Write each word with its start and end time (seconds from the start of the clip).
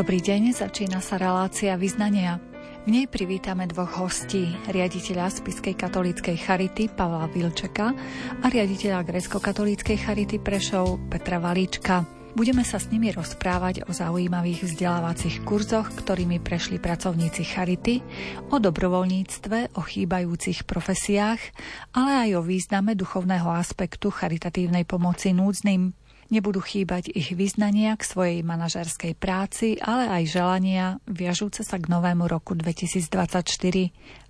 Dobrý 0.00 0.16
deň, 0.16 0.56
začína 0.56 1.04
sa 1.04 1.20
relácia 1.20 1.76
vyznania. 1.76 2.40
V 2.88 2.88
nej 2.88 3.04
privítame 3.04 3.68
dvoch 3.68 4.00
hostí, 4.00 4.48
riaditeľa 4.72 5.28
Spiskej 5.28 5.76
katolíckej 5.76 6.40
Charity 6.40 6.88
Pavla 6.88 7.28
Vilčeka 7.28 7.92
a 8.40 8.46
riaditeľa 8.48 9.04
Grecko-katolíckej 9.04 10.00
Charity 10.00 10.40
Prešov 10.40 11.04
Petra 11.12 11.36
Valíčka. 11.36 12.08
Budeme 12.32 12.64
sa 12.64 12.80
s 12.80 12.88
nimi 12.88 13.12
rozprávať 13.12 13.84
o 13.84 13.92
zaujímavých 13.92 14.72
vzdelávacích 14.72 15.44
kurzoch, 15.44 15.92
ktorými 15.92 16.40
prešli 16.40 16.80
pracovníci 16.80 17.44
Charity, 17.44 18.00
o 18.48 18.56
dobrovoľníctve, 18.56 19.76
o 19.76 19.84
chýbajúcich 19.84 20.64
profesiách, 20.64 21.44
ale 21.92 22.10
aj 22.24 22.40
o 22.40 22.46
význame 22.48 22.96
duchovného 22.96 23.52
aspektu 23.52 24.08
charitatívnej 24.08 24.88
pomoci 24.88 25.36
núdznym. 25.36 25.99
Nebudú 26.30 26.62
chýbať 26.62 27.10
ich 27.10 27.34
vyznania 27.34 27.98
k 27.98 28.06
svojej 28.06 28.46
manažerskej 28.46 29.18
práci, 29.18 29.74
ale 29.82 30.06
aj 30.06 30.30
želania 30.30 30.86
viažúce 31.10 31.66
sa 31.66 31.74
k 31.82 31.90
novému 31.90 32.30
roku 32.30 32.54
2024. 32.54 33.50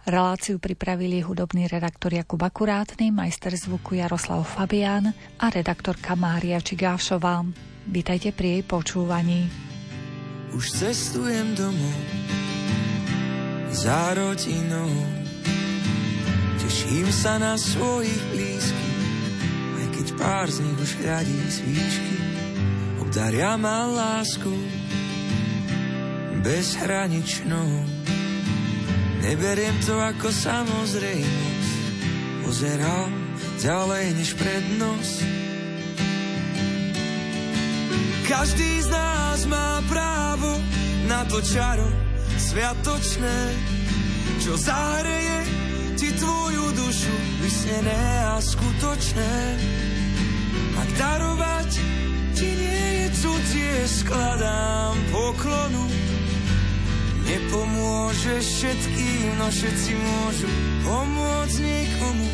Reláciu 0.08 0.56
pripravili 0.56 1.20
hudobný 1.20 1.68
redaktor 1.68 2.16
Jakub 2.16 2.40
Akurátny, 2.40 3.12
majster 3.12 3.52
zvuku 3.52 4.00
Jaroslav 4.00 4.48
Fabián 4.48 5.12
a 5.36 5.46
redaktorka 5.52 6.16
Mária 6.16 6.56
Čigášová. 6.64 7.44
Vítajte 7.84 8.32
pri 8.32 8.58
jej 8.58 8.62
počúvaní. 8.64 9.52
Už 10.56 10.72
cestujem 10.72 11.52
domov 11.52 12.00
za 13.76 14.16
rodinou 14.16 14.88
Teším 16.70 17.12
sa 17.12 17.36
na 17.36 17.60
svojich 17.60 18.22
blízkych 18.32 18.89
pár 20.16 20.50
z 20.50 20.62
nich 20.62 20.78
už 20.78 20.90
hľadí 21.02 21.38
svíčky, 21.50 22.16
obdaria 23.02 23.54
ma 23.58 23.86
lásku 23.86 24.54
bezhraničnou. 26.40 27.68
Neberiem 29.20 29.76
to 29.84 30.00
ako 30.00 30.32
samozrejmosť, 30.32 31.72
pozerám 32.42 33.12
ďalej 33.60 34.06
než 34.16 34.30
prednosť. 34.40 35.18
Každý 38.24 38.70
z 38.80 38.88
nás 38.88 39.44
má 39.44 39.84
právo 39.90 40.56
na 41.10 41.26
to 41.28 41.44
čaro 41.44 41.86
sviatočné, 42.40 43.38
čo 44.40 44.56
zahreje 44.56 45.69
ti 46.00 46.08
tvoju 46.16 46.64
dušu 46.72 47.16
vysnené 47.44 48.02
a 48.24 48.40
skutočné. 48.40 49.32
Ak 50.80 50.88
darovať 50.96 51.70
ti 52.32 52.48
nie 52.56 52.84
je 53.04 53.06
cudzie, 53.20 53.76
skladám 53.84 54.96
poklonu. 55.12 55.84
Nepomôžeš 57.28 58.44
všetkým, 58.48 59.28
no 59.36 59.46
všetci 59.52 59.92
môžu 60.00 60.48
pomôcť 60.88 61.56
niekomu. 61.60 62.28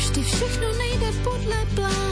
Vždy 0.00 0.20
všechno 0.24 0.68
nejde 0.72 1.10
podle 1.20 1.60
plánu, 1.76 2.09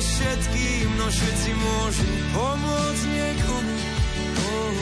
všetkým, 0.00 0.96
no 0.96 1.06
všetci 1.12 1.50
môžu 1.60 2.08
pomôcť 2.32 3.04
niekomu. 3.12 3.76
Oh. 4.40 4.72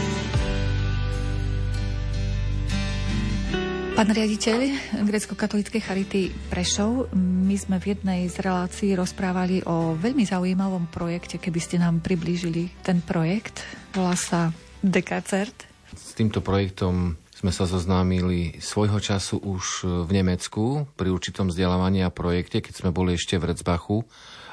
Pán 3.99 4.15
riaditeľ 4.15 4.59
Grecko-katolíckej 5.03 5.83
Charity 5.83 6.23
Prešov, 6.47 7.11
my 7.19 7.57
sme 7.59 7.83
v 7.83 7.99
jednej 7.99 8.31
z 8.31 8.39
relácií 8.47 8.95
rozprávali 8.95 9.67
o 9.67 9.99
veľmi 9.99 10.23
zaujímavom 10.23 10.87
projekte, 10.87 11.43
keby 11.43 11.59
ste 11.59 11.83
nám 11.83 11.99
priblížili 11.99 12.71
ten 12.87 13.03
projekt. 13.03 13.67
Volá 13.91 14.15
sa 14.15 14.55
Dekacert. 14.87 15.67
S 15.91 16.15
týmto 16.15 16.39
projektom 16.39 17.19
sme 17.35 17.51
sa 17.51 17.67
zoznámili 17.67 18.59
svojho 18.63 19.03
času 19.03 19.43
už 19.43 19.87
v 20.07 20.11
Nemecku 20.11 20.87
pri 20.95 21.11
určitom 21.11 21.51
vzdelávaní 21.51 22.07
a 22.07 22.15
projekte, 22.15 22.63
keď 22.63 22.75
sme 22.83 22.91
boli 22.95 23.19
ešte 23.19 23.35
v 23.35 23.51
Recbachu 23.51 24.07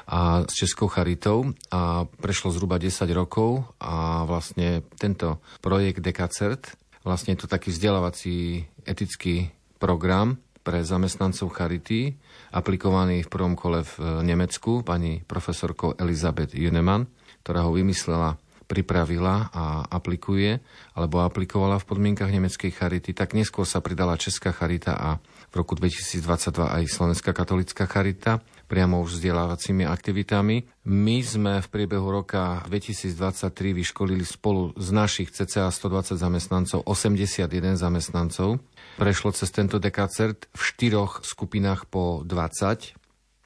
a 0.06 0.46
s 0.46 0.54
Českou 0.54 0.86
charitou 0.86 1.50
a 1.74 2.06
prešlo 2.06 2.54
zhruba 2.54 2.78
10 2.78 3.06
rokov 3.10 3.66
a 3.82 4.22
vlastne 4.22 4.86
tento 4.96 5.42
projekt 5.58 5.98
Dekacert, 5.98 6.78
vlastne 7.02 7.34
je 7.34 7.42
to 7.42 7.50
taký 7.50 7.74
vzdelávací 7.74 8.66
etický 8.86 9.50
program 9.82 10.38
pre 10.66 10.82
zamestnancov 10.82 11.54
Charity, 11.54 12.18
aplikovaný 12.50 13.22
v 13.22 13.30
prvom 13.30 13.54
kole 13.54 13.86
v 13.86 14.22
Nemecku 14.26 14.82
pani 14.82 15.22
profesorkou 15.22 15.94
Elizabeth 15.94 16.54
Junemann, 16.54 17.06
ktorá 17.46 17.62
ho 17.62 17.70
vymyslela 17.70 18.34
pripravila 18.66 19.46
a 19.54 19.86
aplikuje, 19.86 20.58
alebo 20.98 21.22
aplikovala 21.22 21.78
v 21.78 21.86
podmienkach 21.86 22.26
nemeckej 22.26 22.74
charity, 22.74 23.14
tak 23.14 23.38
neskôr 23.38 23.62
sa 23.62 23.78
pridala 23.78 24.18
Česká 24.18 24.50
charita 24.50 24.98
a 24.98 25.22
v 25.54 25.54
roku 25.54 25.78
2022 25.78 26.50
aj 26.66 26.82
Slovenská 26.90 27.30
katolická 27.30 27.86
charita 27.86 28.42
priamo 28.66 28.98
už 29.02 29.18
vzdelávacími 29.18 29.86
aktivitami. 29.86 30.66
My 30.90 31.22
sme 31.22 31.62
v 31.62 31.68
priebehu 31.70 32.10
roka 32.10 32.66
2023 32.66 33.72
vyškolili 33.72 34.26
spolu 34.26 34.74
z 34.74 34.88
našich 34.90 35.30
cca 35.30 35.70
120 35.70 36.18
zamestnancov 36.18 36.82
81 36.82 37.78
zamestnancov. 37.78 38.58
Prešlo 38.98 39.30
cez 39.30 39.48
tento 39.54 39.78
dekacert 39.78 40.50
v 40.50 40.60
štyroch 40.60 41.22
skupinách 41.22 41.86
po 41.86 42.26
20, 42.26 42.94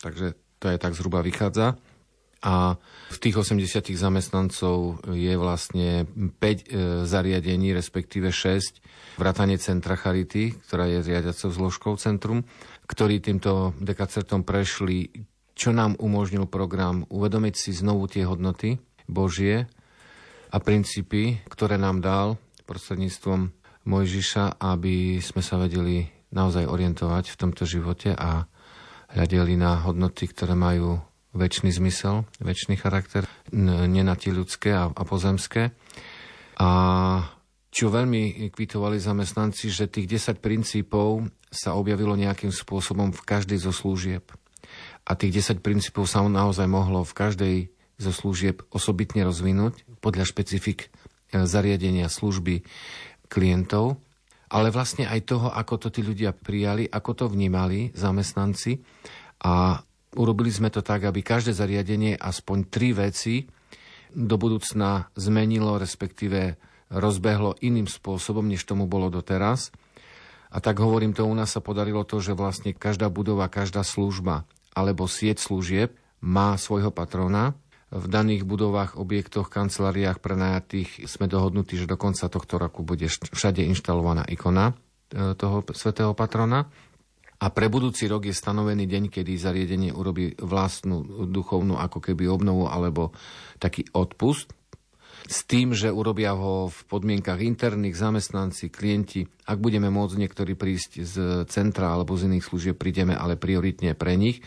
takže 0.01 0.27
to 0.61 0.67
je 0.69 0.77
tak 0.81 0.97
zhruba 0.97 1.21
vychádza. 1.21 1.77
A 2.41 2.81
v 3.13 3.19
tých 3.21 3.37
80 3.37 3.93
zamestnancov 4.01 5.05
je 5.13 5.37
vlastne 5.37 6.09
5 6.09 6.41
e, 6.41 6.57
zariadení, 7.05 7.77
respektíve 7.77 8.33
6 8.33 8.81
vrátanie 9.21 9.61
Centra 9.61 9.93
Charity, 9.93 10.57
ktorá 10.65 10.89
je 10.89 11.05
riadiacou 11.05 11.53
zložkou 11.53 11.93
centrum, 12.01 12.49
ktorí 12.91 13.23
týmto 13.23 13.79
dekacertom 13.79 14.43
prešli, 14.43 15.07
čo 15.55 15.71
nám 15.71 15.95
umožnil 16.03 16.51
program 16.51 17.07
uvedomiť 17.07 17.55
si 17.55 17.71
znovu 17.71 18.11
tie 18.11 18.27
hodnoty 18.27 18.83
Božie 19.07 19.71
a 20.51 20.59
princípy, 20.59 21.39
ktoré 21.47 21.79
nám 21.79 22.03
dal 22.03 22.35
prostredníctvom 22.67 23.55
Mojžiša, 23.87 24.59
aby 24.59 25.23
sme 25.23 25.43
sa 25.43 25.63
vedeli 25.63 26.03
naozaj 26.35 26.67
orientovať 26.67 27.31
v 27.31 27.39
tomto 27.39 27.63
živote 27.63 28.11
a 28.15 28.51
hľadeli 29.15 29.55
na 29.55 29.83
hodnoty, 29.87 30.27
ktoré 30.27 30.59
majú 30.59 30.99
väčší 31.31 31.71
zmysel, 31.71 32.27
väčší 32.43 32.75
charakter, 32.75 33.27
n- 33.55 33.87
nie 33.87 34.03
na 34.03 34.19
tie 34.19 34.35
ľudské 34.35 34.75
a, 34.75 34.91
a 34.91 35.03
pozemské. 35.07 35.71
A 36.59 36.69
čo 37.71 37.87
veľmi 37.87 38.51
kvitovali 38.51 38.99
zamestnanci, 38.99 39.71
že 39.71 39.87
tých 39.87 40.11
10 40.11 40.43
princípov 40.43 41.31
sa 41.51 41.75
objavilo 41.75 42.15
nejakým 42.15 42.55
spôsobom 42.55 43.11
v 43.11 43.23
každej 43.27 43.59
zo 43.59 43.75
služieb. 43.75 44.23
A 45.03 45.19
tých 45.19 45.43
10 45.43 45.67
princípov 45.67 46.07
sa 46.07 46.23
naozaj 46.23 46.71
mohlo 46.71 47.03
v 47.03 47.13
každej 47.13 47.57
zo 48.01 48.13
služieb 48.15 48.65
osobitne 48.71 49.27
rozvinúť 49.27 49.85
podľa 50.01 50.25
špecifik 50.25 50.89
e, 50.89 50.89
zariadenia 51.45 52.09
služby 52.09 52.65
klientov, 53.29 54.01
ale 54.51 54.73
vlastne 54.73 55.05
aj 55.07 55.21
toho, 55.27 55.49
ako 55.53 55.75
to 55.77 55.89
tí 55.93 56.01
ľudia 56.01 56.33
prijali, 56.33 56.89
ako 56.89 57.11
to 57.13 57.25
vnímali 57.29 57.93
zamestnanci 57.93 58.81
a 59.45 59.79
urobili 60.17 60.51
sme 60.51 60.73
to 60.73 60.81
tak, 60.83 61.07
aby 61.07 61.23
každé 61.23 61.55
zariadenie 61.55 62.19
aspoň 62.19 62.59
tri 62.67 62.91
veci 62.97 63.47
do 64.11 64.35
budúcna 64.35 65.07
zmenilo, 65.15 65.79
respektíve 65.79 66.59
rozbehlo 66.91 67.55
iným 67.63 67.87
spôsobom, 67.87 68.43
než 68.43 68.67
tomu 68.67 68.91
bolo 68.91 69.07
doteraz. 69.07 69.71
A 70.51 70.59
tak 70.59 70.83
hovorím, 70.83 71.15
to 71.15 71.23
u 71.27 71.35
nás 71.35 71.55
sa 71.55 71.63
podarilo 71.63 72.03
to, 72.03 72.19
že 72.19 72.35
vlastne 72.35 72.75
každá 72.75 73.07
budova, 73.07 73.47
každá 73.47 73.87
služba 73.87 74.47
alebo 74.75 75.07
sieť 75.07 75.43
služieb 75.43 75.95
má 76.23 76.55
svojho 76.59 76.91
patrona. 76.95 77.55
V 77.91 78.07
daných 78.07 78.47
budovách, 78.47 78.95
objektoch, 78.95 79.51
kanceláriách 79.51 80.23
prenajatých 80.23 81.11
sme 81.11 81.27
dohodnutí, 81.27 81.75
že 81.75 81.91
do 81.91 81.99
konca 81.99 82.31
tohto 82.31 82.55
roku 82.59 82.87
bude 82.87 83.11
všade 83.11 83.67
inštalovaná 83.67 84.23
ikona 84.31 84.79
e, 85.11 85.35
toho 85.35 85.67
svetého 85.75 86.15
patrona. 86.15 86.71
A 87.41 87.47
pre 87.51 87.67
budúci 87.67 88.07
rok 88.07 88.31
je 88.31 88.37
stanovený 88.37 88.87
deň, 88.87 89.11
kedy 89.11 89.33
zariadenie 89.35 89.91
urobí 89.91 90.39
vlastnú 90.39 91.27
duchovnú 91.27 91.83
ako 91.83 91.99
keby 91.99 92.31
obnovu 92.31 92.71
alebo 92.71 93.11
taký 93.59 93.91
odpust 93.91 94.55
s 95.27 95.45
tým, 95.45 95.77
že 95.77 95.93
urobia 95.93 96.33
ho 96.33 96.71
v 96.71 96.81
podmienkach 96.89 97.43
interných, 97.43 97.99
zamestnanci, 97.99 98.73
klienti. 98.73 99.27
Ak 99.49 99.61
budeme 99.61 99.93
môcť 99.93 100.17
niektorí 100.17 100.55
prísť 100.57 100.91
z 101.05 101.15
centra 101.51 101.93
alebo 101.93 102.17
z 102.17 102.31
iných 102.31 102.47
služieb, 102.47 102.77
prídeme 102.79 103.13
ale 103.13 103.37
prioritne 103.37 103.93
pre 103.99 104.17
nich. 104.17 104.41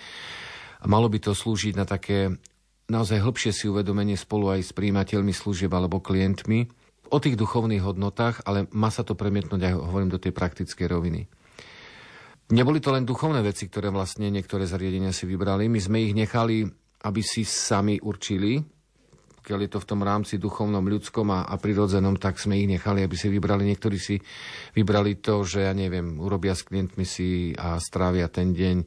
Malo 0.84 1.08
by 1.08 1.20
to 1.20 1.32
slúžiť 1.32 1.74
na 1.78 1.86
také 1.88 2.34
naozaj 2.92 3.24
hĺbšie 3.24 3.52
si 3.56 3.66
uvedomenie 3.72 4.20
spolu 4.20 4.52
aj 4.52 4.62
s 4.68 4.72
príjimateľmi 4.76 5.32
služieb 5.32 5.72
alebo 5.72 6.04
klientmi 6.04 6.68
o 7.14 7.18
tých 7.22 7.38
duchovných 7.38 7.86
hodnotách, 7.86 8.42
ale 8.44 8.66
má 8.74 8.90
sa 8.90 9.06
to 9.06 9.14
premietnúť 9.14 9.62
aj, 9.62 9.74
hovorím, 9.78 10.10
do 10.10 10.20
tej 10.20 10.34
praktickej 10.34 10.88
roviny. 10.90 11.30
Neboli 12.52 12.84
to 12.84 12.92
len 12.92 13.08
duchovné 13.08 13.40
veci, 13.46 13.70
ktoré 13.70 13.88
vlastne 13.94 14.28
niektoré 14.28 14.68
zariadenia 14.68 15.16
si 15.16 15.24
vybrali. 15.30 15.72
My 15.72 15.80
sme 15.80 16.04
ich 16.04 16.14
nechali, 16.18 16.68
aby 17.06 17.22
si 17.24 17.48
sami 17.48 18.02
určili, 18.04 18.60
pokiaľ 19.44 19.60
je 19.68 19.72
to 19.76 19.84
v 19.84 19.90
tom 19.92 20.02
rámci 20.08 20.40
duchovnom, 20.40 20.88
ľudskom 20.88 21.28
a, 21.36 21.44
a 21.44 21.60
prirodzenom, 21.60 22.16
tak 22.16 22.40
sme 22.40 22.64
ich 22.64 22.72
nechali, 22.72 23.04
aby 23.04 23.12
si 23.20 23.28
vybrali. 23.28 23.68
Niektorí 23.68 24.00
si 24.00 24.16
vybrali 24.72 25.20
to, 25.20 25.44
že 25.44 25.68
ja 25.68 25.76
neviem, 25.76 26.16
urobia 26.16 26.56
s 26.56 26.64
klientmi 26.64 27.04
si 27.04 27.52
a 27.60 27.76
strávia 27.84 28.32
ten 28.32 28.56
deň 28.56 28.78
e, 28.80 28.86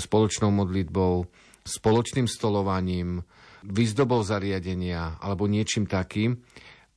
spoločnou 0.00 0.48
modlitbou, 0.48 1.28
spoločným 1.68 2.24
stolovaním, 2.24 3.20
výzdobou 3.68 4.24
zariadenia 4.24 5.20
alebo 5.20 5.44
niečím 5.44 5.84
takým 5.84 6.40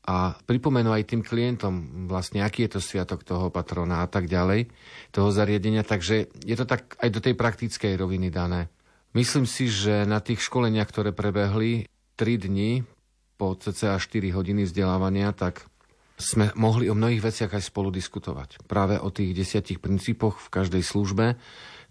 a 0.07 0.39
pripomenú 0.47 0.95
aj 0.95 1.03
tým 1.03 1.19
klientom 1.19 2.07
vlastne, 2.07 2.47
aký 2.47 2.63
je 2.63 2.79
to 2.79 2.81
sviatok 2.81 3.27
toho 3.27 3.51
patrona 3.51 4.01
a 4.01 4.07
tak 4.07 4.31
ďalej, 4.31 4.71
toho 5.11 5.35
zariadenia. 5.35 5.83
Takže 5.83 6.31
je 6.47 6.55
to 6.55 6.63
tak 6.63 6.95
aj 7.03 7.11
do 7.11 7.19
tej 7.19 7.35
praktickej 7.35 7.99
roviny 7.99 8.31
dané. 8.31 8.71
Myslím 9.11 9.43
si, 9.43 9.67
že 9.67 10.07
na 10.07 10.23
tých 10.23 10.43
školeniach, 10.47 10.87
ktoré 10.87 11.11
prebehli, 11.11 11.91
3 12.15 12.47
dni 12.47 12.83
po 13.35 13.55
cca 13.55 13.99
4 13.99 14.31
hodiny 14.31 14.63
vzdelávania, 14.63 15.35
tak 15.35 15.67
sme 16.15 16.55
mohli 16.55 16.87
o 16.87 16.95
mnohých 16.95 17.19
veciach 17.19 17.51
aj 17.51 17.63
spolu 17.67 17.91
diskutovať. 17.91 18.63
Práve 18.71 18.95
o 18.95 19.11
tých 19.11 19.35
desiatich 19.35 19.83
princípoch 19.83 20.39
v 20.39 20.47
každej 20.47 20.83
službe. 20.83 21.35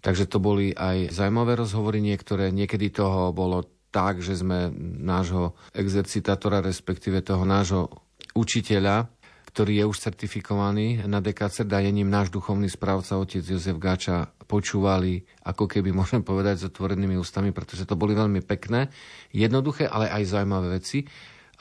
Takže 0.01 0.25
to 0.25 0.41
boli 0.41 0.73
aj 0.73 1.13
zaujímavé 1.13 1.57
rozhovory 1.57 2.01
niektoré. 2.01 2.49
Niekedy 2.49 2.89
toho 2.93 3.29
bolo 3.33 3.65
tak, 3.93 4.19
že 4.25 4.37
sme 4.37 4.73
nášho 5.01 5.53
exercitátora, 5.71 6.65
respektíve 6.65 7.21
toho 7.21 7.45
nášho 7.45 7.87
učiteľa, 8.35 9.07
ktorý 9.55 9.79
je 9.79 9.85
už 9.87 10.03
certifikovaný 10.03 11.07
na 11.07 11.23
DKC, 11.23 11.63
a 11.71 11.79
je 11.79 11.87
ním 11.87 12.11
náš 12.11 12.27
duchovný 12.27 12.67
správca, 12.67 13.15
otec 13.15 13.39
Jozef 13.39 13.79
Gáča, 13.79 14.27
počúvali, 14.51 15.23
ako 15.47 15.71
keby 15.71 15.95
môžem 15.95 16.27
povedať, 16.27 16.59
s 16.59 16.67
otvorenými 16.67 17.15
ústami, 17.15 17.55
pretože 17.55 17.87
to 17.87 17.95
boli 17.95 18.11
veľmi 18.11 18.43
pekné, 18.43 18.91
jednoduché, 19.31 19.87
ale 19.87 20.11
aj 20.11 20.27
zaujímavé 20.27 20.83
veci. 20.83 21.07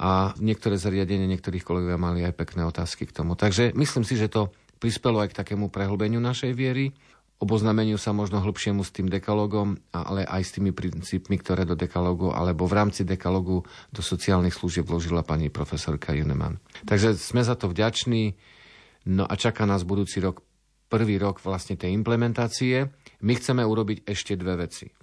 A 0.02 0.35
niektoré 0.43 0.75
zariadenia 0.75 1.31
niektorých 1.31 1.62
kolegovia 1.62 1.94
mali 1.94 2.26
aj 2.26 2.35
pekné 2.35 2.67
otázky 2.67 3.06
k 3.06 3.14
tomu. 3.14 3.38
Takže 3.38 3.70
myslím 3.79 4.02
si, 4.02 4.19
že 4.19 4.26
to 4.26 4.50
prispelo 4.82 5.23
aj 5.23 5.31
k 5.31 5.38
takému 5.47 5.70
prehlbeniu 5.70 6.19
našej 6.19 6.50
viery, 6.50 6.90
oboznameniu 7.43 7.99
sa 7.99 8.15
možno 8.15 8.39
hlbšiemu 8.41 8.87
s 8.87 8.95
tým 8.95 9.11
dekalogom, 9.11 9.79
ale 9.91 10.23
aj 10.25 10.43
s 10.43 10.55
tými 10.59 10.71
princípmi, 10.71 11.37
ktoré 11.39 11.67
do 11.67 11.75
dekalogu 11.75 12.31
alebo 12.31 12.65
v 12.65 12.77
rámci 12.79 13.03
dekalogu 13.03 13.67
do 13.91 14.03
sociálnych 14.03 14.55
služieb 14.55 14.87
vložila 14.87 15.27
pani 15.27 15.51
profesorka 15.51 16.15
Juneman. 16.15 16.63
Takže 16.87 17.19
sme 17.19 17.43
za 17.43 17.59
to 17.59 17.71
vďační. 17.71 18.39
No 19.05 19.29
a 19.29 19.35
čaká 19.37 19.69
nás 19.69 19.85
budúci 19.85 20.23
rok 20.25 20.41
prvý 20.89 21.19
rok 21.19 21.43
vlastne 21.43 21.75
tej 21.75 21.91
implementácie. 21.93 22.89
My 23.21 23.33
chceme 23.35 23.67
urobiť 23.67 24.07
ešte 24.07 24.39
dve 24.39 24.65
veci. 24.65 24.95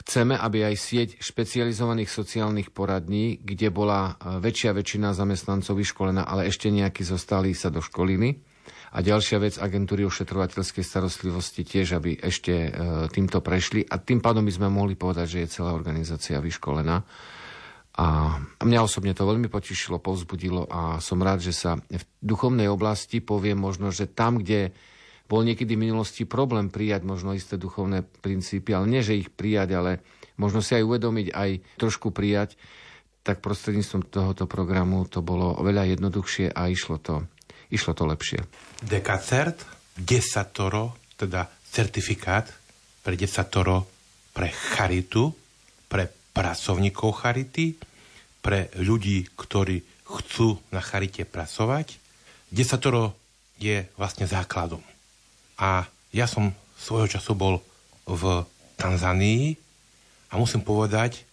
Chceme, 0.00 0.32
aby 0.32 0.64
aj 0.64 0.76
sieť 0.80 1.08
špecializovaných 1.20 2.08
sociálnych 2.08 2.72
poradní, 2.72 3.36
kde 3.36 3.68
bola 3.68 4.16
e, 4.16 4.40
väčšia 4.40 4.72
väčšina 4.72 5.12
zamestnancov 5.12 5.76
vyškolená, 5.76 6.24
ale 6.24 6.48
ešte 6.48 6.72
nejakí 6.72 7.04
zostali 7.04 7.52
sa 7.52 7.68
do 7.68 7.84
školiny. 7.84 8.40
A 8.90 9.06
ďalšia 9.06 9.38
vec, 9.38 9.54
agentúry 9.54 10.02
ošetrovateľskej 10.02 10.82
starostlivosti 10.82 11.62
tiež, 11.62 11.94
aby 11.94 12.18
ešte 12.18 12.54
e, 12.66 12.70
týmto 13.06 13.38
prešli. 13.38 13.86
A 13.86 14.02
tým 14.02 14.18
pádom 14.18 14.42
by 14.42 14.50
sme 14.50 14.66
mohli 14.66 14.98
povedať, 14.98 15.26
že 15.30 15.38
je 15.46 15.52
celá 15.60 15.70
organizácia 15.70 16.42
vyškolená. 16.42 17.06
A 18.00 18.06
mňa 18.66 18.80
osobne 18.82 19.14
to 19.14 19.28
veľmi 19.30 19.46
potešilo, 19.46 20.02
povzbudilo 20.02 20.66
a 20.66 20.98
som 20.98 21.22
rád, 21.22 21.42
že 21.42 21.54
sa 21.54 21.78
v 21.78 22.02
duchovnej 22.18 22.66
oblasti 22.66 23.22
poviem 23.22 23.62
možno, 23.62 23.94
že 23.94 24.10
tam, 24.10 24.42
kde 24.42 24.74
bol 25.30 25.46
niekedy 25.46 25.78
v 25.78 25.86
minulosti 25.86 26.26
problém 26.26 26.74
prijať 26.74 27.06
možno 27.06 27.30
isté 27.30 27.54
duchovné 27.54 28.02
princípy, 28.02 28.74
ale 28.74 28.90
nie, 28.90 29.06
že 29.06 29.14
ich 29.14 29.30
prijať, 29.30 29.78
ale 29.78 29.92
možno 30.34 30.58
si 30.58 30.74
aj 30.74 30.82
uvedomiť, 30.82 31.30
aj 31.30 31.50
trošku 31.78 32.10
prijať, 32.10 32.58
tak 33.22 33.38
prostredníctvom 33.38 34.10
tohoto 34.10 34.50
programu 34.50 35.06
to 35.06 35.22
bolo 35.22 35.54
oveľa 35.54 35.94
jednoduchšie 35.94 36.50
a 36.50 36.66
išlo 36.66 36.98
to, 36.98 37.22
išlo 37.70 37.96
to 37.96 38.04
lepšie. 38.06 38.42
Dekacert, 38.82 39.64
desatoro, 39.96 40.98
teda 41.16 41.46
certifikát 41.70 42.46
pre 43.00 43.16
desatoro 43.16 43.88
pre 44.30 44.48
charitu, 44.50 45.34
pre 45.90 46.06
pracovníkov 46.06 47.10
charity, 47.18 47.74
pre 48.40 48.70
ľudí, 48.78 49.26
ktorí 49.34 49.82
chcú 50.06 50.58
na 50.70 50.80
charite 50.80 51.26
pracovať. 51.26 51.98
Desatoro 52.50 53.14
je 53.60 53.84
vlastne 53.98 54.24
základom. 54.24 54.80
A 55.60 55.84
ja 56.14 56.24
som 56.24 56.56
svojho 56.80 57.10
času 57.10 57.36
bol 57.36 57.60
v 58.08 58.48
Tanzánii 58.80 59.54
a 60.32 60.40
musím 60.40 60.64
povedať, 60.64 61.28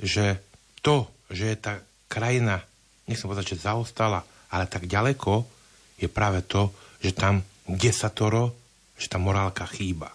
že 0.00 0.40
to, 0.80 1.10
že 1.28 1.52
je 1.52 1.56
tá 1.58 1.72
krajina, 2.08 2.64
nechcem 3.04 3.28
povedať, 3.28 3.54
že 3.54 3.68
zaostala, 3.68 4.24
ale 4.48 4.64
tak 4.64 4.88
ďaleko, 4.88 5.44
je 5.98 6.08
práve 6.08 6.46
to, 6.46 6.70
že 7.02 7.14
tam 7.14 7.42
desatoro, 7.66 8.54
že 8.96 9.10
tá 9.10 9.18
morálka 9.20 9.66
chýba. 9.68 10.14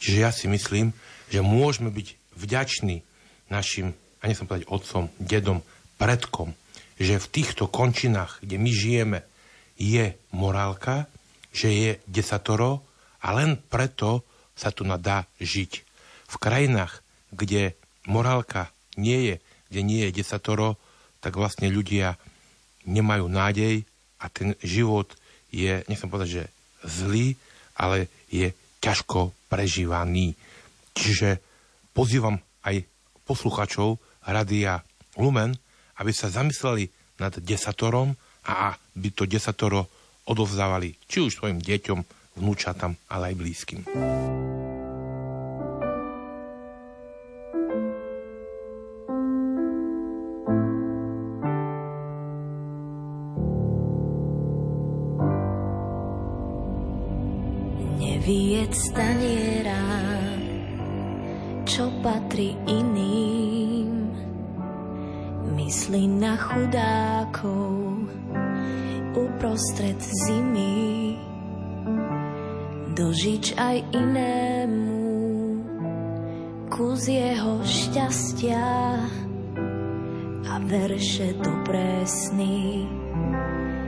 Čiže 0.00 0.18
ja 0.18 0.30
si 0.32 0.46
myslím, 0.46 0.94
že 1.28 1.42
môžeme 1.42 1.90
byť 1.90 2.38
vďační 2.38 3.02
našim, 3.50 3.94
a 4.22 4.30
nechcem 4.30 4.46
povedať 4.46 4.70
otcom, 4.70 5.10
dedom, 5.18 5.60
predkom, 5.98 6.54
že 6.96 7.20
v 7.20 7.30
týchto 7.30 7.68
končinách, 7.68 8.40
kde 8.40 8.56
my 8.56 8.70
žijeme, 8.72 9.20
je 9.76 10.16
morálka, 10.32 11.04
že 11.52 11.68
je 11.68 11.90
desatoro 12.08 12.80
a 13.20 13.36
len 13.36 13.60
preto 13.60 14.24
sa 14.56 14.72
tu 14.72 14.88
nadá 14.88 15.28
žiť. 15.36 15.72
V 16.32 16.36
krajinách, 16.40 17.04
kde 17.28 17.76
morálka 18.08 18.72
nie 18.96 19.32
je, 19.32 19.36
kde 19.68 19.80
nie 19.84 20.00
je 20.08 20.16
desatoro, 20.16 20.80
tak 21.20 21.36
vlastne 21.36 21.68
ľudia 21.68 22.16
nemajú 22.88 23.28
nádej 23.28 23.84
a 24.20 24.28
ten 24.32 24.56
život 24.64 25.12
je, 25.52 25.84
nechcem 25.86 26.10
povedať, 26.10 26.28
že 26.28 26.44
zlý, 26.84 27.36
ale 27.76 28.08
je 28.32 28.52
ťažko 28.80 29.32
prežívaný. 29.48 30.36
Čiže 30.96 31.40
pozývam 31.92 32.40
aj 32.64 32.84
posluchačov 33.28 34.00
Radia 34.26 34.80
Lumen, 35.16 35.56
aby 36.00 36.12
sa 36.12 36.32
zamysleli 36.32 36.88
nad 37.20 37.32
desatorom 37.40 38.12
a 38.46 38.76
aby 38.96 39.08
to 39.12 39.24
desatoro 39.24 39.88
odovzdávali 40.26 40.98
či 41.06 41.22
už 41.24 41.38
svojim 41.38 41.62
deťom, 41.62 41.98
vnúčatám, 42.36 42.92
ale 43.08 43.32
aj 43.32 43.38
blízkym. 43.40 43.80
Staniera, 58.90 59.82
čo 61.66 61.90
patrí 62.02 62.54
iným. 62.70 63.92
Myslí 65.56 66.06
na 66.06 66.38
chudákov 66.38 68.06
uprostred 69.16 69.98
zimy, 69.98 71.16
dožič 72.94 73.56
aj 73.58 73.82
inému 73.90 74.96
kus 76.76 77.08
jeho 77.08 77.64
šťastia 77.64 78.68
a 80.44 80.54
verše 80.68 81.32
dobré 81.40 82.04
sny 82.04 82.84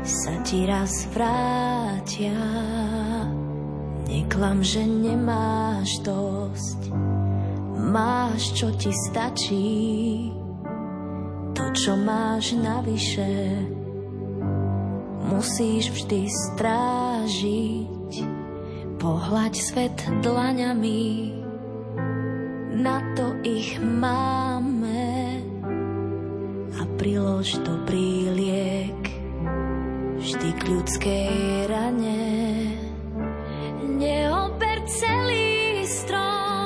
sa 0.08 0.40
ti 0.40 0.64
raz 0.64 1.04
vrátia. 1.12 2.38
Neklam, 4.08 4.64
že 4.64 4.88
nemáš 4.88 6.00
dosť, 6.00 6.88
máš, 7.76 8.56
čo 8.56 8.72
ti 8.72 8.88
stačí, 8.88 10.32
to, 11.52 11.64
čo 11.76 11.92
máš 11.92 12.56
navyše, 12.56 13.28
musíš 15.28 15.92
vždy 15.92 16.24
strážiť. 16.24 18.12
Pohľaď 18.98 19.54
svet 19.60 19.98
dlaňami, 20.24 21.04
na 22.80 22.98
to 23.14 23.30
ich 23.44 23.76
máme 23.78 25.38
a 26.74 26.82
prilož 26.96 27.60
dobrý 27.62 28.32
liek 28.34 29.02
vždy 30.18 30.50
k 30.50 30.62
ľudskej 30.66 31.36
rane. 31.70 32.87
Neober 33.82 34.82
celý 34.86 35.86
strom, 35.86 36.57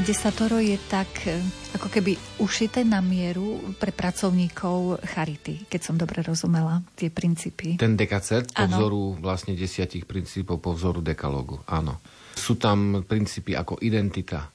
To 0.00 0.08
desatoro 0.08 0.56
je 0.56 0.80
tak 0.88 1.28
e, 1.28 1.36
ako 1.76 1.92
keby 1.92 2.16
ušité 2.40 2.88
na 2.88 3.04
mieru 3.04 3.60
pre 3.76 3.92
pracovníkov 3.92 4.96
Charity, 5.04 5.68
keď 5.68 5.80
som 5.84 6.00
dobre 6.00 6.24
rozumela 6.24 6.80
tie 6.96 7.12
princípy. 7.12 7.76
Ten 7.76 8.00
dekacet 8.00 8.48
po 8.48 8.64
vzoru 8.64 9.20
vlastne 9.20 9.52
desiatich 9.52 10.08
princípov, 10.08 10.64
po 10.64 10.72
vzoru 10.72 11.04
dekalógu, 11.04 11.60
áno. 11.68 12.00
Sú 12.32 12.56
tam 12.56 13.04
princípy 13.04 13.52
ako 13.52 13.76
identita, 13.84 14.48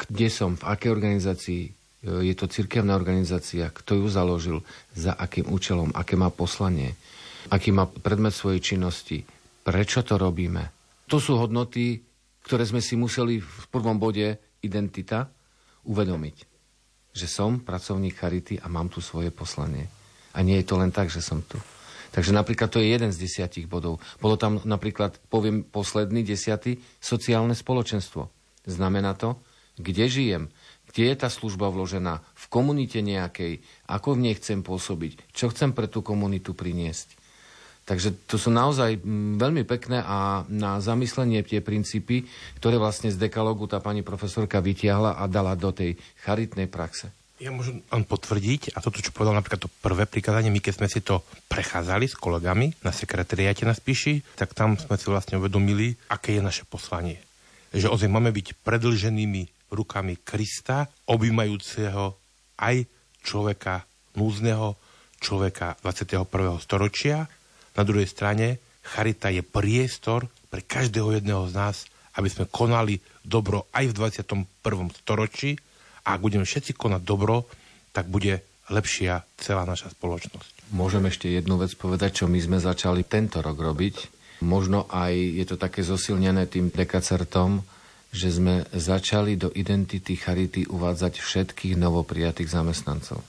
kde 0.00 0.32
som, 0.32 0.56
v 0.56 0.64
akej 0.64 0.96
organizácii, 0.96 1.62
e, 1.68 1.70
je 2.24 2.32
to 2.32 2.48
cirkevná 2.48 2.96
organizácia, 2.96 3.68
kto 3.68 4.00
ju 4.00 4.06
založil, 4.08 4.58
za 4.96 5.12
akým 5.12 5.44
účelom, 5.44 5.92
aké 5.92 6.16
má 6.16 6.32
poslanie, 6.32 6.96
aký 7.52 7.68
má 7.68 7.84
predmet 7.84 8.32
svojej 8.32 8.64
činnosti, 8.64 9.28
prečo 9.60 10.00
to 10.00 10.16
robíme. 10.16 10.72
To 11.12 11.20
sú 11.20 11.36
hodnoty, 11.36 12.00
ktoré 12.48 12.64
sme 12.64 12.80
si 12.80 12.96
museli 12.96 13.44
v 13.44 13.64
prvom 13.68 14.00
bode 14.00 14.40
identita 14.64 15.28
uvedomiť. 15.84 16.36
Že 17.12 17.26
som 17.28 17.50
pracovník 17.60 18.16
Charity 18.16 18.58
a 18.58 18.66
mám 18.72 18.88
tu 18.88 19.04
svoje 19.04 19.28
poslanie. 19.28 19.86
A 20.34 20.42
nie 20.42 20.58
je 20.58 20.66
to 20.66 20.80
len 20.80 20.90
tak, 20.90 21.12
že 21.12 21.22
som 21.22 21.44
tu. 21.44 21.60
Takže 22.14 22.30
napríklad 22.30 22.70
to 22.70 22.78
je 22.78 22.94
jeden 22.94 23.10
z 23.10 23.20
desiatich 23.26 23.66
bodov. 23.66 23.98
Bolo 24.22 24.38
tam 24.38 24.62
napríklad, 24.62 25.18
poviem 25.30 25.66
posledný, 25.66 26.22
desiatý, 26.22 26.78
sociálne 27.02 27.54
spoločenstvo. 27.58 28.30
Znamená 28.66 29.18
to, 29.18 29.42
kde 29.74 30.06
žijem, 30.06 30.44
kde 30.94 31.10
je 31.10 31.16
tá 31.18 31.26
služba 31.26 31.74
vložená, 31.74 32.22
v 32.22 32.46
komunite 32.46 33.02
nejakej, 33.02 33.66
ako 33.90 34.14
v 34.14 34.30
nej 34.30 34.34
chcem 34.38 34.62
pôsobiť, 34.62 35.34
čo 35.34 35.50
chcem 35.50 35.74
pre 35.74 35.90
tú 35.90 36.06
komunitu 36.06 36.54
priniesť. 36.54 37.18
Takže 37.84 38.24
to 38.24 38.40
sú 38.40 38.48
naozaj 38.48 38.96
veľmi 39.36 39.68
pekné 39.68 40.00
a 40.00 40.48
na 40.48 40.80
zamyslenie 40.80 41.44
tie 41.44 41.60
princípy, 41.60 42.24
ktoré 42.56 42.80
vlastne 42.80 43.12
z 43.12 43.20
dekalógu 43.20 43.68
tá 43.68 43.76
pani 43.76 44.00
profesorka 44.00 44.64
vytiahla 44.64 45.20
a 45.20 45.28
dala 45.28 45.52
do 45.52 45.68
tej 45.68 46.00
charitnej 46.24 46.64
praxe. 46.64 47.12
Ja 47.42 47.52
môžem 47.52 47.84
len 47.84 48.04
potvrdiť, 48.08 48.72
a 48.72 48.80
toto, 48.80 49.04
čo 49.04 49.12
povedal 49.12 49.36
napríklad 49.36 49.68
to 49.68 49.74
prvé 49.84 50.08
prikázanie, 50.08 50.48
my 50.48 50.64
keď 50.64 50.74
sme 50.80 50.88
si 50.88 51.04
to 51.04 51.20
prechádzali 51.52 52.08
s 52.08 52.16
kolegami 52.16 52.72
na 52.80 52.88
sekretariáte 52.88 53.68
na 53.68 53.76
Spiši, 53.76 54.38
tak 54.38 54.56
tam 54.56 54.80
sme 54.80 54.96
si 54.96 55.12
vlastne 55.12 55.36
uvedomili, 55.36 55.92
aké 56.08 56.38
je 56.38 56.42
naše 56.46 56.64
poslanie. 56.64 57.20
Že 57.74 57.90
ozaj 57.90 58.08
máme 58.08 58.32
byť 58.32 58.64
predlženými 58.64 59.68
rukami 59.74 60.16
Krista, 60.24 60.88
objímajúceho 61.10 62.16
aj 62.64 62.86
človeka 63.20 63.82
núzneho, 64.14 64.78
človeka 65.18 65.74
21. 65.82 66.24
storočia. 66.62 67.26
Na 67.74 67.82
druhej 67.82 68.06
strane, 68.06 68.62
charita 68.84 69.32
je 69.32 69.42
priestor 69.42 70.30
pre 70.52 70.62
každého 70.62 71.18
jedného 71.18 71.50
z 71.50 71.52
nás, 71.58 71.76
aby 72.14 72.30
sme 72.30 72.46
konali 72.46 73.02
dobro 73.26 73.66
aj 73.74 73.90
v 73.90 73.96
21. 73.98 74.46
storočí 75.02 75.58
a 76.06 76.14
ak 76.14 76.22
budeme 76.22 76.46
všetci 76.46 76.78
konať 76.78 77.02
dobro, 77.02 77.50
tak 77.90 78.06
bude 78.06 78.44
lepšia 78.70 79.26
celá 79.36 79.66
naša 79.66 79.90
spoločnosť. 79.92 80.72
Môžem 80.72 81.04
ešte 81.10 81.28
jednu 81.28 81.60
vec 81.60 81.74
povedať, 81.76 82.24
čo 82.24 82.30
my 82.30 82.38
sme 82.40 82.58
začali 82.62 83.04
tento 83.04 83.42
rok 83.44 83.58
robiť. 83.58 83.96
Možno 84.46 84.88
aj 84.88 85.12
je 85.14 85.44
to 85.46 85.56
také 85.58 85.84
zosilnené 85.84 86.48
tým 86.48 86.72
dekacertom, 86.72 87.64
že 88.14 88.30
sme 88.30 88.62
začali 88.70 89.34
do 89.34 89.50
identity 89.50 90.14
Charity 90.14 90.70
uvádzať 90.70 91.18
všetkých 91.18 91.74
novoprijatých 91.74 92.46
zamestnancov. 92.46 93.20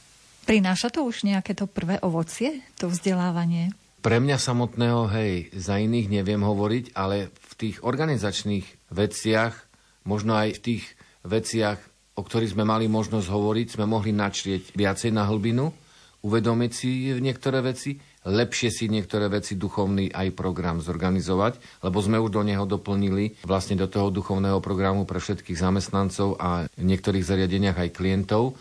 Prináša 0.46 0.94
to 0.94 1.02
už 1.10 1.26
nejaké 1.26 1.58
to 1.58 1.66
prvé 1.66 1.98
ovocie, 2.06 2.62
to 2.78 2.86
vzdelávanie? 2.86 3.74
Pre 4.06 4.22
mňa 4.22 4.38
samotného, 4.38 5.10
hej, 5.18 5.50
za 5.58 5.82
iných 5.82 6.14
neviem 6.14 6.46
hovoriť, 6.46 6.94
ale 6.94 7.34
v 7.34 7.54
tých 7.58 7.82
organizačných 7.82 8.94
veciach, 8.94 9.58
možno 10.06 10.38
aj 10.38 10.62
v 10.62 10.62
tých 10.62 10.84
veciach, 11.26 11.82
o 12.14 12.22
ktorých 12.22 12.54
sme 12.54 12.70
mali 12.70 12.86
možnosť 12.86 13.26
hovoriť, 13.26 13.68
sme 13.74 13.90
mohli 13.90 14.14
načrieť 14.14 14.78
viacej 14.78 15.10
na 15.10 15.26
hlbinu, 15.26 15.74
uvedomiť 16.22 16.72
si 16.78 17.18
niektoré 17.18 17.66
veci, 17.66 17.98
lepšie 18.30 18.70
si 18.70 18.86
niektoré 18.94 19.26
veci 19.26 19.58
duchovný 19.58 20.14
aj 20.14 20.38
program 20.38 20.86
zorganizovať, 20.86 21.82
lebo 21.82 21.98
sme 21.98 22.22
už 22.22 22.30
do 22.30 22.46
neho 22.46 22.70
doplnili 22.70 23.42
vlastne 23.42 23.74
do 23.74 23.90
toho 23.90 24.14
duchovného 24.14 24.62
programu 24.62 25.10
pre 25.10 25.18
všetkých 25.18 25.58
zamestnancov 25.58 26.38
a 26.38 26.70
v 26.78 26.84
niektorých 26.86 27.26
zariadeniach 27.26 27.82
aj 27.82 27.90
klientov 27.98 28.54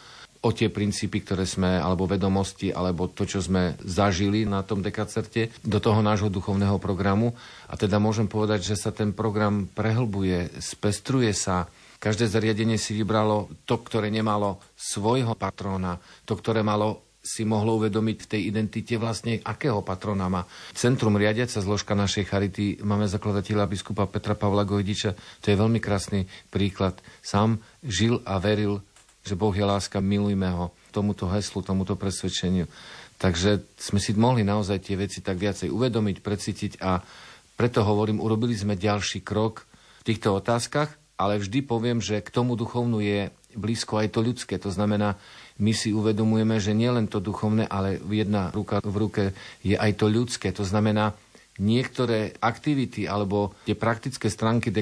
o 0.44 0.52
tie 0.52 0.68
princípy, 0.68 1.24
ktoré 1.24 1.48
sme, 1.48 1.80
alebo 1.80 2.04
vedomosti, 2.04 2.68
alebo 2.68 3.08
to, 3.08 3.24
čo 3.24 3.40
sme 3.40 3.80
zažili 3.80 4.44
na 4.44 4.60
tom 4.60 4.84
dekacerte, 4.84 5.48
do 5.64 5.80
toho 5.80 6.04
nášho 6.04 6.28
duchovného 6.28 6.76
programu. 6.76 7.32
A 7.72 7.80
teda 7.80 7.96
môžem 7.96 8.28
povedať, 8.28 8.68
že 8.68 8.76
sa 8.76 8.92
ten 8.92 9.16
program 9.16 9.64
prehlbuje, 9.72 10.60
spestruje 10.60 11.32
sa, 11.32 11.66
Každé 11.94 12.28
zariadenie 12.28 12.76
si 12.76 12.92
vybralo 12.92 13.48
to, 13.64 13.80
ktoré 13.80 14.12
nemalo 14.12 14.60
svojho 14.76 15.32
patróna, 15.40 15.96
to, 16.28 16.36
ktoré 16.36 16.60
malo 16.60 17.00
si 17.24 17.48
mohlo 17.48 17.80
uvedomiť 17.80 18.16
v 18.20 18.28
tej 18.28 18.40
identite 18.52 19.00
vlastne, 19.00 19.40
akého 19.40 19.80
patrona 19.80 20.28
má. 20.28 20.44
Centrum 20.76 21.16
riadiaca 21.16 21.64
zložka 21.64 21.96
našej 21.96 22.28
charity 22.28 22.76
máme 22.84 23.08
zakladateľa 23.08 23.64
biskupa 23.64 24.04
Petra 24.04 24.36
Pavla 24.36 24.68
Gojdiča. 24.68 25.16
To 25.16 25.46
je 25.48 25.56
veľmi 25.56 25.80
krásny 25.80 26.28
príklad. 26.52 27.00
Sám 27.24 27.56
žil 27.80 28.20
a 28.28 28.36
veril 28.36 28.84
že 29.24 29.34
Boh 29.34 29.56
je 29.56 29.64
láska, 29.64 30.04
milujme 30.04 30.46
ho 30.52 30.70
tomuto 30.92 31.26
heslu, 31.32 31.64
tomuto 31.64 31.96
presvedčeniu. 31.96 32.68
Takže 33.16 33.64
sme 33.80 33.98
si 33.98 34.12
mohli 34.12 34.44
naozaj 34.44 34.84
tie 34.84 35.00
veci 35.00 35.24
tak 35.24 35.40
viacej 35.40 35.72
uvedomiť, 35.72 36.16
precítiť 36.20 36.72
a 36.84 37.00
preto 37.56 37.86
hovorím, 37.86 38.20
urobili 38.20 38.52
sme 38.52 38.76
ďalší 38.76 39.24
krok 39.24 39.64
v 40.04 40.12
týchto 40.12 40.36
otázkach, 40.36 40.92
ale 41.14 41.38
vždy 41.38 41.62
poviem, 41.64 42.02
že 42.02 42.20
k 42.20 42.28
tomu 42.28 42.58
duchovnu 42.58 42.98
je 43.00 43.30
blízko 43.54 44.02
aj 44.02 44.12
to 44.12 44.20
ľudské. 44.20 44.58
To 44.58 44.68
znamená, 44.68 45.14
my 45.62 45.70
si 45.70 45.94
uvedomujeme, 45.94 46.58
že 46.58 46.74
nielen 46.74 47.06
to 47.06 47.22
duchovné, 47.22 47.70
ale 47.70 48.02
jedna 48.10 48.50
ruka 48.50 48.82
v 48.82 48.96
ruke 48.98 49.22
je 49.62 49.78
aj 49.78 49.94
to 49.94 50.10
ľudské. 50.10 50.50
To 50.50 50.66
znamená, 50.66 51.14
niektoré 51.62 52.34
aktivity 52.42 53.06
alebo 53.06 53.54
tie 53.62 53.78
praktické 53.78 54.26
stránky 54.26 54.75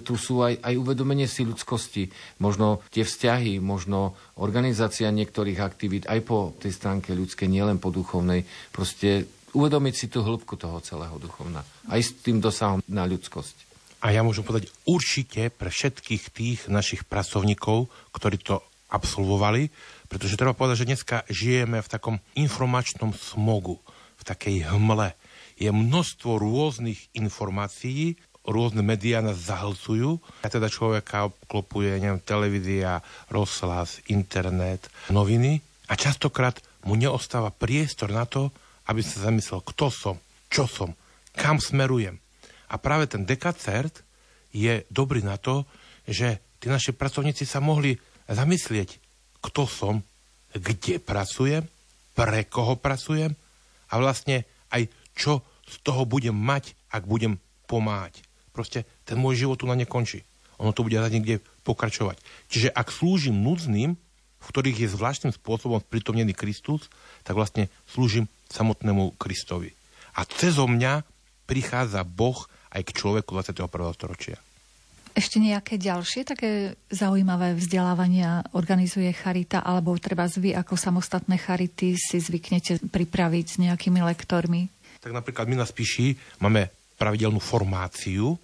tu 0.00 0.14
sú 0.14 0.46
aj, 0.46 0.62
aj 0.62 0.74
uvedomenie 0.78 1.26
si 1.26 1.42
ľudskosti, 1.42 2.10
možno 2.38 2.82
tie 2.94 3.02
vzťahy, 3.02 3.58
možno 3.58 4.14
organizácia 4.38 5.10
niektorých 5.10 5.58
aktivít 5.58 6.04
aj 6.06 6.20
po 6.22 6.54
tej 6.62 6.70
stránke 6.70 7.10
ľudskej, 7.16 7.50
nielen 7.50 7.82
po 7.82 7.90
duchovnej. 7.90 8.46
Proste 8.70 9.26
uvedomiť 9.50 9.94
si 9.94 10.06
tú 10.06 10.22
hĺbku 10.22 10.54
toho 10.54 10.78
celého 10.78 11.18
duchovna. 11.18 11.66
Aj 11.90 11.98
s 11.98 12.14
tým 12.14 12.38
dosahom 12.38 12.78
na 12.86 13.02
ľudskosť. 13.06 13.70
A 14.00 14.16
ja 14.16 14.24
môžem 14.24 14.46
povedať 14.46 14.72
určite 14.88 15.52
pre 15.52 15.68
všetkých 15.68 16.24
tých 16.32 16.60
našich 16.72 17.04
pracovníkov, 17.04 17.92
ktorí 18.16 18.40
to 18.40 18.64
absolvovali, 18.88 19.68
pretože 20.08 20.40
treba 20.40 20.56
povedať, 20.56 20.82
že 20.82 20.88
dneska 20.88 21.16
žijeme 21.28 21.84
v 21.84 21.90
takom 21.90 22.16
informačnom 22.32 23.12
smogu, 23.12 23.78
v 24.16 24.22
takej 24.24 24.72
hmle 24.72 25.12
je 25.60 25.68
množstvo 25.68 26.40
rôznych 26.40 27.12
informácií, 27.12 28.16
rôzne 28.48 28.80
médiá 28.80 29.20
nás 29.20 29.36
zahlcujú. 29.44 30.16
A 30.40 30.48
teda 30.48 30.72
človeka 30.72 31.28
obklopuje 31.28 32.00
neviem, 32.00 32.24
televízia, 32.24 33.04
rozhlas, 33.28 34.00
internet, 34.08 34.88
noviny 35.12 35.60
a 35.86 35.94
častokrát 35.94 36.56
mu 36.88 36.96
neostáva 36.96 37.52
priestor 37.52 38.08
na 38.08 38.24
to, 38.24 38.48
aby 38.88 39.04
sa 39.04 39.28
zamyslel, 39.28 39.60
kto 39.60 39.92
som, 39.92 40.16
čo 40.48 40.64
som, 40.64 40.96
kam 41.36 41.60
smerujem. 41.60 42.16
A 42.72 42.80
práve 42.80 43.06
ten 43.06 43.28
dekacert 43.28 44.00
je 44.50 44.82
dobrý 44.88 45.20
na 45.20 45.36
to, 45.36 45.68
že 46.08 46.40
tí 46.58 46.66
naši 46.72 46.96
pracovníci 46.96 47.44
sa 47.44 47.60
mohli 47.60 47.94
zamyslieť, 48.26 48.96
kto 49.44 49.62
som, 49.68 49.94
kde 50.56 50.98
pracujem, 50.98 51.68
pre 52.16 52.42
koho 52.48 52.74
pracujem 52.74 53.36
a 53.90 53.94
vlastne 54.02 54.42
aj 54.74 54.90
čo 55.14 55.42
z 55.70 55.76
toho 55.86 56.02
budem 56.02 56.34
mať, 56.34 56.74
ak 56.90 57.06
budem 57.06 57.38
pomáhať. 57.70 58.26
Proste 58.50 58.82
ten 59.06 59.14
môj 59.16 59.46
život 59.46 59.62
tu 59.62 59.70
na 59.70 59.78
nekončí. 59.78 60.26
Ono 60.58 60.74
to 60.74 60.84
bude 60.84 60.98
niekde 60.98 61.40
pokračovať. 61.64 62.20
Čiže 62.50 62.68
ak 62.74 62.92
slúžim 62.92 63.38
núdznym, 63.40 63.96
v 64.40 64.46
ktorých 64.48 64.84
je 64.84 64.92
zvláštnym 64.92 65.32
spôsobom 65.32 65.80
pritomnený 65.80 66.34
Kristus, 66.36 66.90
tak 67.24 67.38
vlastne 67.38 67.72
slúžim 67.88 68.26
samotnému 68.50 69.16
Kristovi. 69.16 69.72
A 70.18 70.26
cez 70.26 70.58
mňa 70.58 71.06
prichádza 71.46 72.02
Boh 72.04 72.50
aj 72.74 72.82
k 72.82 72.94
človeku 72.94 73.30
21. 73.36 73.70
storočia. 73.94 74.36
Ešte 75.10 75.42
nejaké 75.42 75.74
ďalšie 75.74 76.22
také 76.22 76.78
zaujímavé 76.86 77.58
vzdelávania 77.58 78.46
organizuje 78.54 79.10
Charita, 79.10 79.58
alebo 79.58 79.98
treba 79.98 80.30
vy 80.30 80.54
ako 80.54 80.78
samostatné 80.78 81.34
Charity 81.34 81.98
si 81.98 82.22
zvyknete 82.22 82.78
pripraviť 82.86 83.46
s 83.46 83.56
nejakými 83.58 83.98
lektormi? 84.06 84.70
Tak 85.00 85.10
napríklad 85.16 85.48
my 85.48 85.56
na 85.60 85.66
Spiši 85.66 86.16
máme 86.44 86.68
pravidelnú 87.00 87.40
formáciu, 87.40 88.36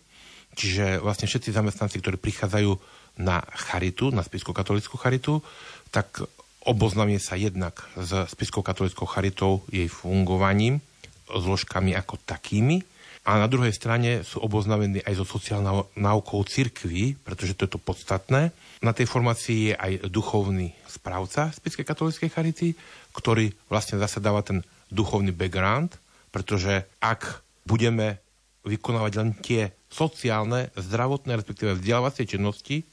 čiže 0.57 1.05
vlastne 1.05 1.29
všetci 1.29 1.53
zamestnanci, 1.53 2.01
ktorí 2.01 2.17
prichádzajú 2.17 2.73
na 3.21 3.45
charitu, 3.53 4.09
na 4.13 4.25
Spiskou 4.25 4.57
katolickú 4.57 4.97
charitu, 4.97 5.45
tak 5.93 6.25
oboznámie 6.65 7.21
sa 7.21 7.37
jednak 7.37 7.85
s 7.97 8.29
Spiskou 8.33 8.65
katolickou 8.65 9.05
charitou, 9.05 9.63
jej 9.69 9.89
fungovaním, 9.89 10.81
zložkami 11.29 11.93
ako 11.93 12.17
takými, 12.25 12.83
a 13.27 13.43
na 13.43 13.51
druhej 13.51 13.75
strane 13.75 14.23
sú 14.23 14.39
oboznámení 14.39 15.03
aj 15.03 15.19
so 15.19 15.27
sociálnou 15.27 15.91
náukou 15.99 16.47
cirkvi, 16.47 17.19
pretože 17.27 17.59
to 17.59 17.67
je 17.67 17.75
to 17.75 17.83
podstatné. 17.83 18.55
Na 18.79 18.95
tej 18.95 19.11
formácii 19.11 19.59
je 19.67 19.75
aj 19.75 19.93
duchovný 20.07 20.71
správca 20.87 21.51
Spiskej 21.51 21.83
katolíckej 21.83 22.31
charity, 22.31 22.79
ktorý 23.11 23.51
vlastne 23.67 23.99
zase 23.99 24.23
dáva 24.23 24.47
ten 24.47 24.63
duchovný 24.95 25.35
background 25.35 25.99
pretože 26.37 26.85
ak 27.01 27.41
budeme 27.65 28.21
vykonávať 28.69 29.13
len 29.17 29.33
tie 29.41 29.73
sociálne, 29.89 30.69
zdravotné, 30.77 31.33
respektíve 31.33 31.81
vzdelávacie 31.81 32.29
činnosti, 32.29 32.85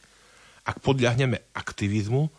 ak 0.64 0.80
podľahneme 0.80 1.52
aktivizmu, 1.52 2.32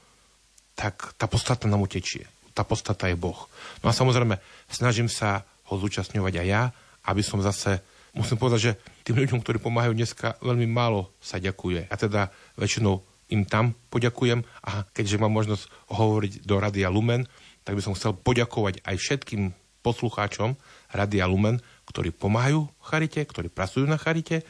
tak 0.72 1.12
tá 1.20 1.28
podstata 1.28 1.68
nám 1.68 1.84
utečie. 1.84 2.24
Tá 2.56 2.64
podstata 2.64 3.12
je 3.12 3.20
Boh. 3.20 3.36
No 3.84 3.92
a 3.92 3.94
samozrejme, 3.94 4.40
snažím 4.72 5.12
sa 5.12 5.44
ho 5.68 5.76
zúčastňovať 5.76 6.40
aj 6.40 6.46
ja, 6.48 6.72
aby 7.04 7.20
som 7.20 7.44
zase, 7.44 7.84
musím 8.16 8.40
povedať, 8.40 8.60
že 8.64 8.72
tým 9.04 9.20
ľuďom, 9.20 9.44
ktorí 9.44 9.60
pomáhajú 9.60 9.92
dneska, 9.92 10.40
veľmi 10.40 10.64
málo 10.64 11.12
sa 11.20 11.36
ďakuje. 11.36 11.92
A 11.92 11.94
teda 12.00 12.32
väčšinou 12.56 13.04
im 13.28 13.44
tam 13.44 13.76
poďakujem 13.92 14.40
a 14.64 14.88
keďže 14.96 15.20
mám 15.20 15.36
možnosť 15.36 15.68
hovoriť 15.92 16.32
do 16.48 16.54
Radia 16.56 16.88
Lumen, 16.88 17.28
tak 17.60 17.76
by 17.76 17.84
som 17.84 17.92
chcel 17.92 18.16
poďakovať 18.16 18.80
aj 18.88 18.96
všetkým 18.96 19.63
poslucháčom 19.85 20.57
Radia 20.97 21.29
Lumen, 21.29 21.61
ktorí 21.85 22.16
pomáhajú 22.16 22.64
charite, 22.81 23.20
ktorí 23.20 23.53
pracujú 23.53 23.85
na 23.85 24.01
charite, 24.01 24.40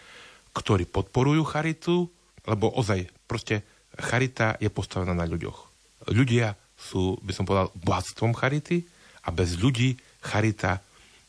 ktorí 0.55 0.87
podporujú 0.87 1.42
charitu, 1.42 2.07
lebo 2.47 2.70
ozaj 2.70 3.11
proste 3.27 3.66
charita 3.99 4.55
je 4.62 4.70
postavená 4.70 5.11
na 5.11 5.27
ľuďoch. 5.27 5.66
Ľudia 6.14 6.55
sú, 6.79 7.18
by 7.18 7.33
som 7.35 7.42
povedal, 7.42 7.75
bohatstvom 7.75 8.38
charity 8.38 8.87
a 9.27 9.35
bez 9.35 9.59
ľudí 9.59 9.99
charita 10.23 10.79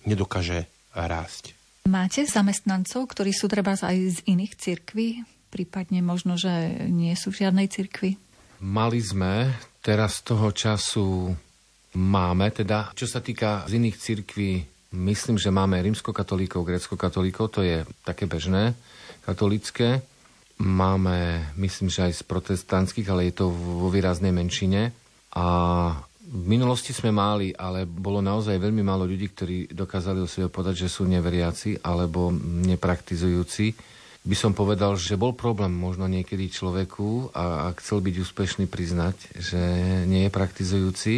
nedokáže 0.05 0.69
rásť. 0.93 1.57
Máte 1.89 2.25
zamestnancov, 2.25 3.09
ktorí 3.09 3.33
sú 3.33 3.45
treba 3.49 3.77
aj 3.77 3.97
z 3.97 4.19
iných 4.25 4.53
cirkví? 4.57 5.21
Prípadne 5.53 6.01
možno, 6.01 6.35
že 6.35 6.85
nie 6.89 7.13
sú 7.13 7.29
v 7.29 7.45
žiadnej 7.45 7.69
cirkvi? 7.69 8.17
Mali 8.59 8.99
sme, 8.99 9.53
teraz 9.85 10.25
toho 10.25 10.49
času 10.49 11.37
Máme, 11.95 12.51
teda, 12.51 12.91
čo 12.91 13.07
sa 13.07 13.23
týka 13.23 13.63
z 13.71 13.79
iných 13.79 13.95
cirkví, 13.95 14.51
myslím, 14.99 15.39
že 15.39 15.47
máme 15.47 15.79
rímskokatolíkov, 15.79 16.67
grecko-katolíkov, 16.67 17.55
to 17.55 17.63
je 17.63 17.87
také 18.03 18.27
bežné, 18.27 18.75
katolické. 19.23 20.03
Máme, 20.59 21.51
myslím, 21.55 21.87
že 21.87 22.07
aj 22.11 22.19
z 22.19 22.23
protestantských, 22.27 23.07
ale 23.11 23.31
je 23.31 23.43
to 23.43 23.51
vo 23.51 23.87
výraznej 23.91 24.31
menšine. 24.35 24.91
A 25.35 25.45
V 26.25 26.47
minulosti 26.49 26.89
sme 26.89 27.13
mali, 27.13 27.53
ale 27.53 27.85
bolo 27.85 28.17
naozaj 28.17 28.57
veľmi 28.57 28.81
málo 28.81 29.05
ľudí, 29.05 29.29
ktorí 29.29 29.57
dokázali 29.69 30.25
o 30.25 30.27
sebe 30.27 30.49
povedať, 30.49 30.83
že 30.83 30.89
sú 30.89 31.05
neveriaci 31.05 31.85
alebo 31.85 32.33
nepraktizujúci. 32.65 33.77
By 34.25 34.33
som 34.33 34.57
povedal, 34.57 34.97
že 34.97 35.21
bol 35.21 35.37
problém 35.37 35.69
možno 35.69 36.09
niekedy 36.09 36.49
človeku 36.49 37.29
a, 37.29 37.69
a 37.69 37.77
chcel 37.77 38.01
byť 38.01 38.15
úspešný 38.25 38.65
priznať, 38.65 39.37
že 39.37 39.61
nie 40.09 40.25
je 40.25 40.33
praktizujúci, 40.33 41.13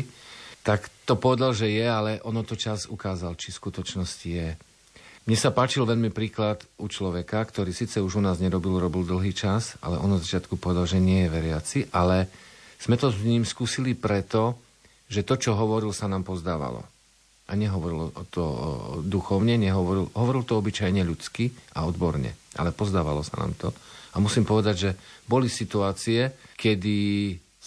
tak 0.68 0.92
to 1.08 1.16
povedal, 1.16 1.56
že 1.56 1.72
je, 1.72 1.88
ale 1.88 2.20
ono 2.28 2.44
to 2.44 2.60
čas 2.60 2.92
ukázal, 2.92 3.40
či 3.40 3.56
v 3.56 3.60
skutočnosti 3.64 4.28
je. 4.28 4.60
Mne 5.24 5.38
sa 5.40 5.56
páčil 5.56 5.88
veľmi 5.88 6.12
príklad 6.12 6.60
u 6.76 6.92
človeka, 6.92 7.40
ktorý 7.48 7.72
síce 7.72 8.04
už 8.04 8.20
u 8.20 8.22
nás 8.24 8.44
nerobil, 8.44 8.76
robil 8.76 9.08
dlhý 9.08 9.32
čas, 9.32 9.80
ale 9.80 9.96
on 9.96 10.20
od 10.20 10.24
začiatku 10.28 10.60
povedal, 10.60 10.84
že 10.84 11.00
nie 11.00 11.24
je 11.24 11.32
veriaci, 11.32 11.80
ale 11.96 12.28
sme 12.84 13.00
to 13.00 13.16
s 13.16 13.24
ním 13.24 13.48
skúsili 13.48 13.96
preto, 13.96 14.60
že 15.08 15.24
to, 15.24 15.40
čo 15.40 15.56
hovoril, 15.56 15.96
sa 15.96 16.12
nám 16.12 16.28
pozdávalo. 16.28 16.84
A 17.48 17.56
nehovoril 17.56 18.12
to 18.28 18.44
duchovne, 19.08 19.56
nehovoril, 19.56 20.12
hovoril 20.20 20.44
to 20.44 20.60
obyčajne 20.60 21.00
ľudsky 21.00 21.48
a 21.80 21.88
odborne, 21.88 22.36
ale 22.60 22.76
pozdávalo 22.76 23.24
sa 23.24 23.40
nám 23.40 23.56
to. 23.56 23.72
A 24.12 24.20
musím 24.20 24.44
povedať, 24.44 24.76
že 24.76 24.92
boli 25.32 25.48
situácie, 25.48 26.36
kedy 26.60 27.00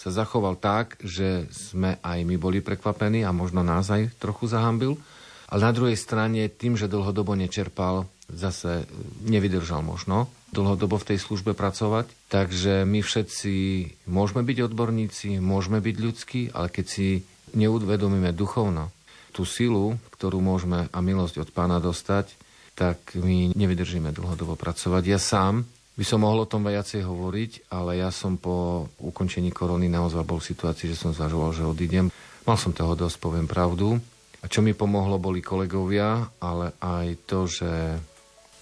sa 0.01 0.09
zachoval 0.09 0.57
tak, 0.57 0.97
že 1.05 1.45
sme 1.53 2.01
aj 2.01 2.25
my 2.25 2.35
boli 2.41 2.57
prekvapení 2.65 3.21
a 3.21 3.29
možno 3.29 3.61
nás 3.61 3.85
aj 3.93 4.09
trochu 4.17 4.49
zahambil. 4.49 4.97
Ale 5.45 5.61
na 5.61 5.69
druhej 5.69 5.93
strane, 5.93 6.49
tým, 6.49 6.73
že 6.73 6.89
dlhodobo 6.89 7.37
nečerpal, 7.37 8.09
zase 8.25 8.89
nevydržal 9.21 9.85
možno 9.85 10.25
dlhodobo 10.49 10.97
v 10.97 11.13
tej 11.13 11.19
službe 11.21 11.53
pracovať. 11.53 12.09
Takže 12.33 12.81
my 12.81 12.99
všetci 13.05 13.53
môžeme 14.09 14.41
byť 14.41 14.57
odborníci, 14.71 15.37
môžeme 15.37 15.77
byť 15.77 15.95
ľudskí, 16.01 16.41
ale 16.55 16.73
keď 16.73 16.85
si 16.87 17.07
neuvedomíme 17.53 18.33
duchovno 18.33 18.89
tú 19.35 19.45
silu, 19.45 20.01
ktorú 20.17 20.41
môžeme 20.41 20.89
a 20.89 20.99
milosť 20.99 21.45
od 21.45 21.49
pána 21.53 21.77
dostať, 21.77 22.33
tak 22.73 22.97
my 23.13 23.53
nevydržíme 23.53 24.09
dlhodobo 24.15 24.57
pracovať. 24.57 25.03
Ja 25.05 25.19
sám 25.21 25.67
by 25.95 26.05
som 26.07 26.23
mohol 26.23 26.43
o 26.43 26.49
tom 26.49 26.63
viacej 26.63 27.03
hovoriť, 27.03 27.71
ale 27.73 27.99
ja 27.99 28.09
som 28.09 28.39
po 28.39 28.87
ukončení 29.03 29.51
korony 29.51 29.91
naozaj 29.91 30.23
bol 30.23 30.39
v 30.39 30.49
situácii, 30.55 30.87
že 30.91 30.99
som 30.99 31.11
zvažoval, 31.11 31.51
že 31.51 31.67
odídem. 31.67 32.07
Mal 32.47 32.57
som 32.57 32.71
toho 32.71 32.95
dosť, 32.95 33.19
poviem 33.19 33.45
pravdu. 33.45 33.99
A 34.41 34.49
čo 34.49 34.65
mi 34.65 34.73
pomohlo, 34.73 35.21
boli 35.21 35.43
kolegovia, 35.43 36.25
ale 36.41 36.73
aj 36.81 37.07
to, 37.29 37.45
že 37.45 37.69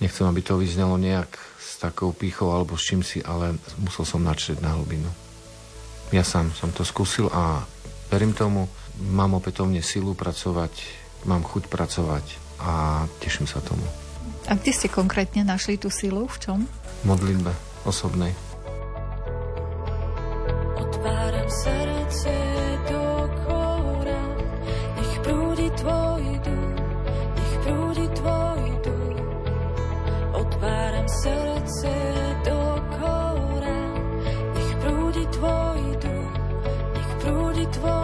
nechcem, 0.03 0.27
aby 0.27 0.41
to 0.43 0.59
vyznelo 0.59 0.99
nejak 0.99 1.31
s 1.55 1.79
takou 1.79 2.11
pýchou 2.11 2.51
alebo 2.51 2.75
s 2.75 2.83
čím 2.83 3.05
si, 3.05 3.23
ale 3.23 3.55
musel 3.79 4.03
som 4.03 4.19
načrieť 4.19 4.59
na 4.59 4.75
hlbinu. 4.75 5.07
Ja 6.11 6.25
sám 6.25 6.51
som 6.57 6.73
to 6.73 6.83
skúsil 6.83 7.31
a 7.31 7.63
verím 8.11 8.33
tomu, 8.33 8.67
mám 9.13 9.37
opätovne 9.37 9.79
silu 9.79 10.17
pracovať, 10.17 10.73
mám 11.23 11.45
chuť 11.45 11.71
pracovať 11.71 12.25
a 12.59 13.05
teším 13.23 13.47
sa 13.47 13.63
tomu. 13.63 13.85
A 14.49 14.57
kde 14.57 14.73
ste 14.73 14.89
konkrétne 14.89 15.45
našli 15.45 15.77
tú 15.77 15.93
silu? 15.93 16.25
V 16.25 16.37
čom? 16.41 16.59
Modlitbe 17.03 17.55
osobnej. 17.85 18.35
Otváram 20.75 21.49
srdce 21.49 22.35
do 22.91 23.03
kora, 23.47 24.21
nech 24.99 25.15
prúdi 25.23 25.67
tvoj 25.79 26.23
duch, 26.43 26.75
nech 27.35 27.55
prúdi 27.63 28.05
tvoj 28.19 28.63
duch. 28.83 29.19
Otváram 30.35 31.07
srdce 31.07 31.93
do 32.43 32.61
kora, 32.99 33.79
nech 34.55 34.71
prúdi 34.83 35.23
tvoj 35.31 35.81
duch, 36.03 36.33
nech 36.93 37.11
prúdi 37.23 37.65
tvoj 37.79 37.99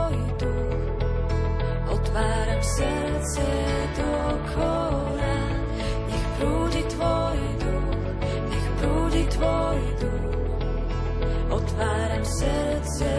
tvoj 9.35 9.79
duch. 9.99 10.25
Otváram 11.49 12.25
srdce 12.25 13.14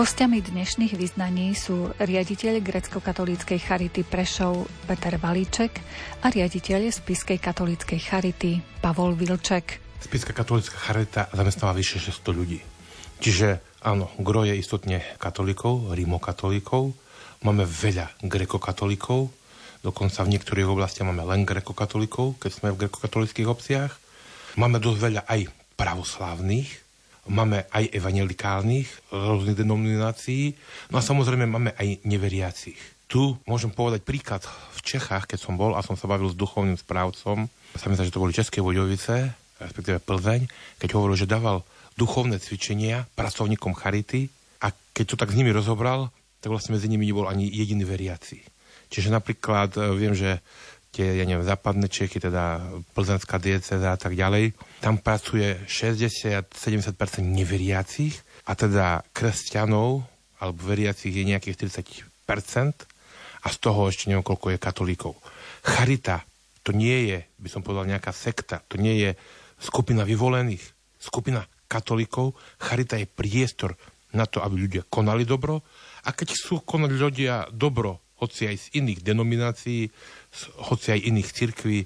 Hostiami 0.00 0.40
dnešných 0.40 0.96
vyznaní 0.96 1.52
sú 1.52 1.92
riaditeľ 2.00 2.64
grecko-katolíckej 2.64 3.60
charity 3.60 4.00
Prešov 4.00 4.64
Peter 4.88 5.20
Valíček 5.20 5.76
a 6.24 6.32
riaditeľ 6.32 6.88
Spiskej 6.88 7.36
katolíckej 7.36 8.00
charity 8.00 8.64
Pavol 8.80 9.12
Vilček. 9.12 9.76
Spická 10.00 10.32
katolická 10.32 10.72
charita 10.80 11.28
zamestnáva 11.36 11.76
vyše 11.76 12.00
600 12.00 12.32
ľudí. 12.32 12.64
Čiže 13.20 13.60
áno, 13.84 14.08
gro 14.16 14.48
je 14.48 14.56
istotne 14.56 15.04
katolíkov, 15.20 15.92
rímokatolíkov. 15.92 16.96
Máme 17.44 17.68
veľa 17.68 18.24
grekokatolíkov, 18.24 19.28
dokonca 19.84 20.24
v 20.24 20.32
niektorých 20.32 20.64
oblastiach 20.64 21.12
máme 21.12 21.28
len 21.28 21.44
grekokatolíkov, 21.44 22.40
keď 22.40 22.50
sme 22.56 22.72
v 22.72 22.88
grekokatolických 22.88 23.52
obciach. 23.52 23.92
Máme 24.56 24.80
dosť 24.80 24.96
veľa 24.96 25.22
aj 25.28 25.52
pravoslávnych, 25.76 26.88
máme 27.30 27.64
aj 27.70 27.94
evangelikálnych 27.94 29.14
rôznych 29.14 29.54
denominácií, 29.54 30.58
no 30.90 30.98
a 30.98 31.02
samozrejme 31.02 31.46
máme 31.46 31.70
aj 31.78 32.02
neveriacich. 32.02 32.78
Tu 33.06 33.34
môžem 33.46 33.70
povedať 33.70 34.02
príklad 34.02 34.42
v 34.74 34.80
Čechách, 34.82 35.30
keď 35.30 35.38
som 35.38 35.54
bol 35.54 35.78
a 35.78 35.82
som 35.86 35.94
sa 35.94 36.10
bavil 36.10 36.30
s 36.30 36.38
duchovným 36.38 36.78
správcom, 36.78 37.46
sa 37.78 37.86
mi 37.86 37.94
zdá, 37.94 38.06
že 38.06 38.14
to 38.14 38.22
boli 38.22 38.34
České 38.34 38.58
Voďovice, 38.58 39.30
respektíve 39.62 40.02
Plzeň, 40.02 40.50
keď 40.82 40.98
hovoril, 40.98 41.14
že 41.14 41.30
dával 41.30 41.62
duchovné 41.94 42.42
cvičenia 42.42 43.06
pracovníkom 43.14 43.76
Charity 43.78 44.30
a 44.64 44.74
keď 44.94 45.04
to 45.14 45.20
tak 45.20 45.30
s 45.30 45.38
nimi 45.38 45.54
rozobral, 45.54 46.10
tak 46.40 46.50
vlastne 46.50 46.74
medzi 46.74 46.88
nimi 46.88 47.04
nebol 47.04 47.28
ani 47.28 47.46
jediný 47.46 47.84
veriaci. 47.84 48.40
Čiže 48.90 49.12
napríklad 49.12 49.76
e, 49.76 49.80
viem, 49.94 50.16
že 50.16 50.40
tie, 50.90 51.20
ja 51.20 51.24
neviem, 51.28 51.46
západné 51.46 51.86
Čechy, 51.86 52.18
teda 52.18 52.58
plzenská 52.96 53.38
dieceza 53.38 53.94
a 53.94 53.98
tak 54.00 54.16
ďalej, 54.18 54.56
tam 54.80 54.96
pracuje 54.96 55.60
60-70% 55.68 56.48
neveriacich 57.20 58.16
a 58.48 58.56
teda 58.56 59.04
kresťanov 59.12 60.02
alebo 60.40 60.58
veriacich 60.64 61.12
je 61.12 61.28
nejakých 61.28 61.68
30% 62.24 62.88
a 63.40 63.48
z 63.48 63.56
toho 63.60 63.88
ešte 63.88 64.08
neviem, 64.08 64.24
koľko 64.24 64.56
je 64.56 64.58
katolíkov. 64.58 65.14
Charita 65.60 66.24
to 66.64 66.72
nie 66.72 67.12
je, 67.12 67.18
by 67.40 67.48
som 67.48 67.60
povedal, 67.64 67.88
nejaká 67.88 68.12
sekta, 68.12 68.60
to 68.68 68.76
nie 68.76 69.00
je 69.00 69.10
skupina 69.60 70.04
vyvolených, 70.04 70.64
skupina 71.00 71.44
katolíkov. 71.68 72.36
Charita 72.60 73.00
je 73.00 73.08
priestor 73.08 73.76
na 74.12 74.24
to, 74.28 74.40
aby 74.44 74.68
ľudia 74.68 74.82
konali 74.88 75.28
dobro 75.28 75.60
a 76.04 76.10
keď 76.12 76.28
sú 76.32 76.64
konať 76.64 76.90
ľudia 76.96 77.34
dobro, 77.52 78.00
hoci 78.20 78.48
aj 78.48 78.56
z 78.56 78.66
iných 78.84 79.00
denominácií, 79.00 79.88
hoci 80.68 80.86
aj 80.92 81.00
iných 81.08 81.28
cirkví, 81.32 81.78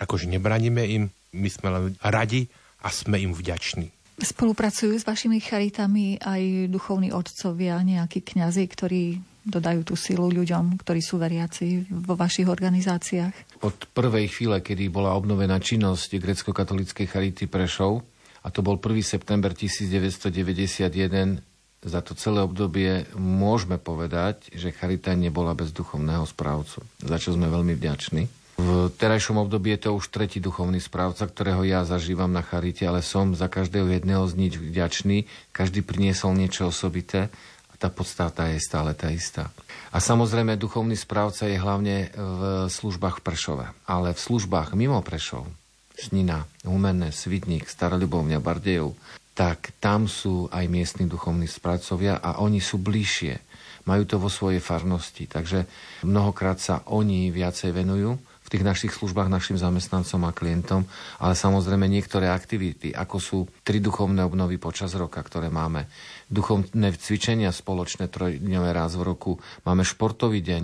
akože 0.00 0.28
nebraníme 0.32 0.82
im, 0.88 1.04
my 1.32 1.48
sme 1.48 1.68
len 1.72 1.84
radi 2.04 2.46
a 2.84 2.92
sme 2.92 3.16
im 3.20 3.32
vďační. 3.32 3.88
Spolupracujú 4.22 4.92
s 5.00 5.08
vašimi 5.08 5.40
charitami 5.40 6.20
aj 6.20 6.68
duchovní 6.68 7.10
otcovia, 7.10 7.80
nejakí 7.80 8.20
kňazi, 8.20 8.64
ktorí 8.68 9.02
dodajú 9.42 9.82
tú 9.82 9.94
silu 9.98 10.30
ľuďom, 10.30 10.78
ktorí 10.78 11.02
sú 11.02 11.18
veriaci 11.18 11.90
vo 11.90 12.14
vašich 12.14 12.46
organizáciách? 12.46 13.58
Od 13.64 13.76
prvej 13.90 14.30
chvíle, 14.30 14.62
kedy 14.62 14.86
bola 14.92 15.18
obnovená 15.18 15.58
činnosť 15.58 16.22
grecko-katolíckej 16.22 17.06
Charity 17.10 17.50
Prešov, 17.50 18.06
a 18.42 18.50
to 18.54 18.62
bol 18.62 18.78
1. 18.78 19.02
september 19.02 19.50
1991, 19.50 21.42
za 21.82 21.98
to 21.98 22.14
celé 22.14 22.46
obdobie 22.46 23.10
môžeme 23.18 23.74
povedať, 23.74 24.54
že 24.54 24.70
Charita 24.70 25.18
nebola 25.18 25.50
bez 25.58 25.74
duchovného 25.74 26.22
správcu, 26.30 26.78
za 27.02 27.16
čo 27.18 27.34
sme 27.34 27.50
veľmi 27.50 27.74
vďační. 27.74 28.41
V 28.60 28.92
terajšom 29.00 29.40
období 29.40 29.72
je 29.74 29.88
to 29.88 29.96
už 29.96 30.12
tretí 30.12 30.36
duchovný 30.36 30.76
správca, 30.76 31.24
ktorého 31.24 31.64
ja 31.64 31.82
zažívam 31.88 32.28
na 32.28 32.44
Charite, 32.44 32.84
ale 32.84 33.00
som 33.00 33.32
za 33.32 33.48
každého 33.48 33.88
jedného 33.88 34.22
z 34.28 34.34
nich 34.36 34.54
vďačný. 34.54 35.24
Každý 35.56 35.80
priniesol 35.80 36.36
niečo 36.36 36.68
osobité 36.68 37.32
a 37.72 37.74
tá 37.80 37.88
podstata 37.88 38.52
je 38.52 38.60
stále 38.60 38.92
tá 38.92 39.08
istá. 39.08 39.48
A 39.92 40.00
samozrejme, 40.00 40.60
duchovný 40.60 40.96
správca 40.96 41.48
je 41.48 41.56
hlavne 41.56 42.12
v 42.12 42.68
službách 42.68 43.20
v 43.20 43.24
Prešove, 43.24 43.66
ale 43.88 44.12
v 44.12 44.20
službách 44.20 44.76
mimo 44.76 45.00
Prešov, 45.00 45.48
Snina, 45.96 46.44
Humenné, 46.64 47.12
Svidník, 47.12 47.68
Starolibovňa, 47.68 48.40
Bardejú, 48.40 48.92
tak 49.32 49.72
tam 49.80 50.08
sú 50.08 50.48
aj 50.52 50.68
miestni 50.68 51.08
duchovní 51.08 51.48
správcovia 51.48 52.20
a 52.20 52.44
oni 52.44 52.60
sú 52.60 52.76
bližšie. 52.76 53.40
Majú 53.88 54.02
to 54.06 54.16
vo 54.20 54.28
svojej 54.28 54.60
farnosti, 54.60 55.24
takže 55.26 55.66
mnohokrát 56.04 56.60
sa 56.60 56.84
oni 56.86 57.32
viacej 57.32 57.72
venujú 57.72 58.31
tých 58.52 58.68
našich 58.68 58.92
službách 58.92 59.32
našim 59.32 59.56
zamestnancom 59.56 60.28
a 60.28 60.36
klientom, 60.36 60.84
ale 61.16 61.32
samozrejme 61.32 61.88
niektoré 61.88 62.28
aktivity, 62.28 62.92
ako 62.92 63.16
sú 63.16 63.38
tri 63.64 63.80
duchovné 63.80 64.20
obnovy 64.20 64.60
počas 64.60 64.92
roka, 64.92 65.24
ktoré 65.24 65.48
máme, 65.48 65.88
duchovné 66.28 66.92
cvičenia 67.00 67.48
spoločné 67.48 68.12
trojdňové 68.12 68.70
raz 68.76 68.92
v 69.00 69.08
roku, 69.08 69.32
máme 69.64 69.88
športový 69.88 70.44
deň, 70.44 70.62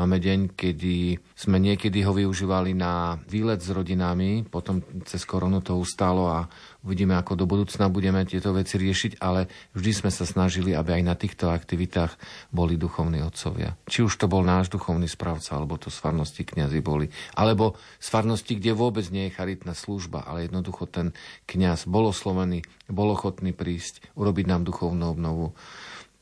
máme 0.00 0.16
deň, 0.16 0.56
kedy 0.56 1.20
sme 1.36 1.60
niekedy 1.60 2.00
ho 2.08 2.16
využívali 2.16 2.72
na 2.72 3.20
výlet 3.28 3.60
s 3.60 3.68
rodinami, 3.68 4.48
potom 4.48 4.80
cez 5.04 5.28
koronu 5.28 5.60
to 5.60 5.76
ustálo 5.76 6.32
a 6.32 6.48
Uvidíme, 6.84 7.16
ako 7.16 7.38
do 7.40 7.48
budúcna 7.48 7.88
budeme 7.88 8.22
tieto 8.28 8.52
veci 8.52 8.76
riešiť, 8.76 9.22
ale 9.22 9.48
vždy 9.72 9.90
sme 10.04 10.10
sa 10.12 10.28
snažili, 10.28 10.76
aby 10.76 11.00
aj 11.00 11.02
na 11.02 11.14
týchto 11.16 11.48
aktivitách 11.48 12.18
boli 12.52 12.76
duchovní 12.76 13.24
otcovia. 13.24 13.74
Či 13.88 14.04
už 14.04 14.14
to 14.20 14.28
bol 14.28 14.44
náš 14.44 14.68
duchovný 14.68 15.08
správca, 15.08 15.56
alebo 15.56 15.80
to 15.80 15.88
z 15.88 15.98
farnosti 15.98 16.44
kňazi 16.44 16.84
boli. 16.84 17.08
Alebo 17.32 17.80
z 17.96 18.08
farnosti, 18.12 18.60
kde 18.60 18.76
vôbec 18.76 19.08
nie 19.08 19.28
je 19.28 19.36
charitná 19.36 19.72
služba, 19.72 20.22
ale 20.28 20.46
jednoducho 20.46 20.84
ten 20.84 21.16
kňaz 21.48 21.88
bol 21.88 22.12
oslovený, 22.12 22.62
bol 22.92 23.08
ochotný 23.10 23.56
prísť, 23.56 24.12
urobiť 24.14 24.44
nám 24.46 24.62
duchovnú 24.68 25.10
obnovu. 25.10 25.56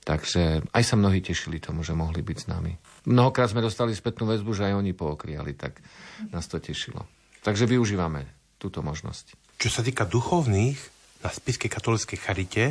Takže 0.05 0.69
aj 0.69 0.83
sa 0.85 1.01
mnohí 1.01 1.25
tešili 1.25 1.65
tomu, 1.65 1.81
že 1.81 1.97
mohli 1.97 2.21
byť 2.21 2.39
s 2.45 2.47
nami. 2.53 2.77
Mnohokrát 3.09 3.49
sme 3.53 3.65
dostali 3.65 3.97
spätnú 3.97 4.29
väzbu, 4.29 4.53
že 4.53 4.69
aj 4.69 4.77
oni 4.77 4.93
pookriali, 4.93 5.57
tak 5.57 5.81
nás 6.29 6.45
to 6.45 6.61
tešilo. 6.61 7.09
Takže 7.45 7.69
využívame 7.69 8.29
túto 8.61 8.81
možnosť. 8.81 9.44
Čo 9.59 9.69
sa 9.71 9.81
týka 9.81 10.05
duchovných, 10.05 10.95
na 11.25 11.33
Spiskej 11.33 11.73
katolíckej 11.73 12.19
charite, 12.21 12.65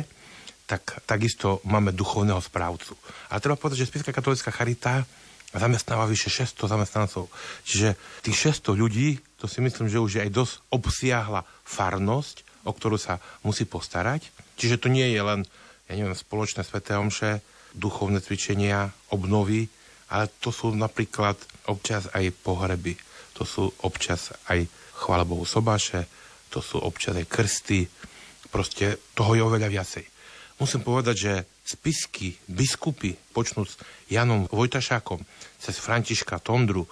tak 0.64 1.02
takisto 1.04 1.60
máme 1.66 1.92
duchovného 1.92 2.40
správcu. 2.40 2.94
A 3.28 3.42
treba 3.42 3.58
povedať, 3.58 3.84
že 3.84 3.90
Spiská 3.90 4.14
katolická 4.14 4.54
charita 4.54 5.04
zamestnáva 5.52 6.08
vyše 6.08 6.30
600 6.30 6.70
zamestnancov. 6.70 7.28
Čiže 7.66 7.98
tých 8.24 8.54
600 8.62 8.74
ľudí, 8.74 9.18
to 9.36 9.50
si 9.50 9.60
myslím, 9.60 9.90
že 9.90 10.00
už 10.00 10.12
je 10.18 10.24
aj 10.24 10.32
dosť 10.32 10.54
obsiahla 10.72 11.42
farnosť, 11.66 12.64
o 12.64 12.72
ktorú 12.72 12.96
sa 12.96 13.20
musí 13.44 13.68
postarať. 13.68 14.32
Čiže 14.56 14.80
to 14.80 14.88
nie 14.88 15.04
je 15.12 15.20
len, 15.20 15.40
ja 15.90 15.94
neviem, 15.94 16.16
spoločné 16.16 16.64
sveté 16.64 16.96
omše, 16.96 17.44
duchovné 17.76 18.22
cvičenia, 18.24 18.88
obnovy, 19.12 19.68
ale 20.08 20.30
to 20.40 20.54
sú 20.54 20.72
napríklad 20.72 21.36
občas 21.66 22.06
aj 22.14 22.30
pohreby, 22.40 22.94
to 23.34 23.42
sú 23.42 23.66
občas 23.82 24.30
aj 24.46 24.64
chvála 24.94 25.26
Bohu 25.26 25.42
sobáše, 25.42 26.06
to 26.54 26.62
sú 26.62 26.78
občas 26.78 27.18
aj 27.18 27.26
krsty, 27.26 27.90
proste 28.54 29.02
toho 29.18 29.34
je 29.34 29.42
oveľa 29.42 29.66
viacej. 29.66 30.06
Musím 30.62 30.86
povedať, 30.86 31.16
že 31.18 31.32
spisky, 31.66 32.38
biskupy, 32.46 33.18
počnúť 33.34 33.66
s 33.66 33.74
Janom 34.06 34.46
Vojtašákom, 34.46 35.18
cez 35.58 35.74
Františka 35.82 36.38
Tondru, 36.38 36.86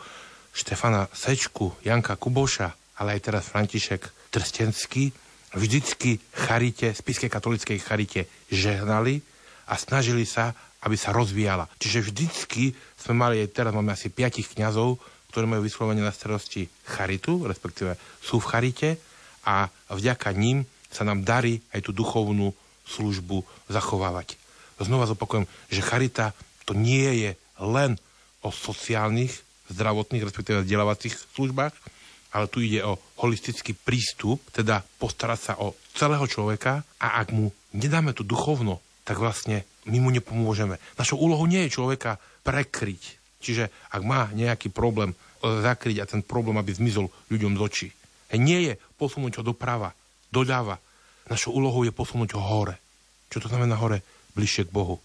Štefana 0.50 1.06
Sečku, 1.14 1.78
Janka 1.86 2.18
Kuboša, 2.18 2.98
ale 2.98 3.14
aj 3.14 3.20
teraz 3.22 3.46
František 3.54 4.34
Trstenský, 4.34 5.14
vždycky 5.54 6.18
charite, 6.34 6.90
spiskej 6.90 7.30
katolickej 7.30 7.78
charite 7.78 8.26
žehnali 8.50 9.22
a 9.70 9.78
snažili 9.78 10.26
sa, 10.26 10.50
aby 10.82 10.98
sa 10.98 11.14
rozvíjala. 11.14 11.70
Čiže 11.78 12.10
vždycky 12.10 12.74
sme 12.98 13.14
mali, 13.14 13.46
teraz 13.46 13.70
máme 13.70 13.94
asi 13.94 14.10
piatich 14.10 14.50
kňazov, 14.58 14.98
ktorí 15.30 15.46
majú 15.46 15.62
vyslovene 15.62 16.02
na 16.02 16.10
starosti 16.10 16.66
charitu, 16.82 17.46
respektíve 17.46 17.94
sú 18.18 18.42
v 18.42 18.48
charite 18.50 18.88
a 19.42 19.68
vďaka 19.90 20.30
ním 20.34 20.64
sa 20.92 21.02
nám 21.06 21.24
darí 21.26 21.64
aj 21.72 21.88
tú 21.88 21.90
duchovnú 21.94 22.52
službu 22.86 23.42
zachovávať. 23.70 24.36
Znova 24.82 25.06
zopakujem, 25.06 25.46
že 25.70 25.86
charita 25.86 26.34
to 26.66 26.74
nie 26.74 27.06
je 27.22 27.30
len 27.62 27.98
o 28.42 28.50
sociálnych, 28.50 29.30
zdravotných, 29.70 30.26
respektíve 30.26 30.66
vzdelávacích 30.66 31.14
službách, 31.38 31.74
ale 32.32 32.50
tu 32.50 32.64
ide 32.64 32.82
o 32.82 32.98
holistický 33.20 33.76
prístup, 33.76 34.42
teda 34.50 34.82
postarať 34.98 35.40
sa 35.40 35.52
o 35.60 35.76
celého 35.94 36.24
človeka 36.26 36.82
a 36.98 37.20
ak 37.22 37.30
mu 37.30 37.52
nedáme 37.76 38.16
tú 38.16 38.24
duchovno, 38.24 38.80
tak 39.04 39.20
vlastne 39.20 39.68
my 39.86 39.98
mu 40.00 40.10
nepomôžeme. 40.10 40.78
Našou 40.96 41.20
úlohou 41.20 41.44
nie 41.44 41.66
je 41.66 41.74
človeka 41.74 42.18
prekryť. 42.46 43.20
Čiže 43.42 43.68
ak 43.90 44.02
má 44.06 44.30
nejaký 44.32 44.70
problém, 44.70 45.12
zakryť 45.42 45.96
a 45.98 46.08
ten 46.08 46.22
problém, 46.22 46.54
aby 46.56 46.70
zmizol 46.70 47.10
ľuďom 47.28 47.58
z 47.58 47.60
očí. 47.60 47.88
Nie 48.32 48.58
je 48.64 48.72
posunúť 49.02 49.42
ho 49.42 49.50
doprava, 49.50 49.90
doľava. 50.30 50.78
Našou 51.26 51.58
úlohou 51.58 51.82
je 51.82 51.90
posunúť 51.90 52.38
ho 52.38 52.42
hore. 52.42 52.78
Čo 53.26 53.42
to 53.42 53.50
znamená 53.50 53.74
hore? 53.74 54.06
Bližšie 54.38 54.70
k 54.70 54.74
Bohu. 54.74 55.02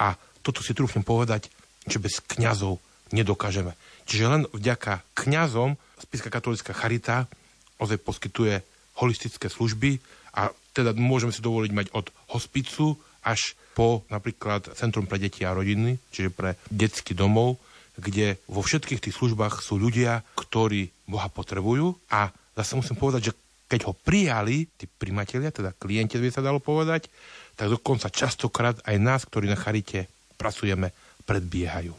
A 0.00 0.16
toto 0.40 0.64
si 0.64 0.72
trúfnem 0.72 1.04
povedať, 1.04 1.52
že 1.84 2.00
bez 2.00 2.24
kňazov 2.24 2.80
nedokážeme. 3.12 3.76
Čiže 4.08 4.24
len 4.24 4.42
vďaka 4.48 5.04
kňazom 5.12 5.76
Spiska 6.00 6.32
katolická 6.32 6.72
charita 6.72 7.28
ozaj 7.76 8.00
poskytuje 8.00 8.64
holistické 8.96 9.52
služby 9.52 10.00
a 10.36 10.52
teda 10.72 10.92
môžeme 10.96 11.32
si 11.32 11.44
dovoliť 11.44 11.72
mať 11.72 11.86
od 11.92 12.08
hospicu 12.32 12.96
až 13.24 13.56
po 13.76 14.04
napríklad 14.08 14.72
Centrum 14.76 15.04
pre 15.04 15.20
deti 15.20 15.44
a 15.44 15.52
rodiny, 15.52 16.00
čiže 16.12 16.32
pre 16.32 16.56
detský 16.72 17.12
domov, 17.12 17.60
kde 17.96 18.36
vo 18.48 18.60
všetkých 18.60 19.08
tých 19.08 19.16
službách 19.16 19.64
sú 19.64 19.80
ľudia, 19.80 20.24
ktorí 20.36 20.88
Boha 21.08 21.28
potrebujú 21.32 21.96
a 22.12 22.28
zase 22.56 22.72
musím 22.74 22.96
povedať, 22.96 23.30
že 23.30 23.36
keď 23.66 23.80
ho 23.90 23.92
prijali, 23.92 24.70
tí 24.78 24.86
primatelia, 24.86 25.50
teda 25.50 25.74
klienti, 25.74 26.16
by 26.16 26.30
sa 26.30 26.42
dalo 26.42 26.62
povedať, 26.62 27.10
tak 27.58 27.68
dokonca 27.68 28.08
častokrát 28.08 28.78
aj 28.86 28.96
nás, 28.96 29.20
ktorí 29.26 29.50
na 29.50 29.58
charite 29.58 30.06
pracujeme, 30.38 30.94
predbiehajú. 31.26 31.92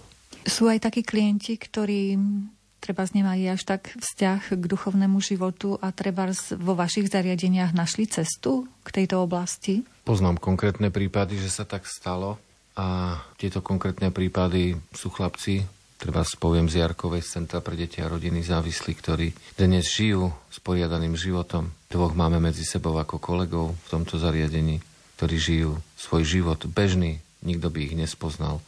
Sú 0.47 0.71
aj 0.71 0.87
takí 0.87 1.03
klienti, 1.03 1.59
ktorí 1.59 2.15
treba 2.79 3.03
nemajú 3.03 3.51
až 3.51 3.67
tak 3.67 3.91
vzťah 3.99 4.55
k 4.55 4.63
duchovnému 4.63 5.19
životu 5.19 5.75
a 5.83 5.91
treba 5.91 6.31
vo 6.55 6.73
vašich 6.77 7.11
zariadeniach 7.11 7.75
našli 7.75 8.07
cestu 8.07 8.63
k 8.87 9.03
tejto 9.03 9.19
oblasti? 9.19 9.83
Poznám 10.07 10.39
konkrétne 10.39 10.87
prípady, 10.87 11.35
že 11.35 11.51
sa 11.51 11.67
tak 11.67 11.83
stalo 11.83 12.39
a 12.79 13.19
tieto 13.35 13.59
konkrétne 13.59 14.13
prípady 14.13 14.79
sú 14.95 15.11
chlapci 15.11 15.67
Treba 15.97 16.21
spoviem 16.21 16.69
z 16.69 16.85
Jarkovej 16.85 17.25
z 17.25 17.41
Centra 17.41 17.59
pre 17.59 17.73
deti 17.73 17.99
a 17.99 18.07
rodiny 18.07 18.45
závislí, 18.45 18.93
ktorí 18.93 19.27
dnes 19.57 19.89
žijú 19.89 20.29
sporiadaným 20.53 21.17
životom. 21.17 21.73
Dvoch 21.89 22.13
máme 22.13 22.37
medzi 22.37 22.61
sebou 22.61 22.95
ako 23.01 23.17
kolegov 23.17 23.73
v 23.73 23.87
tomto 23.89 24.21
zariadení, 24.21 24.77
ktorí 25.17 25.35
žijú 25.35 25.71
svoj 25.97 26.23
život 26.23 26.61
bežný, 26.69 27.17
nikto 27.41 27.73
by 27.73 27.89
ich 27.89 27.97
nespoznal 27.97 28.61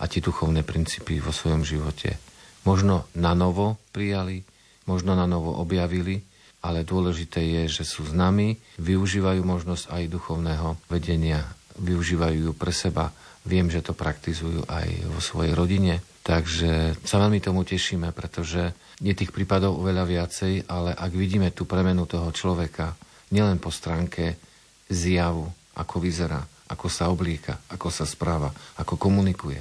a 0.00 0.08
tie 0.08 0.22
duchovné 0.22 0.64
princípy 0.64 1.18
vo 1.18 1.34
svojom 1.34 1.66
živote 1.66 2.30
možno 2.64 3.08
na 3.16 3.32
novo 3.32 3.80
prijali, 3.92 4.44
možno 4.84 5.16
na 5.16 5.24
novo 5.24 5.56
objavili, 5.60 6.20
ale 6.60 6.84
dôležité 6.84 7.40
je, 7.40 7.80
že 7.80 7.84
sú 7.88 8.04
s 8.04 8.12
nami, 8.12 8.60
využívajú 8.76 9.40
možnosť 9.40 9.84
aj 9.96 10.12
duchovného 10.12 10.76
vedenia, 10.92 11.40
využívajú 11.80 12.38
ju 12.50 12.52
pre 12.52 12.72
seba. 12.72 13.16
Viem, 13.48 13.72
že 13.72 13.80
to 13.80 13.96
praktizujú 13.96 14.68
aj 14.68 14.88
vo 15.08 15.20
svojej 15.24 15.56
rodine, 15.56 16.04
takže 16.30 16.94
sa 17.02 17.18
veľmi 17.18 17.42
tomu 17.42 17.66
tešíme, 17.66 18.14
pretože 18.14 18.70
je 19.02 19.10
tých 19.10 19.34
prípadov 19.34 19.82
oveľa 19.82 20.06
viacej, 20.06 20.70
ale 20.70 20.94
ak 20.94 21.10
vidíme 21.10 21.50
tú 21.50 21.66
premenu 21.66 22.06
toho 22.06 22.30
človeka, 22.30 22.94
nielen 23.34 23.58
po 23.58 23.74
stránke 23.74 24.38
zjavu, 24.86 25.50
ako 25.74 25.98
vyzerá, 25.98 26.38
ako 26.70 26.86
sa 26.86 27.10
oblieka, 27.10 27.58
ako 27.66 27.90
sa 27.90 28.06
správa, 28.06 28.54
ako 28.78 28.94
komunikuje, 28.94 29.58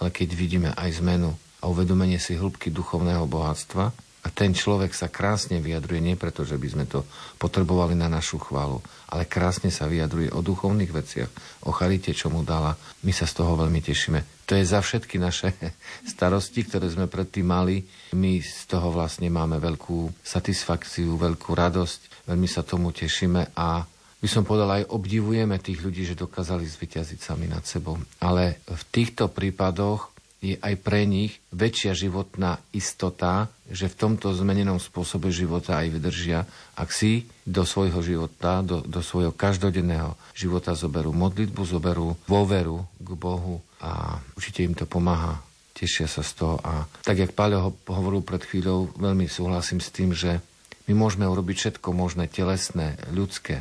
ale 0.00 0.08
keď 0.08 0.28
vidíme 0.32 0.70
aj 0.72 1.04
zmenu 1.04 1.36
a 1.60 1.68
uvedomenie 1.68 2.16
si 2.16 2.32
hĺbky 2.32 2.72
duchovného 2.72 3.28
bohatstva, 3.28 3.92
a 4.26 4.28
ten 4.34 4.50
človek 4.50 4.90
sa 4.90 5.06
krásne 5.06 5.62
vyjadruje, 5.62 6.02
nie 6.02 6.18
preto, 6.18 6.42
že 6.42 6.58
by 6.58 6.66
sme 6.66 6.84
to 6.90 7.06
potrebovali 7.38 7.94
na 7.94 8.10
našu 8.10 8.42
chválu, 8.42 8.82
ale 9.06 9.22
krásne 9.22 9.70
sa 9.70 9.86
vyjadruje 9.86 10.34
o 10.34 10.42
duchovných 10.42 10.90
veciach, 10.90 11.30
o 11.62 11.70
charite, 11.70 12.10
čo 12.10 12.26
mu 12.26 12.42
dala. 12.42 12.74
My 13.06 13.14
sa 13.14 13.22
z 13.22 13.38
toho 13.38 13.54
veľmi 13.54 13.78
tešíme. 13.78 14.35
To 14.46 14.54
je 14.54 14.64
za 14.64 14.78
všetky 14.78 15.18
naše 15.18 15.50
starosti, 16.12 16.62
ktoré 16.64 16.86
sme 16.86 17.10
predtým 17.10 17.46
mali. 17.46 17.82
My 18.14 18.38
z 18.38 18.70
toho 18.70 18.94
vlastne 18.94 19.26
máme 19.26 19.58
veľkú 19.58 20.22
satisfakciu, 20.22 21.18
veľkú 21.18 21.50
radosť, 21.52 22.30
veľmi 22.30 22.48
sa 22.48 22.62
tomu 22.62 22.94
tešíme 22.94 23.52
a 23.58 23.82
by 24.16 24.28
som 24.32 24.48
povedal, 24.48 24.80
aj 24.80 24.90
obdivujeme 24.96 25.60
tých 25.60 25.84
ľudí, 25.84 26.08
že 26.08 26.16
dokázali 26.16 26.64
zvyťaziť 26.64 27.20
sami 27.20 27.52
nad 27.52 27.62
sebou. 27.68 28.00
Ale 28.24 28.64
v 28.64 28.82
týchto 28.88 29.28
prípadoch 29.28 30.15
je 30.44 30.60
aj 30.60 30.74
pre 30.84 31.08
nich 31.08 31.40
väčšia 31.50 31.96
životná 31.96 32.60
istota, 32.70 33.48
že 33.72 33.88
v 33.88 33.98
tomto 33.98 34.30
zmenenom 34.36 34.76
spôsobe 34.76 35.32
života 35.32 35.80
aj 35.80 35.96
vydržia, 35.96 36.44
ak 36.76 36.92
si 36.92 37.24
do 37.42 37.64
svojho 37.64 37.98
života, 38.04 38.60
do, 38.60 38.84
do 38.84 39.00
svojho 39.00 39.32
každodenného 39.32 40.14
života 40.36 40.76
zoberú 40.76 41.10
modlitbu, 41.16 41.60
zoberú 41.64 42.14
dôveru 42.28 42.84
k 43.00 43.08
Bohu 43.16 43.64
a 43.80 44.20
určite 44.36 44.62
im 44.62 44.76
to 44.76 44.84
pomáha. 44.84 45.40
Tešia 45.76 46.08
sa 46.08 46.24
z 46.24 46.32
toho 46.40 46.56
a 46.64 46.88
tak, 47.04 47.20
jak 47.20 47.36
Páľo 47.36 47.76
hovoril 47.88 48.24
pred 48.24 48.40
chvíľou, 48.40 48.92
veľmi 48.96 49.28
súhlasím 49.28 49.80
s 49.80 49.92
tým, 49.92 50.16
že 50.16 50.40
my 50.88 50.96
môžeme 50.96 51.28
urobiť 51.28 51.56
všetko 51.56 51.88
možné, 51.92 52.30
telesné, 52.30 52.96
ľudské, 53.12 53.60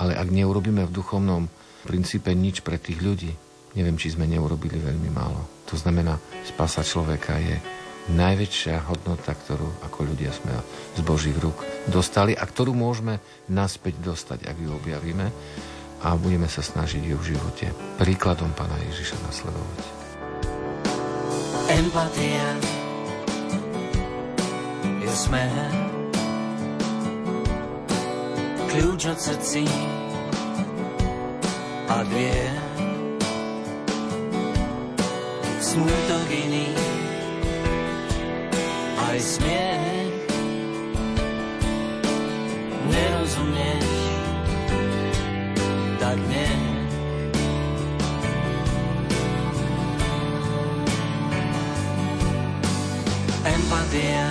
ale 0.00 0.16
ak 0.16 0.28
neurobíme 0.32 0.86
v 0.88 0.94
duchovnom 0.94 1.52
princípe 1.84 2.30
nič 2.32 2.62
pre 2.62 2.78
tých 2.78 3.02
ľudí, 3.02 3.32
neviem, 3.76 3.96
či 3.96 4.12
sme 4.12 4.28
neurobili 4.28 4.76
veľmi 4.76 5.10
málo. 5.12 5.64
To 5.72 5.76
znamená, 5.80 6.20
spasa 6.44 6.84
človeka 6.84 7.36
je 7.40 7.56
najväčšia 8.10 8.90
hodnota, 8.90 9.30
ktorú 9.30 9.86
ako 9.86 10.10
ľudia 10.10 10.34
sme 10.34 10.50
z 10.98 11.00
Božích 11.06 11.38
rúk 11.38 11.62
dostali 11.86 12.34
a 12.34 12.42
ktorú 12.42 12.74
môžeme 12.74 13.22
naspäť 13.46 14.02
dostať, 14.02 14.50
ak 14.50 14.56
ju 14.58 14.70
objavíme 14.74 15.26
a 16.02 16.08
budeme 16.18 16.50
sa 16.50 16.66
snažiť 16.66 16.98
ju 16.98 17.14
v 17.14 17.28
živote 17.34 17.66
príkladom 18.02 18.50
Pána 18.58 18.74
Ježiša 18.90 19.16
nasledovať. 19.22 19.80
Empatia 21.72 22.48
je 24.98 25.12
smer 25.14 25.70
kľúč 28.66 29.02
od 29.14 29.18
srdcí 29.20 29.64
a 31.86 32.02
dvier 32.02 32.61
smutok 35.72 36.28
iný, 36.28 36.68
aj 39.08 39.18
smiech. 39.24 40.12
Nerozumieš, 42.92 43.92
tak 45.96 46.18
nie. 46.28 46.52
Empatia 53.48 54.28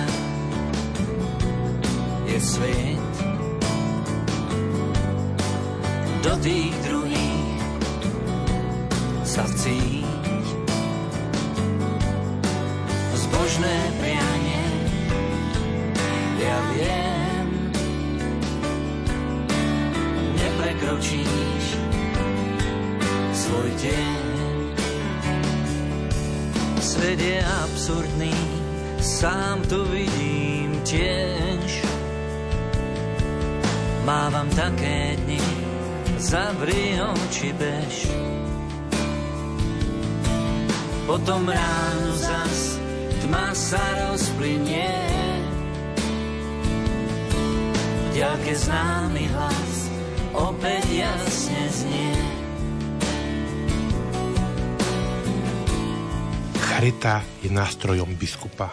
je 2.30 2.38
svet 2.38 3.14
do 6.22 6.32
tých 6.38 6.74
druhých 6.86 7.58
sa 9.26 9.42
vcíť 9.42 10.01
zbožné 13.62 13.78
prianie. 14.02 14.64
Ja 16.42 16.58
viem, 16.74 17.46
neprekročíš 20.34 21.64
svoj 23.30 23.70
deň. 23.78 24.22
Svet 26.82 27.20
je 27.22 27.38
absurdný, 27.38 28.34
sám 28.98 29.62
to 29.70 29.86
vidím 29.86 30.82
tiež. 30.82 31.86
Mávam 34.02 34.50
také 34.58 35.14
dni, 35.22 35.42
zavri 36.18 36.98
oči 36.98 37.54
bež. 37.54 38.10
Potom 41.06 41.46
ráno 41.46 42.10
zas 42.18 42.71
tma 43.32 43.56
sa 43.56 43.80
rozplynie. 44.12 44.92
Ďalke 48.12 48.52
známy 48.52 49.24
hlas 49.24 49.72
opäť 50.36 50.84
jasne 50.92 51.62
znie. 51.72 52.12
Charita 56.60 57.24
je 57.40 57.48
nástrojom 57.48 58.12
biskupa. 58.20 58.68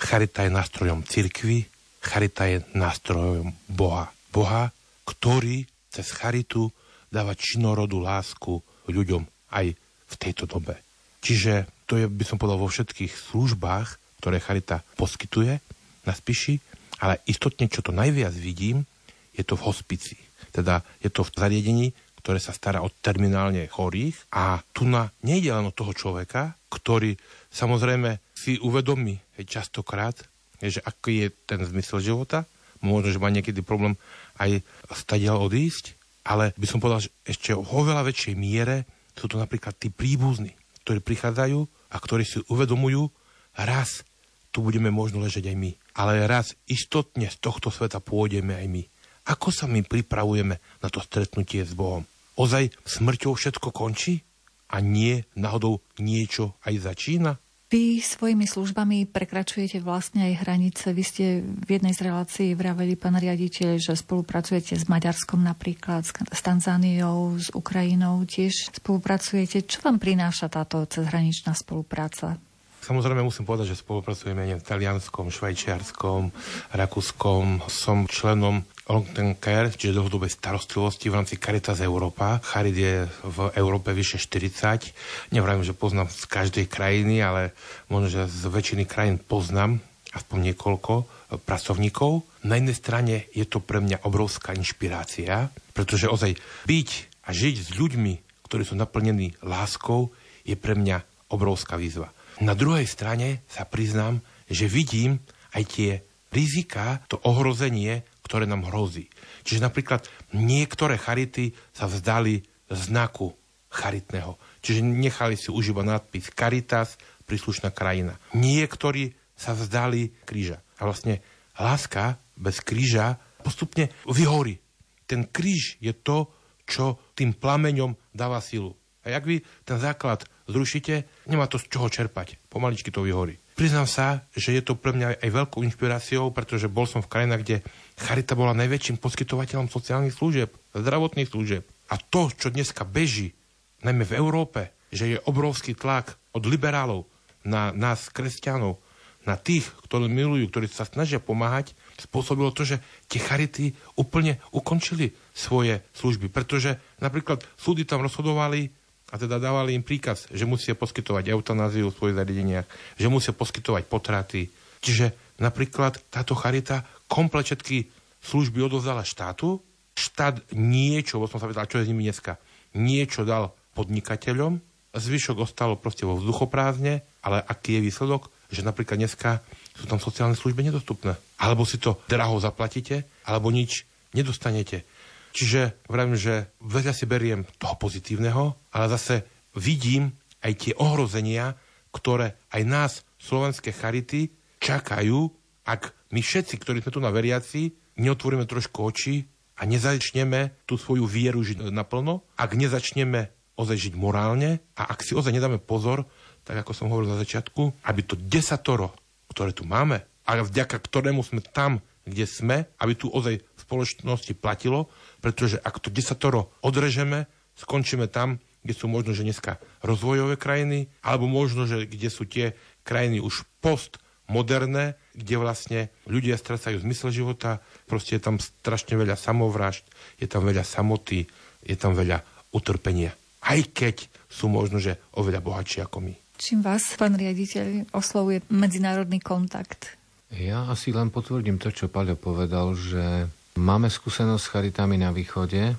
Charita 0.00 0.48
je 0.48 0.50
nástrojom 0.56 1.04
cirkvy. 1.04 1.68
Charita 2.00 2.48
je 2.48 2.64
nástrojom 2.72 3.52
Boha. 3.68 4.08
Boha, 4.32 4.72
ktorý 5.04 5.68
cez 5.92 6.08
charitu 6.16 6.72
dáva 7.12 7.36
činorodu 7.36 8.00
lásku 8.00 8.64
ľuďom 8.88 9.28
aj 9.52 9.76
v 10.08 10.14
tejto 10.16 10.48
dobe. 10.48 10.80
Čiže 11.20 11.79
to 11.90 11.98
je, 11.98 12.06
by 12.06 12.22
som 12.22 12.38
povedal, 12.38 12.62
vo 12.62 12.70
všetkých 12.70 13.34
službách, 13.34 13.98
ktoré 14.22 14.38
Charita 14.38 14.86
poskytuje 14.94 15.58
na 16.06 16.12
Spiši, 16.14 16.62
ale 17.02 17.18
istotne, 17.26 17.66
čo 17.66 17.82
to 17.82 17.90
najviac 17.90 18.30
vidím, 18.30 18.86
je 19.34 19.42
to 19.42 19.58
v 19.58 19.66
hospici. 19.66 20.14
Teda 20.54 20.86
je 21.02 21.10
to 21.10 21.26
v 21.26 21.34
zariadení, 21.34 21.86
ktoré 22.22 22.38
sa 22.38 22.54
stará 22.54 22.84
o 22.84 22.92
terminálne 22.92 23.66
chorých 23.66 24.30
a 24.30 24.62
tu 24.70 24.86
na 24.86 25.10
nejde 25.24 25.50
len 25.50 25.66
o 25.66 25.74
toho 25.74 25.90
človeka, 25.90 26.54
ktorý 26.70 27.16
samozrejme 27.50 28.22
si 28.36 28.60
uvedomí 28.60 29.18
častokrát, 29.42 30.14
že 30.60 30.84
aký 30.84 31.26
je 31.26 31.28
ten 31.48 31.58
zmysel 31.64 32.04
života, 32.04 32.44
možno, 32.84 33.10
že 33.10 33.18
má 33.18 33.32
niekedy 33.32 33.64
problém 33.64 33.96
aj 34.36 34.60
stadiaľ 34.92 35.48
odísť, 35.48 35.96
ale 36.28 36.52
by 36.54 36.66
som 36.68 36.78
povedal, 36.78 37.08
že 37.08 37.10
ešte 37.24 37.56
o 37.56 37.64
oveľa 37.64 38.04
väčšej 38.04 38.34
miere 38.36 38.84
sú 39.16 39.26
to 39.26 39.40
napríklad 39.40 39.72
tí 39.80 39.88
príbuzní, 39.88 40.52
ktorí 40.84 41.00
prichádzajú 41.00 41.79
a 41.90 41.96
ktorí 41.98 42.22
si 42.22 42.38
uvedomujú, 42.46 43.10
raz 43.58 44.06
tu 44.50 44.62
budeme 44.62 44.90
možno 44.90 45.22
ležať 45.22 45.50
aj 45.50 45.56
my, 45.58 45.70
ale 45.94 46.26
raz 46.26 46.58
istotne 46.66 47.30
z 47.30 47.36
tohto 47.38 47.70
sveta 47.70 48.02
pôjdeme 48.02 48.54
aj 48.54 48.66
my. 48.66 48.82
Ako 49.30 49.54
sa 49.54 49.70
my 49.70 49.82
pripravujeme 49.86 50.58
na 50.58 50.88
to 50.90 50.98
stretnutie 50.98 51.62
s 51.62 51.76
Bohom? 51.76 52.02
Ozaj 52.34 52.72
smrťou 52.82 53.36
všetko 53.36 53.70
končí? 53.70 54.26
A 54.70 54.78
nie 54.78 55.26
náhodou 55.34 55.82
niečo 55.98 56.54
aj 56.62 56.94
začína? 56.94 57.42
Vy 57.70 58.02
svojimi 58.02 58.50
službami 58.50 59.06
prekračujete 59.06 59.78
vlastne 59.78 60.26
aj 60.26 60.42
hranice. 60.42 60.90
Vy 60.90 61.04
ste 61.06 61.24
v 61.46 61.78
jednej 61.78 61.94
z 61.94 62.10
relácií 62.10 62.58
vraveli, 62.58 62.98
pán 62.98 63.14
riaditeľ, 63.14 63.78
že 63.78 63.94
spolupracujete 63.94 64.74
s 64.74 64.90
Maďarskom 64.90 65.38
napríklad, 65.38 66.02
s 66.02 66.40
Tanzániou, 66.42 67.38
s 67.38 67.54
Ukrajinou 67.54 68.26
tiež 68.26 68.74
spolupracujete. 68.74 69.62
Čo 69.70 69.86
vám 69.86 70.02
prináša 70.02 70.50
táto 70.50 70.82
cezhraničná 70.82 71.54
spolupráca? 71.54 72.42
Samozrejme 72.82 73.22
musím 73.22 73.46
povedať, 73.46 73.70
že 73.76 73.86
spolupracujeme 73.86 74.50
v 74.56 74.66
talianskom, 74.66 75.30
švajčiarskom, 75.30 76.34
rakúskom. 76.74 77.62
Som 77.70 78.10
členom 78.10 78.66
long 78.90 79.06
term 79.06 79.38
care, 79.38 79.70
čiže 79.70 79.94
dlhodobej 79.94 80.34
starostlivosti 80.34 81.06
v 81.06 81.16
rámci 81.22 81.38
Caritas 81.38 81.78
Európa. 81.78 82.42
Charit 82.42 82.74
je 82.74 83.06
v 83.06 83.38
Európe 83.54 83.94
vyše 83.94 84.18
40. 84.18 85.30
Nevrajím, 85.30 85.62
že 85.62 85.78
poznám 85.78 86.10
z 86.10 86.26
každej 86.26 86.66
krajiny, 86.66 87.22
ale 87.22 87.54
možno, 87.86 88.10
že 88.10 88.22
z 88.26 88.50
väčšiny 88.50 88.84
krajín 88.90 89.22
poznám 89.22 89.78
aspoň 90.10 90.52
niekoľko 90.52 90.92
e, 90.98 91.04
pracovníkov. 91.38 92.26
Na 92.42 92.58
jednej 92.58 92.74
strane 92.74 93.14
je 93.30 93.46
to 93.46 93.62
pre 93.62 93.78
mňa 93.78 94.02
obrovská 94.02 94.58
inšpirácia, 94.58 95.54
pretože 95.70 96.10
ozaj 96.10 96.34
byť 96.66 96.88
a 97.26 97.30
žiť 97.30 97.56
s 97.62 97.70
ľuďmi, 97.78 98.42
ktorí 98.50 98.66
sú 98.66 98.74
naplnení 98.74 99.38
láskou, 99.46 100.10
je 100.42 100.58
pre 100.58 100.74
mňa 100.74 101.30
obrovská 101.30 101.78
výzva. 101.78 102.10
Na 102.42 102.58
druhej 102.58 102.90
strane 102.90 103.46
sa 103.46 103.62
priznám, 103.62 104.18
že 104.50 104.66
vidím 104.66 105.22
aj 105.54 105.62
tie 105.70 105.90
rizika, 106.34 107.02
to 107.06 107.22
ohrozenie, 107.22 108.02
ktoré 108.30 108.46
nám 108.46 108.70
hrozí. 108.70 109.10
Čiže 109.42 109.66
napríklad 109.66 110.06
niektoré 110.30 110.94
charity 110.94 111.50
sa 111.74 111.90
vzdali 111.90 112.46
znaku 112.70 113.34
charitného. 113.66 114.38
Čiže 114.62 114.86
nechali 114.86 115.34
si 115.34 115.50
užívať 115.50 115.82
nadpis 115.82 116.30
Caritas, 116.30 116.94
príslušná 117.26 117.74
krajina. 117.74 118.14
Niektorí 118.38 119.18
sa 119.34 119.58
vzdali 119.58 120.14
kríža. 120.22 120.62
A 120.78 120.86
vlastne 120.86 121.26
láska 121.58 122.22
bez 122.38 122.62
kríža 122.62 123.18
postupne 123.42 123.90
vyhorí. 124.06 124.62
Ten 125.10 125.26
kríž 125.26 125.82
je 125.82 125.90
to, 125.90 126.30
čo 126.70 127.02
tým 127.18 127.34
plameňom 127.34 127.98
dáva 128.14 128.38
silu. 128.38 128.78
A 129.02 129.10
ak 129.10 129.26
vy 129.26 129.42
ten 129.66 129.82
základ 129.82 130.22
zrušíte, 130.46 131.26
nemá 131.26 131.50
to 131.50 131.58
z 131.58 131.66
čoho 131.66 131.90
čerpať. 131.90 132.38
Pomaličky 132.46 132.94
to 132.94 133.02
vyhorí. 133.02 133.34
Priznám 133.60 133.84
sa, 133.84 134.24
že 134.32 134.56
je 134.56 134.64
to 134.64 134.72
pre 134.72 134.96
mňa 134.96 135.20
aj 135.20 135.36
veľkou 135.36 135.60
inšpiráciou, 135.68 136.32
pretože 136.32 136.64
bol 136.64 136.88
som 136.88 137.04
v 137.04 137.12
krajinách, 137.12 137.44
kde 137.44 137.56
Charita 138.00 138.32
bola 138.32 138.56
najväčším 138.56 138.96
poskytovateľom 138.96 139.68
sociálnych 139.68 140.16
služieb, 140.16 140.48
zdravotných 140.72 141.28
služieb. 141.28 141.68
A 141.92 142.00
to, 142.00 142.32
čo 142.32 142.48
dneska 142.48 142.88
beží, 142.88 143.36
najmä 143.84 144.08
v 144.08 144.16
Európe, 144.16 144.72
že 144.88 145.12
je 145.12 145.22
obrovský 145.28 145.76
tlak 145.76 146.16
od 146.32 146.48
liberálov 146.48 147.04
na 147.44 147.68
nás, 147.76 148.08
kresťanov, 148.08 148.80
na 149.28 149.36
tých, 149.36 149.68
ktorí 149.84 150.08
milujú, 150.08 150.48
ktorí 150.48 150.64
sa 150.72 150.88
snažia 150.88 151.20
pomáhať, 151.20 151.76
spôsobilo 152.00 152.56
to, 152.56 152.64
že 152.64 152.80
tie 153.12 153.20
charity 153.20 153.76
úplne 153.92 154.40
ukončili 154.56 155.12
svoje 155.36 155.84
služby. 156.00 156.32
Pretože 156.32 156.80
napríklad 157.04 157.44
súdy 157.60 157.84
tam 157.84 158.00
rozhodovali 158.00 158.72
a 159.10 159.14
teda 159.18 159.42
dávali 159.42 159.74
im 159.74 159.82
príkaz, 159.82 160.30
že 160.30 160.46
musia 160.46 160.78
poskytovať 160.78 161.34
eutanáziu 161.34 161.90
v 161.90 161.96
svojich 161.98 162.16
zariadeniach, 162.16 162.66
že 162.96 163.06
musia 163.10 163.34
poskytovať 163.34 163.90
potraty. 163.90 164.46
Čiže 164.80 165.36
napríklad 165.42 165.98
táto 166.08 166.38
charita 166.38 166.86
komplet 167.10 167.50
všetky 167.50 167.90
služby 168.22 168.70
odovzdala 168.70 169.02
štátu, 169.02 169.58
štát 169.98 170.54
niečo, 170.54 171.18
bo 171.18 171.26
som 171.26 171.42
sa 171.42 171.50
vedel, 171.50 171.66
čo 171.66 171.82
je 171.82 171.86
s 171.86 171.90
nimi 171.90 172.06
dneska, 172.06 172.38
niečo 172.78 173.26
dal 173.26 173.52
podnikateľom, 173.74 174.62
zvyšok 174.94 175.42
ostalo 175.42 175.74
proste 175.76 176.06
vo 176.06 176.18
vzduchoprázdne, 176.18 177.02
ale 177.26 177.38
aký 177.42 177.78
je 177.78 177.86
výsledok? 177.90 178.30
že 178.50 178.66
napríklad 178.66 178.98
dneska 178.98 179.40
sú 179.78 179.86
tam 179.86 180.02
sociálne 180.02 180.34
služby 180.34 180.66
nedostupné. 180.66 181.14
Alebo 181.38 181.62
si 181.62 181.78
to 181.78 182.02
draho 182.10 182.36
zaplatíte, 182.42 183.06
alebo 183.24 183.54
nič 183.54 183.86
nedostanete. 184.12 184.82
Čiže 185.30 185.86
vravím, 185.86 186.18
že 186.18 186.50
veľa 186.58 186.92
si 186.94 187.06
beriem 187.06 187.46
toho 187.58 187.78
pozitívneho, 187.78 188.56
ale 188.74 188.86
zase 188.90 189.22
vidím 189.54 190.14
aj 190.42 190.52
tie 190.58 190.72
ohrozenia, 190.74 191.54
ktoré 191.94 192.38
aj 192.50 192.62
nás, 192.66 192.92
slovenské 193.20 193.70
charity, 193.70 194.34
čakajú, 194.58 195.30
ak 195.66 195.94
my 196.10 196.20
všetci, 196.22 196.54
ktorí 196.58 196.82
sme 196.82 196.94
tu 196.94 197.00
na 197.02 197.14
veriaci, 197.14 197.70
neotvoríme 198.00 198.46
trošku 198.48 198.78
oči 198.82 199.28
a 199.60 199.68
nezačneme 199.68 200.66
tú 200.66 200.80
svoju 200.80 201.04
vieru 201.04 201.44
žiť 201.44 201.68
naplno, 201.70 202.26
ak 202.40 202.56
nezačneme 202.56 203.30
ozaj 203.60 203.76
žiť 203.90 203.94
morálne 203.94 204.64
a 204.72 204.88
ak 204.88 205.04
si 205.04 205.12
ozaj 205.12 205.36
nedáme 205.36 205.60
pozor 205.60 206.08
tak 206.44 206.66
ako 206.66 206.72
som 206.74 206.90
hovoril 206.90 207.12
na 207.12 207.20
začiatku, 207.20 207.84
aby 207.86 208.00
to 208.04 208.16
desatoro, 208.18 208.90
ktoré 209.30 209.52
tu 209.54 209.68
máme, 209.68 210.02
a 210.26 210.38
vďaka 210.42 210.78
ktorému 210.78 211.22
sme 211.26 211.42
tam, 211.42 211.82
kde 212.06 212.26
sme, 212.26 212.56
aby 212.78 212.92
tu 212.94 213.10
ozaj 213.10 213.38
v 213.38 213.60
spoločnosti 213.60 214.34
platilo, 214.38 214.90
pretože 215.20 215.60
ak 215.60 215.78
to 215.78 215.92
desatoro 215.92 216.50
odrežeme, 216.64 217.28
skončíme 217.56 218.08
tam, 218.08 218.40
kde 218.60 218.74
sú 218.76 218.88
možno, 218.88 219.16
že 219.16 219.24
dneska 219.24 219.56
rozvojové 219.80 220.36
krajiny, 220.36 220.92
alebo 221.00 221.24
možno, 221.24 221.64
že 221.64 221.88
kde 221.88 222.08
sú 222.12 222.28
tie 222.28 222.52
krajiny 222.84 223.20
už 223.20 223.48
postmoderné, 223.64 225.00
kde 225.16 225.34
vlastne 225.40 225.80
ľudia 226.04 226.36
strácajú 226.36 226.80
zmysel 226.84 227.12
života, 227.12 227.64
proste 227.88 228.20
je 228.20 228.22
tam 228.24 228.36
strašne 228.36 229.00
veľa 229.00 229.16
samovražd, 229.16 229.84
je 230.20 230.28
tam 230.28 230.44
veľa 230.44 230.64
samoty, 230.64 231.24
je 231.64 231.76
tam 231.76 231.96
veľa 231.96 232.20
utrpenia. 232.52 233.16
Aj 233.40 233.60
keď 233.64 234.08
sú 234.28 234.52
možno, 234.52 234.76
že 234.76 235.00
oveľa 235.16 235.40
bohatší 235.40 235.80
ako 235.80 236.04
my. 236.04 236.14
Čím 236.40 236.64
vás, 236.64 236.96
pán 236.96 237.16
riaditeľ, 237.20 237.92
oslovuje 237.92 238.40
medzinárodný 238.48 239.20
kontakt? 239.20 240.00
Ja 240.32 240.68
asi 240.70 240.94
len 240.94 241.10
potvrdím 241.10 241.58
to, 241.58 241.74
čo 241.74 241.90
Paľo 241.90 242.14
povedal, 242.14 242.72
že 242.78 243.26
máme 243.58 243.90
skúsenosť 243.90 244.42
s 244.42 244.52
charitami 244.52 245.00
na 245.00 245.10
východe, 245.10 245.74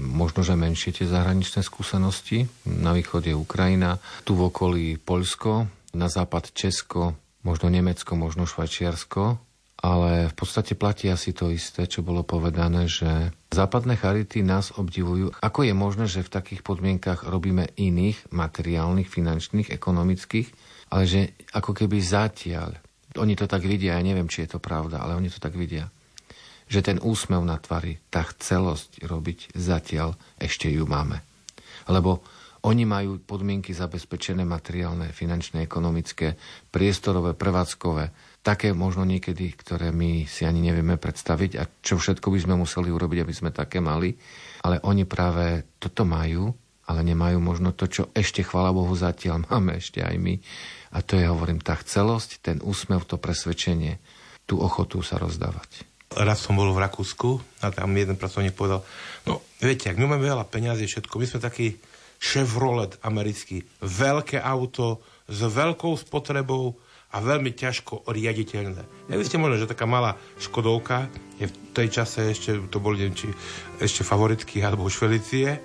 možno, 0.00 0.44
že 0.46 0.58
menšie 0.58 0.94
tie 0.94 1.06
zahraničné 1.08 1.64
skúsenosti. 1.64 2.48
Na 2.64 2.94
východe 2.94 3.34
Ukrajina, 3.34 4.00
tu 4.24 4.36
v 4.36 4.48
okolí 4.48 4.86
Poľsko, 5.00 5.68
na 5.96 6.08
západ 6.08 6.52
Česko, 6.54 7.16
možno 7.42 7.68
Nemecko, 7.72 8.14
možno 8.14 8.44
Švajčiarsko 8.46 9.48
ale 9.78 10.26
v 10.26 10.34
podstate 10.34 10.74
platí 10.74 11.06
asi 11.06 11.30
to 11.30 11.54
isté, 11.54 11.86
čo 11.86 12.02
bolo 12.02 12.26
povedané, 12.26 12.90
že 12.90 13.30
západné 13.54 13.94
charity 13.94 14.42
nás 14.42 14.74
obdivujú. 14.74 15.38
Ako 15.38 15.62
je 15.62 15.74
možné, 15.74 16.10
že 16.10 16.26
v 16.26 16.34
takých 16.34 16.66
podmienkach 16.66 17.22
robíme 17.22 17.70
iných 17.78 18.34
materiálnych, 18.34 19.06
finančných, 19.06 19.70
ekonomických, 19.70 20.48
ale 20.90 21.04
že 21.06 21.20
ako 21.54 21.70
keby 21.78 22.02
zatiaľ, 22.02 22.74
oni 23.22 23.38
to 23.38 23.46
tak 23.46 23.62
vidia, 23.62 23.94
ja 23.94 24.02
neviem, 24.02 24.26
či 24.26 24.46
je 24.46 24.58
to 24.58 24.60
pravda, 24.60 24.98
ale 24.98 25.14
oni 25.14 25.30
to 25.30 25.38
tak 25.38 25.54
vidia, 25.54 25.86
že 26.68 26.84
ten 26.84 27.00
úsmev 27.00 27.40
na 27.42 27.56
tvári, 27.56 27.98
tá 28.12 28.22
celosť 28.36 29.02
robiť 29.04 29.56
zatiaľ 29.56 30.14
ešte 30.36 30.68
ju 30.68 30.84
máme. 30.84 31.24
Lebo 31.88 32.22
oni 32.68 32.84
majú 32.84 33.22
podmienky 33.22 33.70
zabezpečené 33.70 34.42
materiálne, 34.42 35.14
finančné, 35.14 35.62
ekonomické, 35.64 36.34
priestorové, 36.68 37.32
prevádzkové, 37.38 38.10
také 38.42 38.74
možno 38.74 39.06
niekedy, 39.06 39.54
ktoré 39.54 39.94
my 39.94 40.26
si 40.26 40.42
ani 40.42 40.60
nevieme 40.60 40.98
predstaviť 40.98 41.50
a 41.56 41.64
čo 41.80 41.96
všetko 41.96 42.28
by 42.28 42.38
sme 42.42 42.54
museli 42.58 42.90
urobiť, 42.90 43.18
aby 43.22 43.34
sme 43.34 43.50
také 43.54 43.78
mali. 43.78 44.12
Ale 44.66 44.82
oni 44.82 45.06
práve 45.06 45.78
toto 45.78 46.02
majú, 46.02 46.50
ale 46.88 47.00
nemajú 47.04 47.38
možno 47.38 47.76
to, 47.76 47.86
čo 47.86 48.02
ešte, 48.16 48.42
chvála 48.42 48.74
Bohu, 48.74 48.90
zatiaľ 48.96 49.46
máme 49.46 49.78
ešte 49.78 50.02
aj 50.02 50.16
my. 50.18 50.34
A 50.96 51.04
to 51.04 51.20
je, 51.20 51.28
hovorím, 51.28 51.60
tá 51.60 51.76
celosť, 51.76 52.40
ten 52.42 52.58
úsmev, 52.64 53.04
to 53.04 53.20
presvedčenie, 53.20 54.00
tú 54.48 54.58
ochotu 54.58 55.04
sa 55.04 55.20
rozdávať. 55.20 55.84
Raz 56.16 56.40
som 56.40 56.56
bol 56.56 56.72
v 56.72 56.82
Rakúsku 56.82 57.36
a 57.60 57.68
tam 57.68 57.92
jeden 57.92 58.16
pracovník 58.16 58.56
povedal, 58.56 58.80
no 59.28 59.44
viete, 59.60 59.92
ak 59.92 60.00
my 60.00 60.16
máme 60.16 60.24
veľa 60.24 60.48
peňazí, 60.48 60.88
všetko, 60.88 61.20
my 61.20 61.26
sme 61.28 61.40
taký 61.44 61.66
Chevrolet 62.18 62.96
americký, 63.04 63.62
veľké 63.84 64.40
auto 64.40 65.04
s 65.28 65.38
veľkou 65.44 65.94
spotrebou, 65.94 66.74
a 67.08 67.24
veľmi 67.24 67.56
ťažko 67.56 68.04
riaditeľné. 68.04 69.08
Neviem, 69.08 69.24
ste 69.24 69.40
možno, 69.40 69.56
že 69.56 69.70
taká 69.70 69.88
malá 69.88 70.20
Škodovka, 70.36 71.08
je 71.40 71.48
v 71.48 71.54
tej 71.72 71.88
čase 71.88 72.28
ešte, 72.28 72.60
to 72.68 72.78
boli 72.84 73.00
neviem, 73.00 73.16
či 73.16 73.28
ešte 73.80 74.04
favoritky 74.04 74.60
alebo 74.60 74.92
švelicie, 74.92 75.56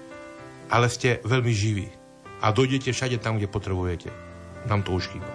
ale 0.71 0.87
ste 0.87 1.19
veľmi 1.27 1.51
živí 1.51 1.87
a 2.39 2.55
dojdete 2.55 2.95
všade 2.95 3.19
tam, 3.19 3.35
kde 3.35 3.51
potrebujete. 3.51 4.09
Nám 4.71 4.87
to 4.87 4.95
už 4.95 5.11
chýba. 5.11 5.27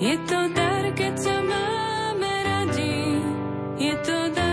Je 0.00 0.16
to 0.24 0.38
dar, 0.56 0.84
keď 0.96 1.14
sa 1.20 1.36
máme 1.44 2.32
radi, 2.44 3.05
je 3.78 3.94
to 4.04 4.30
dar, 4.34 4.45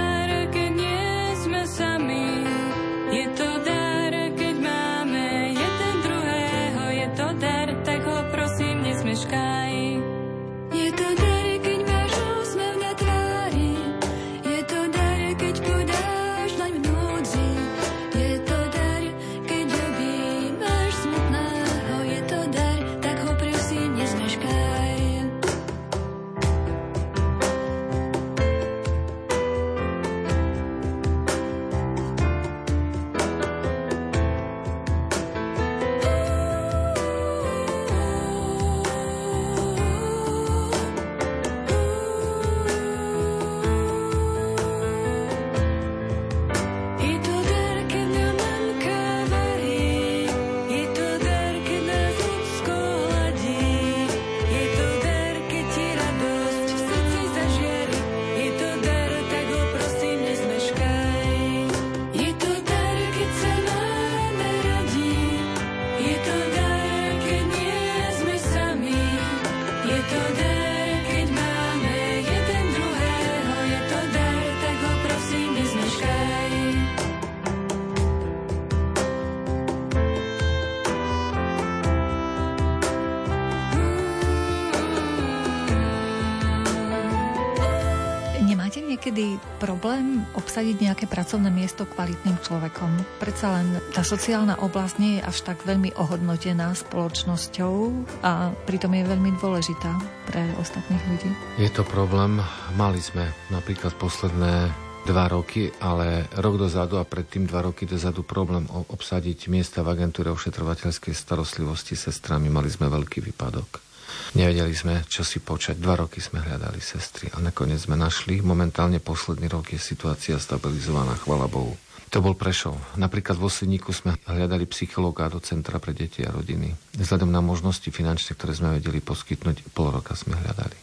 problém 89.83 90.23
obsadiť 90.39 90.79
nejaké 90.79 91.05
pracovné 91.11 91.51
miesto 91.51 91.83
kvalitným 91.83 92.39
človekom? 92.39 93.19
Predsa 93.19 93.59
len 93.59 93.83
tá 93.91 93.99
sociálna 93.99 94.63
oblasť 94.63 94.95
nie 94.95 95.19
je 95.19 95.27
až 95.27 95.43
tak 95.43 95.67
veľmi 95.67 95.99
ohodnotená 95.99 96.71
spoločnosťou 96.71 97.91
a 98.23 98.55
pritom 98.63 98.95
je 98.95 99.03
veľmi 99.03 99.35
dôležitá 99.43 99.91
pre 100.31 100.39
ostatných 100.55 101.03
ľudí. 101.03 101.31
Je 101.59 101.67
to 101.67 101.83
problém. 101.83 102.39
Mali 102.79 103.03
sme 103.03 103.27
napríklad 103.51 103.91
posledné 103.99 104.71
dva 105.03 105.27
roky, 105.27 105.67
ale 105.83 106.31
rok 106.39 106.63
dozadu 106.63 106.95
a 106.95 107.03
predtým 107.03 107.43
dva 107.43 107.67
roky 107.67 107.83
dozadu 107.83 108.23
problém 108.23 108.63
obsadiť 108.71 109.51
miesta 109.51 109.83
v 109.83 109.99
agentúre 109.99 110.31
ošetrovateľskej 110.31 111.11
starostlivosti 111.11 111.99
sestrami. 111.99 112.47
Mali 112.47 112.71
sme 112.71 112.87
veľký 112.87 113.19
výpadok. 113.19 113.92
Nevedeli 114.33 114.73
sme, 114.73 115.05
čo 115.05 115.21
si 115.21 115.37
počať. 115.37 115.77
Dva 115.77 115.93
roky 115.93 116.17
sme 116.17 116.41
hľadali 116.41 116.81
sestry 116.81 117.29
a 117.29 117.37
nakoniec 117.37 117.85
sme 117.85 117.93
našli. 117.93 118.41
Momentálne 118.41 118.97
posledný 118.97 119.45
rok 119.45 119.69
je 119.69 119.77
situácia 119.77 120.41
stabilizovaná, 120.41 121.13
chvala 121.21 121.45
Bohu. 121.45 121.77
To 122.13 122.21
bol 122.21 122.37
Prešov. 122.37 122.77
Napríklad 122.97 123.41
v 123.41 123.49
Osledníku 123.49 123.89
sme 123.89 124.13
hľadali 124.29 124.69
psychológa 124.69 125.29
do 125.33 125.41
Centra 125.41 125.81
pre 125.81 125.97
deti 125.97 126.21
a 126.21 126.29
rodiny. 126.29 126.73
Vzhľadom 126.97 127.29
na 127.29 127.41
možnosti 127.41 127.89
finančné, 127.89 128.37
ktoré 128.37 128.53
sme 128.53 128.77
vedeli 128.77 129.01
poskytnúť, 129.01 129.73
pol 129.73 129.89
roka 129.89 130.13
sme 130.13 130.37
hľadali. 130.37 130.77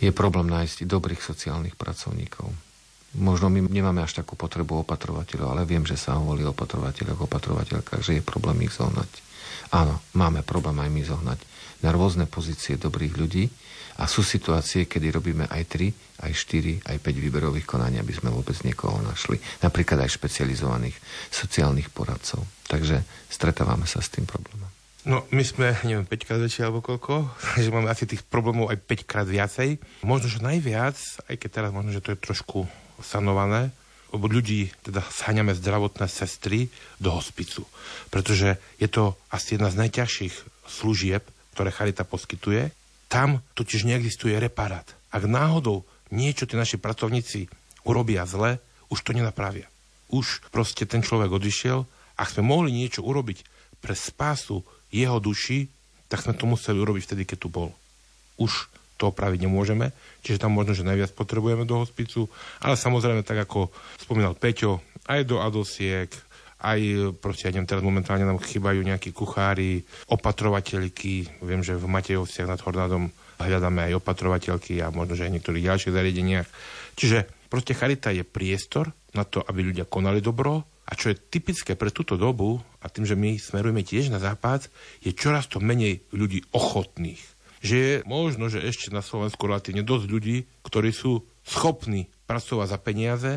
Je 0.00 0.08
problém 0.12 0.48
nájsť 0.48 0.88
dobrých 0.88 1.20
sociálnych 1.20 1.76
pracovníkov. 1.76 2.48
Možno 3.20 3.52
my 3.52 3.68
nemáme 3.68 4.00
až 4.00 4.24
takú 4.24 4.40
potrebu 4.40 4.80
opatrovateľov, 4.84 5.52
ale 5.52 5.68
viem, 5.68 5.84
že 5.84 6.00
sa 6.00 6.16
hovorí 6.16 6.48
o 6.48 6.56
opatrovateľoch, 6.56 7.28
opatrovateľkách, 7.28 8.00
že 8.00 8.16
je 8.16 8.24
problém 8.24 8.64
ich 8.64 8.72
zohnať. 8.72 9.10
Áno, 9.76 10.00
máme 10.16 10.40
problém 10.40 10.80
aj 10.80 10.88
my 10.88 11.02
zohnať 11.04 11.40
na 11.80 11.90
rôzne 11.92 12.28
pozície 12.28 12.76
dobrých 12.76 13.14
ľudí 13.16 13.44
a 14.00 14.08
sú 14.08 14.24
situácie, 14.24 14.88
kedy 14.88 15.12
robíme 15.12 15.44
aj 15.48 15.62
3, 15.76 16.24
aj 16.24 16.32
4, 16.32 16.88
aj 16.88 16.96
5 17.04 17.24
výberových 17.24 17.68
konaní, 17.68 18.00
aby 18.00 18.16
sme 18.16 18.32
vôbec 18.32 18.56
niekoho 18.64 18.96
našli. 19.04 19.36
Napríklad 19.60 20.00
aj 20.00 20.16
špecializovaných 20.16 20.96
sociálnych 21.28 21.92
poradcov. 21.92 22.40
Takže 22.64 23.04
stretávame 23.28 23.84
sa 23.84 24.00
s 24.00 24.08
tým 24.08 24.24
problémom. 24.24 24.68
No, 25.00 25.24
my 25.32 25.40
sme, 25.40 25.72
neviem, 25.84 26.04
5 26.04 26.28
krát 26.28 26.40
väčšie 26.40 26.64
alebo 26.68 26.84
koľko, 26.84 27.28
že 27.64 27.72
máme 27.72 27.88
asi 27.88 28.04
tých 28.08 28.24
problémov 28.24 28.72
aj 28.72 28.80
5 28.84 29.08
krát 29.08 29.28
viacej. 29.28 29.80
Možno, 30.04 30.28
že 30.28 30.44
najviac, 30.44 30.96
aj 31.28 31.36
keď 31.36 31.50
teraz 31.50 31.70
možno, 31.72 31.92
že 31.92 32.04
to 32.04 32.12
je 32.12 32.20
trošku 32.20 32.68
sanované, 33.00 33.72
lebo 34.12 34.26
ľudí 34.28 34.68
teda 34.84 35.00
sháňame 35.06 35.56
zdravotné 35.56 36.04
sestry 36.10 36.68
do 37.00 37.14
hospicu. 37.14 37.64
Pretože 38.12 38.58
je 38.76 38.88
to 38.90 39.16
asi 39.30 39.56
jedna 39.56 39.70
z 39.70 39.86
najťažších 39.86 40.34
služieb, 40.66 41.22
ktoré 41.56 41.70
Charita 41.74 42.06
poskytuje, 42.06 42.70
tam 43.10 43.42
totiž 43.58 43.86
neexistuje 43.90 44.38
reparát. 44.38 44.86
Ak 45.10 45.26
náhodou 45.26 45.82
niečo 46.14 46.46
tí 46.46 46.54
naši 46.54 46.78
pracovníci 46.78 47.50
urobia 47.82 48.22
zle, 48.26 48.62
už 48.90 49.02
to 49.02 49.10
nenapravia. 49.14 49.66
Už 50.10 50.42
proste 50.50 50.86
ten 50.86 51.02
človek 51.02 51.30
odišiel. 51.30 51.86
Ak 52.18 52.30
sme 52.30 52.46
mohli 52.46 52.74
niečo 52.74 53.02
urobiť 53.02 53.42
pre 53.82 53.94
spásu 53.94 54.62
jeho 54.90 55.18
duši, 55.22 55.70
tak 56.10 56.22
sme 56.26 56.34
to 56.34 56.46
museli 56.46 56.82
urobiť 56.82 57.02
vtedy, 57.06 57.22
keď 57.26 57.38
tu 57.38 57.48
bol. 57.50 57.70
Už 58.38 58.66
to 59.00 59.08
opraviť 59.08 59.48
nemôžeme, 59.48 59.96
čiže 60.20 60.44
tam 60.44 60.52
možno, 60.52 60.76
že 60.76 60.84
najviac 60.84 61.16
potrebujeme 61.16 61.64
do 61.64 61.80
hospicu, 61.80 62.28
ale 62.60 62.76
samozrejme, 62.76 63.24
tak 63.24 63.48
ako 63.48 63.72
spomínal 63.96 64.36
Peťo, 64.36 64.84
aj 65.08 65.24
do 65.24 65.40
adosiek, 65.40 66.12
aj 66.60 66.80
proste, 67.18 67.48
ja 67.48 67.56
neviem, 67.56 67.68
teraz 67.68 67.82
momentálne 67.84 68.28
nám 68.28 68.40
chýbajú 68.40 68.84
nejakí 68.84 69.16
kuchári, 69.16 69.84
opatrovateľky, 70.12 71.40
viem, 71.40 71.64
že 71.64 71.76
v 71.76 71.88
Matejovciach 71.88 72.48
nad 72.48 72.60
Hornádom 72.60 73.08
hľadáme 73.40 73.88
aj 73.88 73.96
opatrovateľky 73.96 74.84
a 74.84 74.92
možno, 74.92 75.16
že 75.16 75.24
aj 75.24 75.40
niektorých 75.40 75.66
ďalších 75.66 75.94
zariadeniach. 75.96 76.48
Čiže 77.00 77.48
proste 77.48 77.72
charita 77.72 78.12
je 78.12 78.22
priestor 78.28 78.92
na 79.16 79.24
to, 79.24 79.40
aby 79.40 79.64
ľudia 79.64 79.88
konali 79.88 80.20
dobro 80.20 80.84
a 80.84 80.92
čo 80.92 81.10
je 81.10 81.16
typické 81.16 81.78
pre 81.78 81.88
túto 81.94 82.20
dobu 82.20 82.60
a 82.82 82.86
tým, 82.92 83.08
že 83.08 83.16
my 83.16 83.40
smerujeme 83.40 83.80
tiež 83.80 84.12
na 84.12 84.20
západ, 84.20 84.68
je 85.00 85.14
čoraz 85.16 85.48
to 85.48 85.62
menej 85.62 86.04
ľudí 86.12 86.44
ochotných. 86.52 87.22
Že 87.60 87.76
je 87.76 87.94
možno, 88.08 88.48
že 88.48 88.64
ešte 88.64 88.92
na 88.92 89.04
Slovensku 89.04 89.44
relatívne 89.44 89.84
dosť 89.84 90.06
ľudí, 90.08 90.36
ktorí 90.64 90.90
sú 90.90 91.22
schopní 91.44 92.08
pracovať 92.28 92.66
za 92.68 92.78
peniaze, 92.80 93.32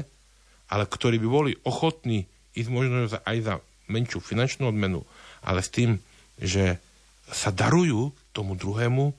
ale 0.71 0.89
ktorí 0.89 1.21
by 1.21 1.27
boli 1.29 1.51
ochotní 1.67 2.25
ísť 2.53 2.69
možno 2.69 3.09
aj 3.09 3.37
za 3.41 3.55
menšiu 3.89 4.23
finančnú 4.23 4.69
odmenu, 4.69 5.03
ale 5.43 5.59
s 5.59 5.69
tým, 5.69 5.99
že 6.39 6.79
sa 7.27 7.51
darujú 7.51 8.13
tomu 8.31 8.55
druhému, 8.55 9.13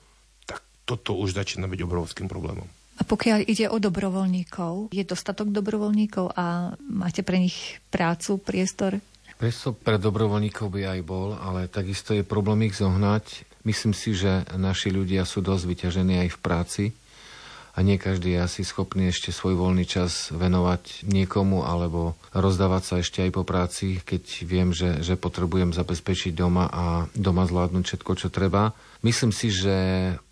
tak 0.48 0.62
toto 0.88 1.18
už 1.18 1.36
začína 1.36 1.68
byť 1.68 1.80
obrovským 1.84 2.26
problémom. 2.30 2.66
A 2.94 3.02
pokiaľ 3.02 3.50
ide 3.50 3.66
o 3.66 3.82
dobrovoľníkov, 3.82 4.94
je 4.94 5.02
dostatok 5.02 5.50
dobrovoľníkov 5.50 6.38
a 6.38 6.78
máte 6.78 7.26
pre 7.26 7.42
nich 7.42 7.82
prácu, 7.90 8.38
priestor? 8.38 9.02
Priestor 9.34 9.74
pre 9.74 9.98
dobrovoľníkov 9.98 10.70
by 10.70 10.82
aj 10.94 11.00
bol, 11.02 11.34
ale 11.34 11.66
takisto 11.66 12.14
je 12.14 12.22
problém 12.22 12.70
ich 12.70 12.78
zohnať. 12.78 13.42
Myslím 13.66 13.98
si, 13.98 14.14
že 14.14 14.46
naši 14.54 14.94
ľudia 14.94 15.26
sú 15.26 15.42
dosť 15.42 15.64
vyťažení 15.66 16.22
aj 16.22 16.28
v 16.30 16.38
práci 16.38 16.84
a 17.74 17.82
nie 17.82 17.98
každý 17.98 18.38
je 18.38 18.46
asi 18.46 18.62
schopný 18.62 19.10
ešte 19.10 19.34
svoj 19.34 19.58
voľný 19.58 19.82
čas 19.82 20.30
venovať 20.30 21.10
niekomu 21.10 21.66
alebo 21.66 22.14
rozdávať 22.30 22.82
sa 22.86 22.94
ešte 23.02 23.26
aj 23.26 23.30
po 23.34 23.42
práci, 23.42 23.98
keď 23.98 24.22
viem, 24.46 24.70
že, 24.70 25.02
že 25.02 25.18
potrebujem 25.18 25.74
zabezpečiť 25.74 26.38
doma 26.38 26.70
a 26.70 27.10
doma 27.18 27.42
zvládnuť 27.50 27.82
všetko, 27.82 28.12
čo 28.14 28.28
treba. 28.30 28.70
Myslím 29.04 29.36
si, 29.36 29.52
že 29.52 29.76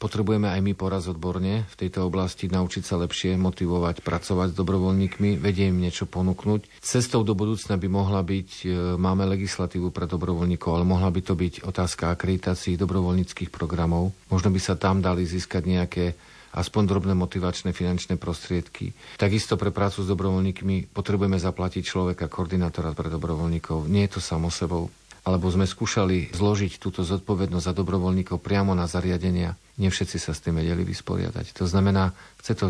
potrebujeme 0.01 0.49
aj 0.49 0.65
my 0.65 0.73
poraz 0.73 1.05
odborne 1.05 1.69
v 1.69 1.75
tejto 1.77 2.09
oblasti 2.09 2.49
naučiť 2.49 2.81
sa 2.81 2.97
lepšie 3.05 3.37
motivovať, 3.37 4.01
pracovať 4.01 4.55
s 4.55 4.57
dobrovoľníkmi, 4.57 5.37
vedie 5.37 5.69
im 5.69 5.77
niečo 5.77 6.09
ponúknuť. 6.09 6.81
Cestou 6.81 7.21
do 7.21 7.37
budúcna 7.37 7.77
by 7.77 7.89
mohla 7.93 8.25
byť, 8.25 8.51
e, 8.65 8.97
máme 8.97 9.29
legislatívu 9.29 9.93
pre 9.93 10.09
dobrovoľníkov, 10.09 10.73
ale 10.73 10.89
mohla 10.89 11.13
by 11.13 11.21
to 11.21 11.37
byť 11.37 11.69
otázka 11.69 12.17
akreditácií 12.17 12.81
dobrovoľníckých 12.81 13.53
programov. 13.53 14.17
Možno 14.33 14.49
by 14.49 14.61
sa 14.65 14.73
tam 14.81 15.05
dali 15.05 15.29
získať 15.29 15.63
nejaké 15.69 16.17
aspoň 16.53 16.83
drobné 16.85 17.15
motivačné 17.17 17.73
finančné 17.73 18.21
prostriedky. 18.21 18.93
Takisto 19.17 19.57
pre 19.57 19.73
prácu 19.73 20.05
s 20.05 20.11
dobrovoľníkmi 20.13 20.93
potrebujeme 20.93 21.41
zaplatiť 21.41 21.83
človeka, 21.83 22.29
koordinátora 22.29 22.93
pre 22.93 23.09
dobrovoľníkov. 23.09 23.89
Nie 23.89 24.09
je 24.09 24.19
to 24.19 24.21
samo 24.21 24.53
sebou. 24.53 24.93
Alebo 25.23 25.47
sme 25.55 25.71
skúšali 25.71 26.35
zložiť 26.35 26.83
túto 26.83 27.07
zodpovednosť 27.07 27.71
za 27.71 27.75
dobrovoľníkov 27.79 28.43
priamo 28.43 28.75
na 28.75 28.91
zariadenia. 28.91 29.55
Nie 29.79 29.95
všetci 29.95 30.19
sa 30.19 30.35
s 30.35 30.43
tým 30.43 30.59
vedeli 30.59 30.83
vysporiadať. 30.83 31.63
To 31.63 31.65
znamená, 31.71 32.11
chce 32.43 32.59
to 32.59 32.67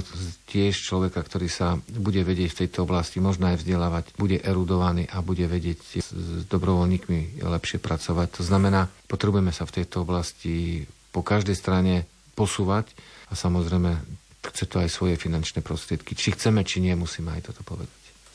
tiež 0.53 0.77
človeka, 0.77 1.25
ktorý 1.25 1.49
sa 1.49 1.81
bude 1.89 2.21
vedieť 2.21 2.53
v 2.53 2.61
tejto 2.69 2.85
oblasti, 2.85 3.25
možno 3.25 3.49
aj 3.49 3.57
vzdelávať, 3.57 4.05
bude 4.21 4.37
erudovaný 4.37 5.09
a 5.09 5.25
bude 5.25 5.49
vedieť 5.49 6.05
s 6.05 6.13
dobrovoľníkmi 6.53 7.41
lepšie 7.41 7.81
pracovať. 7.81 8.37
To 8.37 8.43
znamená, 8.45 8.85
potrebujeme 9.09 9.51
sa 9.51 9.65
v 9.65 9.81
tejto 9.81 10.05
oblasti 10.05 10.85
po 11.09 11.25
každej 11.25 11.57
strane 11.57 12.05
posúvať 12.37 12.93
a 13.33 13.35
samozrejme 13.35 13.97
chce 14.53 14.69
to 14.69 14.77
aj 14.85 14.93
svoje 14.93 15.17
finančné 15.17 15.65
prostriedky. 15.65 16.13
Či 16.13 16.37
chceme, 16.37 16.61
či 16.69 16.85
nie, 16.85 16.93
musíme 16.93 17.33
aj 17.33 17.49
toto 17.49 17.65
povedať. 17.65 17.89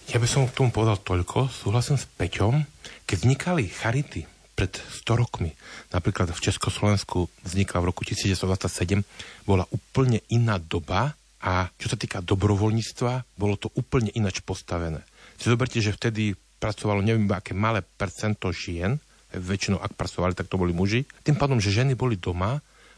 Ja 0.10 0.18
by 0.18 0.26
som 0.26 0.50
k 0.50 0.56
tomu 0.56 0.74
povedal 0.74 0.98
toľko. 1.04 1.52
Súhlasím 1.52 2.00
s 2.02 2.10
Peťom. 2.10 2.66
Keď 3.06 3.18
vznikali 3.22 3.70
charity 3.70 4.26
pred 4.58 4.74
100 4.74 5.22
rokmi, 5.22 5.54
napríklad 5.94 6.34
v 6.34 6.44
Československu 6.50 7.30
vznikla 7.46 7.78
v 7.84 7.88
roku 7.94 8.02
1927, 8.08 9.06
bola 9.46 9.68
úplne 9.70 10.26
iná 10.34 10.58
doba 10.58 11.14
a 11.44 11.70
čo 11.78 11.94
sa 11.94 12.00
týka 12.00 12.26
dobrovoľníctva, 12.26 13.38
bolo 13.38 13.60
to 13.60 13.70
úplne 13.78 14.10
inač 14.18 14.42
postavené. 14.42 15.06
Si 15.38 15.52
zoberte, 15.52 15.78
že 15.78 15.94
vtedy 15.94 16.34
pracovalo 16.58 17.06
neviem 17.06 17.30
aké 17.30 17.54
malé 17.54 17.86
percento 17.86 18.50
žien, 18.50 18.98
väčšinou 19.36 19.78
ak 19.78 19.94
pracovali, 19.94 20.34
tak 20.34 20.50
to 20.50 20.58
boli 20.58 20.74
muži. 20.74 21.06
Tým 21.22 21.38
pádom, 21.38 21.62
že 21.62 21.70
ženy 21.70 21.94
boli 21.94 22.18
doma 22.18 22.58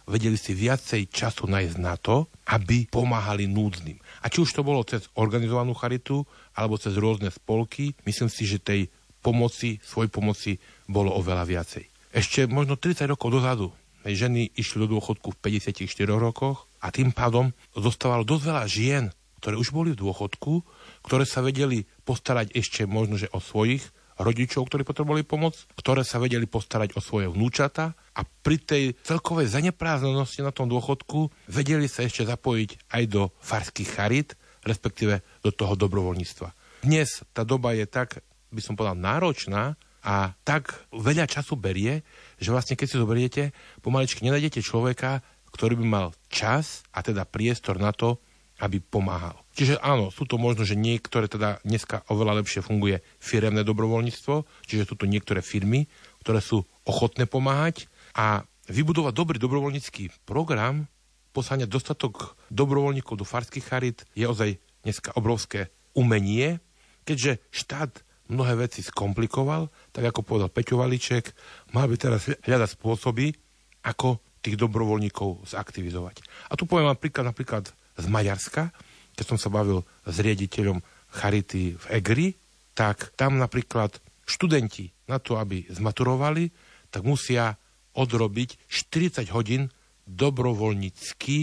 vedeli 0.10 0.36
si 0.36 0.57
viacej 0.57 1.14
času 1.14 1.45
nájsť 1.45 1.78
na 1.78 1.93
to, 1.95 2.26
aby 2.49 2.89
pomáhali 2.89 3.45
núdznym. 3.45 4.01
A 4.26 4.34
či 4.34 4.41
už 4.41 4.49
to 4.57 4.66
bolo 4.66 4.82
cez 4.82 5.05
organizovanú 5.14 5.78
charitu, 5.78 6.26
alebo 6.57 6.82
cez 6.82 6.97
rôzne 6.97 7.30
spolky, 7.30 7.93
myslím 8.10 8.28
si, 8.28 8.49
že 8.49 8.57
tej 8.57 8.89
pomoci, 9.22 9.78
svoj 9.86 10.10
pomoci 10.10 10.57
bolo 10.89 11.14
oveľa 11.14 11.45
viacej. 11.45 11.86
Ešte 12.10 12.49
možno 12.49 12.74
30 12.74 13.05
rokov 13.05 13.30
dozadu 13.30 13.70
ženy 14.07 14.55
išli 14.55 14.88
do 14.88 14.97
dôchodku 14.97 15.36
v 15.36 15.60
54 15.62 15.86
rokoch 16.16 16.66
a 16.80 16.89
tým 16.89 17.12
pádom 17.12 17.51
zostávalo 17.76 18.24
dosť 18.24 18.43
veľa 18.47 18.66
žien, 18.66 19.03
ktoré 19.43 19.55
už 19.60 19.76
boli 19.76 19.91
v 19.91 20.01
dôchodku, 20.01 20.64
ktoré 21.03 21.28
sa 21.28 21.43
vedeli 21.43 21.84
postarať 22.07 22.55
ešte 22.55 22.88
možno, 22.88 23.20
že 23.20 23.32
o 23.36 23.43
svojich 23.43 23.84
rodičov, 24.20 24.67
ktorí 24.67 24.84
potrebovali 24.84 25.24
pomoc, 25.24 25.55
ktoré 25.80 26.03
sa 26.03 26.20
vedeli 26.20 26.43
postarať 26.43 26.93
o 26.93 27.01
svoje 27.01 27.32
vnúčata 27.32 27.95
a 27.95 28.22
pri 28.28 28.59
tej 28.59 28.84
celkovej 29.01 29.47
zaneprázdnenosti 29.55 30.43
na 30.43 30.51
tom 30.51 30.67
dôchodku 30.67 31.32
vedeli 31.47 31.88
sa 31.88 32.03
ešte 32.03 32.28
zapojiť 32.28 32.91
aj 32.91 33.03
do 33.07 33.32
farských 33.39 33.89
charit, 33.95 34.36
respektíve 34.67 35.24
do 35.39 35.55
toho 35.55 35.80
dobrovoľníctva. 35.80 36.51
Dnes 36.84 37.24
tá 37.32 37.47
doba 37.47 37.72
je 37.72 37.88
tak, 37.88 38.20
by 38.51 38.59
som 38.59 38.76
povedal, 38.76 38.99
náročná 38.99 39.80
a 40.03 40.36
tak 40.43 40.76
veľa 40.91 41.28
času 41.28 41.55
berie, 41.59 42.03
že 42.39 42.51
vlastne 42.51 42.76
keď 42.76 42.88
si 42.88 42.99
zoberiete, 42.99 43.43
pomaličky 43.84 44.24
nenájdete 44.24 44.63
človeka, 44.63 45.24
ktorý 45.51 45.80
by 45.80 45.86
mal 45.88 46.07
čas 46.32 46.84
a 46.95 47.03
teda 47.03 47.28
priestor 47.28 47.80
na 47.80 47.95
to, 47.95 48.20
aby 48.60 48.84
pomáhal. 48.84 49.39
Čiže 49.55 49.80
áno, 49.80 50.12
sú 50.12 50.28
to 50.28 50.36
možno, 50.36 50.68
že 50.68 50.76
niektoré 50.76 51.32
teda 51.32 51.64
dneska 51.64 52.03
oveľa 52.12 52.43
lepšie 52.43 52.64
funguje 52.64 52.99
firemné 53.20 53.64
dobrovoľníctvo, 53.64 54.43
čiže 54.68 54.88
sú 54.88 54.95
to 54.99 55.07
niektoré 55.07 55.39
firmy, 55.39 55.88
ktoré 56.24 56.43
sú 56.43 56.68
ochotné 56.84 57.28
pomáhať 57.28 57.88
a 58.16 58.43
vybudovať 58.68 59.14
dobrý 59.16 59.38
dobrovoľnícky 59.39 60.28
program, 60.28 60.86
posáňať 61.32 61.70
dostatok 61.72 62.36
dobrovoľníkov 62.51 63.16
do 63.18 63.26
farských 63.26 63.66
charit 63.66 64.03
je 64.14 64.28
ozaj 64.28 64.60
dneska 64.84 65.16
obrovské 65.16 65.72
umenie, 65.95 66.60
keďže 67.03 67.41
štát 67.49 67.91
mnohé 68.30 68.70
veci 68.70 68.86
skomplikoval, 68.86 69.74
tak 69.89 70.05
ako 70.14 70.22
povedal 70.22 70.53
Peťo 70.53 70.78
Valiček, 70.78 71.34
mal 71.74 71.89
by 71.89 71.95
teraz 71.97 72.30
hľadať 72.45 72.70
spôsoby, 72.78 73.34
ako 73.82 74.22
tých 74.39 74.55
dobrovoľníkov 74.55 75.49
zaktivizovať. 75.49 76.24
A 76.51 76.55
tu 76.55 76.64
poviem 76.64 76.88
napríklad, 76.88 77.32
napríklad 77.32 77.64
z 77.99 78.05
Maďarska, 78.07 78.71
keď 79.19 79.25
som 79.27 79.39
sa 79.39 79.51
bavil 79.51 79.83
s 80.07 80.15
riaditeľom 80.23 80.79
Charity 81.11 81.75
v 81.75 81.85
Egri, 81.91 82.27
tak 82.71 83.11
tam 83.19 83.35
napríklad 83.35 83.99
študenti 84.23 84.95
na 85.11 85.19
to, 85.19 85.35
aby 85.35 85.67
zmaturovali, 85.67 86.47
tak 86.87 87.03
musia 87.03 87.59
odrobiť 87.97 88.71
40 88.71 89.27
hodín 89.35 89.67
dobrovoľnícky, 90.07 91.37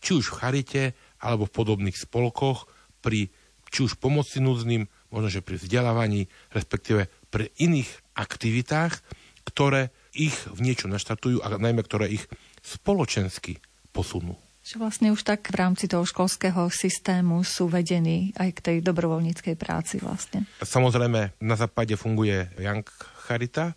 či 0.00 0.10
už 0.10 0.26
v 0.32 0.38
Charite, 0.40 0.82
alebo 1.20 1.46
v 1.46 1.54
podobných 1.54 1.94
spolkoch, 1.94 2.66
pri 3.04 3.30
či 3.70 3.86
už 3.86 4.02
pomoci 4.02 4.42
núdznym, 4.42 4.90
možno 5.14 5.28
že 5.30 5.46
pri 5.46 5.62
vzdelávaní, 5.62 6.26
respektíve 6.50 7.06
pri 7.30 7.54
iných 7.62 8.18
aktivitách, 8.18 8.98
ktoré 9.46 9.94
ich 10.10 10.34
v 10.50 10.58
niečo 10.58 10.90
naštartujú 10.90 11.38
a 11.40 11.54
najmä 11.54 11.86
ktoré 11.86 12.10
ich 12.10 12.26
spoločensky 12.66 13.62
posunú. 13.94 14.34
Že 14.60 14.76
vlastne 14.76 15.08
už 15.08 15.24
tak 15.24 15.48
v 15.48 15.56
rámci 15.56 15.88
toho 15.88 16.04
školského 16.04 16.68
systému 16.68 17.40
sú 17.42 17.66
vedení 17.66 18.36
aj 18.36 18.60
k 18.60 18.60
tej 18.60 18.76
dobrovoľníckej 18.84 19.56
práci 19.56 19.96
vlastne. 20.04 20.44
Samozrejme, 20.60 21.40
na 21.40 21.56
západe 21.56 21.96
funguje 21.96 22.52
Young 22.60 22.84
Charita, 23.24 23.72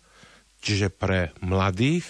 čiže 0.60 0.92
pre 0.92 1.32
mladých 1.40 2.04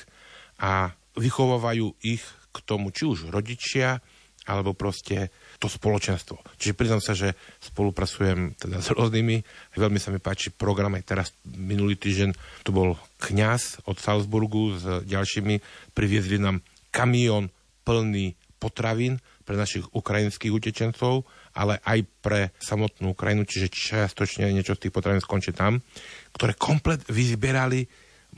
a 0.59 0.91
vychovávajú 1.15 1.95
ich 2.03 2.23
k 2.55 2.57
tomu, 2.67 2.91
či 2.91 3.07
už 3.07 3.31
rodičia, 3.31 4.03
alebo 4.45 4.77
proste 4.77 5.33
to 5.57 5.73
spoločenstvo. 5.73 6.37
Čiže 6.61 6.77
priznám 6.77 7.01
sa, 7.01 7.17
že 7.17 7.33
spolupracujem 7.65 8.53
teda 8.61 8.85
s 8.85 8.93
rôznymi. 8.93 9.37
Veľmi 9.79 9.97
sa 9.97 10.13
mi 10.13 10.21
páči 10.21 10.53
program 10.53 10.93
aj 11.01 11.05
teraz 11.09 11.29
minulý 11.49 11.97
týždeň. 11.97 12.37
Tu 12.61 12.71
bol 12.71 13.01
kňaz 13.25 13.89
od 13.89 13.97
Salzburgu 13.97 14.77
s 14.77 14.85
ďalšími. 15.09 15.65
Priviezli 15.97 16.37
nám 16.37 16.61
kamión 16.93 17.49
plný 17.89 18.37
potravín 18.65 19.21
pre 19.45 19.61
našich 19.61 19.85
ukrajinských 19.93 20.49
utečencov, 20.49 21.29
ale 21.53 21.77
aj 21.85 22.09
pre 22.25 22.41
samotnú 22.57 23.13
Ukrajinu, 23.13 23.45
čiže 23.45 23.69
čiastočne 23.69 24.49
niečo 24.49 24.73
z 24.73 24.89
tých 24.89 24.95
potravín 24.97 25.21
skončí 25.21 25.53
tam, 25.53 25.85
ktoré 26.33 26.57
komplet 26.57 27.05
vyzbierali 27.13 27.85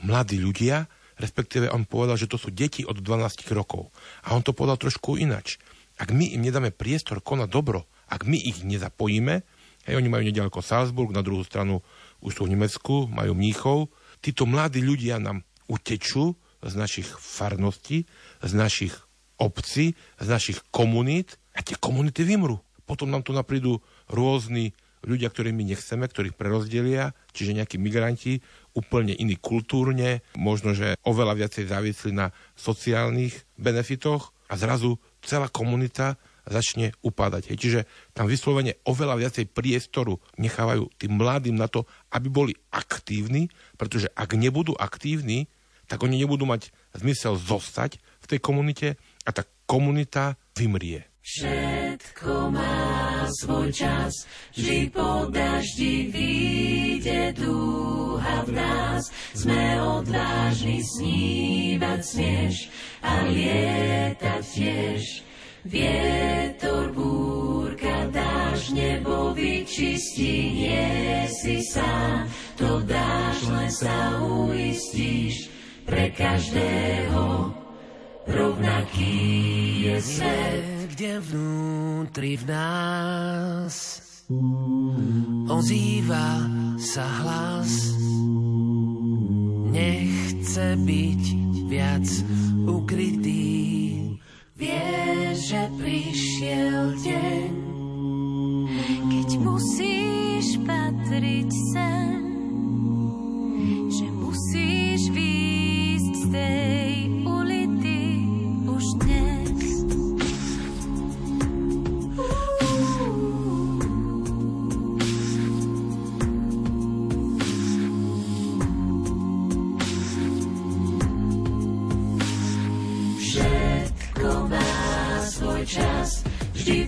mladí 0.03 0.35
ľudia, 0.43 0.83
respektíve 1.15 1.71
on 1.71 1.87
povedal, 1.87 2.19
že 2.19 2.27
to 2.27 2.35
sú 2.35 2.51
deti 2.51 2.83
od 2.83 2.99
12 2.99 3.47
rokov. 3.55 3.89
A 4.27 4.35
on 4.35 4.43
to 4.43 4.51
povedal 4.51 4.75
trošku 4.75 5.15
inač 5.15 5.55
ak 5.97 6.13
my 6.13 6.29
im 6.37 6.45
nedáme 6.45 6.69
priestor 6.69 7.25
konať 7.25 7.49
dobro, 7.49 7.89
ak 8.07 8.23
my 8.23 8.37
ich 8.37 8.61
nezapojíme, 8.61 9.41
hej, 9.89 9.93
oni 9.97 10.07
majú 10.07 10.23
nedaleko 10.23 10.61
Salzburg, 10.61 11.09
na 11.09 11.25
druhú 11.25 11.41
stranu 11.41 11.81
už 12.21 12.37
sú 12.37 12.41
v 12.45 12.53
Nemecku, 12.53 13.09
majú 13.09 13.33
Mníchov, 13.33 13.89
títo 14.21 14.45
mladí 14.45 14.85
ľudia 14.85 15.17
nám 15.17 15.41
utečú 15.65 16.37
z 16.61 16.73
našich 16.73 17.09
farností, 17.09 18.05
z 18.41 18.51
našich 18.53 18.93
obcí, 19.37 19.93
z 20.17 20.27
našich 20.27 20.59
komunít 20.73 21.37
a 21.53 21.61
tie 21.61 21.77
komunity 21.77 22.25
vymru. 22.25 22.61
Potom 22.85 23.11
nám 23.11 23.21
tu 23.25 23.35
naprídu 23.35 23.83
rôzni 24.09 24.73
ľudia, 25.05 25.29
ktorých 25.29 25.53
my 25.53 25.63
nechceme, 25.73 26.05
ktorých 26.09 26.35
prerozdelia, 26.35 27.13
čiže 27.31 27.55
nejakí 27.55 27.77
migranti, 27.77 28.41
úplne 28.73 29.13
iní 29.13 29.37
kultúrne, 29.37 30.25
možno, 30.35 30.73
že 30.73 30.97
oveľa 31.05 31.45
viacej 31.45 31.69
závislí 31.69 32.11
na 32.15 32.33
sociálnych 32.57 33.45
benefitoch 33.59 34.33
a 34.49 34.57
zrazu 34.57 34.97
celá 35.21 35.51
komunita 35.51 36.17
začne 36.47 36.95
upadať. 37.03 37.51
Hej. 37.51 37.57
Čiže 37.59 37.79
tam 38.15 38.31
vyslovene 38.31 38.79
oveľa 38.87 39.19
viacej 39.19 39.51
priestoru 39.51 40.23
nechávajú 40.39 40.87
tým 40.95 41.19
mladým 41.19 41.59
na 41.59 41.67
to, 41.67 41.83
aby 42.15 42.27
boli 42.31 42.53
aktívni, 42.71 43.51
pretože 43.75 44.07
ak 44.15 44.39
nebudú 44.39 44.71
aktívni, 44.79 45.51
tak 45.87 46.03
oni 46.03 46.19
nebudú 46.19 46.47
mať 46.47 46.71
zmysel 46.95 47.39
zostať 47.39 47.99
v 48.23 48.25
tej 48.27 48.39
komunite 48.43 48.87
a 49.27 49.29
tá 49.35 49.43
komunita 49.67 50.39
vymrie. 50.55 51.03
Všetko 51.19 52.55
má 52.55 53.27
svoj 53.43 53.67
čas, 53.75 54.23
vždy 54.55 54.87
po 54.95 55.27
daždi 55.27 56.07
vyjde 56.07 57.35
dúha 57.35 58.47
v 58.47 58.55
nás. 58.55 59.11
Sme 59.35 59.75
odvážni 59.83 60.79
snívať 60.79 61.99
smieš 61.99 62.71
a 63.03 63.27
lietať 63.27 64.43
tiež. 64.55 65.03
Vietor, 65.67 66.95
búrka, 66.95 68.07
dáš 68.07 68.71
nebo 68.71 69.35
vyčistí, 69.35 70.63
nie 70.63 71.27
si 71.27 71.59
sám, 71.59 72.23
to 72.55 72.79
dáš, 72.87 73.43
len 73.51 73.67
sa 73.67 74.15
uistíš 74.23 75.51
pre 75.83 76.07
každého 76.15 77.66
rovnaký 78.27 79.15
je 79.87 79.97
svet 80.03 80.77
kde 80.97 81.21
vnútri 81.21 82.41
v 82.41 82.43
nás 82.49 84.01
ozýva 85.45 86.41
sa 86.81 87.05
hlas. 87.21 87.93
Nechce 89.77 90.73
byť 90.73 91.23
viac 91.69 92.07
ukrytý. 92.65 94.17
Vie, 94.57 94.89
že 95.37 95.69
prišiel 95.77 96.97
deň, 96.97 97.53
keď 99.05 99.29
musíš 99.37 100.57
patriť 100.65 101.49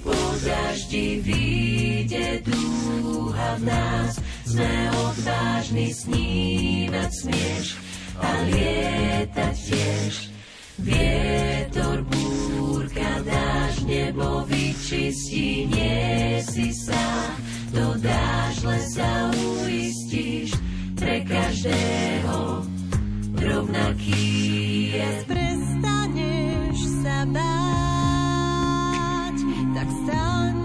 po 0.09 0.21
daždi 0.41 1.21
vyjde 1.21 2.41
dúha 2.49 3.61
v 3.61 3.69
nás. 3.69 4.17
Sme 4.49 4.73
odvážni 5.05 5.93
snívať 5.93 7.09
smieš 7.13 7.77
a 8.17 8.29
lietať 8.49 9.55
tiež. 9.69 10.13
Vietor, 10.81 12.01
búrka, 12.09 13.21
dáš, 13.21 13.85
nebo 13.85 14.41
vyčistí, 14.49 15.69
nie 15.69 16.41
si 16.41 16.73
sám. 16.73 17.37
Dáš, 17.99 18.63
len 18.63 18.83
sa 18.95 19.27
uistíš, 19.35 20.55
pre 20.95 21.19
každého 21.27 22.63
rovnaký 23.35 24.23
je. 24.95 25.09
Prestaneš 25.27 26.79
sa 27.03 27.27
báť, 27.27 27.88
tak 29.79 29.91
staň, 29.95 30.55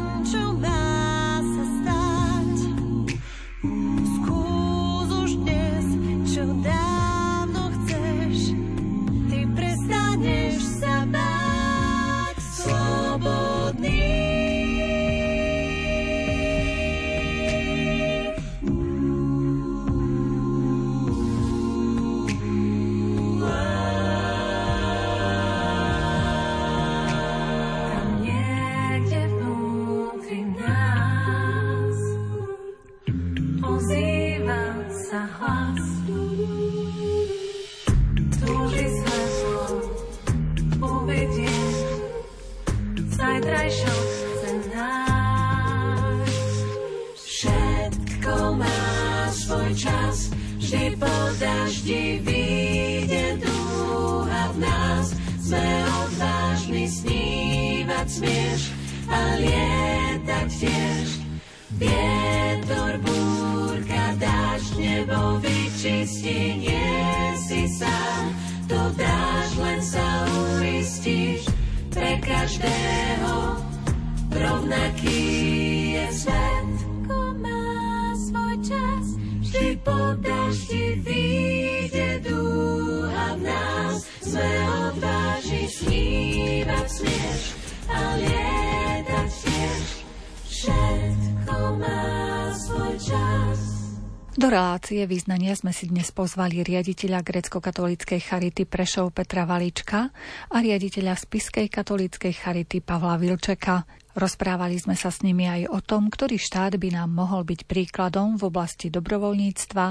význania 95.35 95.59
sme 95.59 95.75
si 95.75 95.91
dnes 95.91 96.15
pozvali 96.15 96.63
riaditeľa 96.63 97.27
grecko-katolíckej 97.27 98.23
Charity 98.23 98.71
Prešov 98.71 99.11
Petra 99.11 99.43
Valička 99.43 100.15
a 100.47 100.57
riaditeľa 100.63 101.19
Spiskej 101.19 101.67
katolíckej 101.75 102.31
Charity 102.31 102.79
Pavla 102.79 103.19
Vilčeka. 103.19 103.83
Rozprávali 104.15 104.79
sme 104.79 104.95
sa 104.95 105.11
s 105.11 105.27
nimi 105.27 105.51
aj 105.51 105.75
o 105.75 105.83
tom, 105.83 106.07
ktorý 106.07 106.39
štát 106.39 106.79
by 106.79 106.95
nám 106.95 107.11
mohol 107.11 107.43
byť 107.43 107.67
príkladom 107.67 108.39
v 108.39 108.47
oblasti 108.47 108.95
dobrovoľníctva 108.95 109.87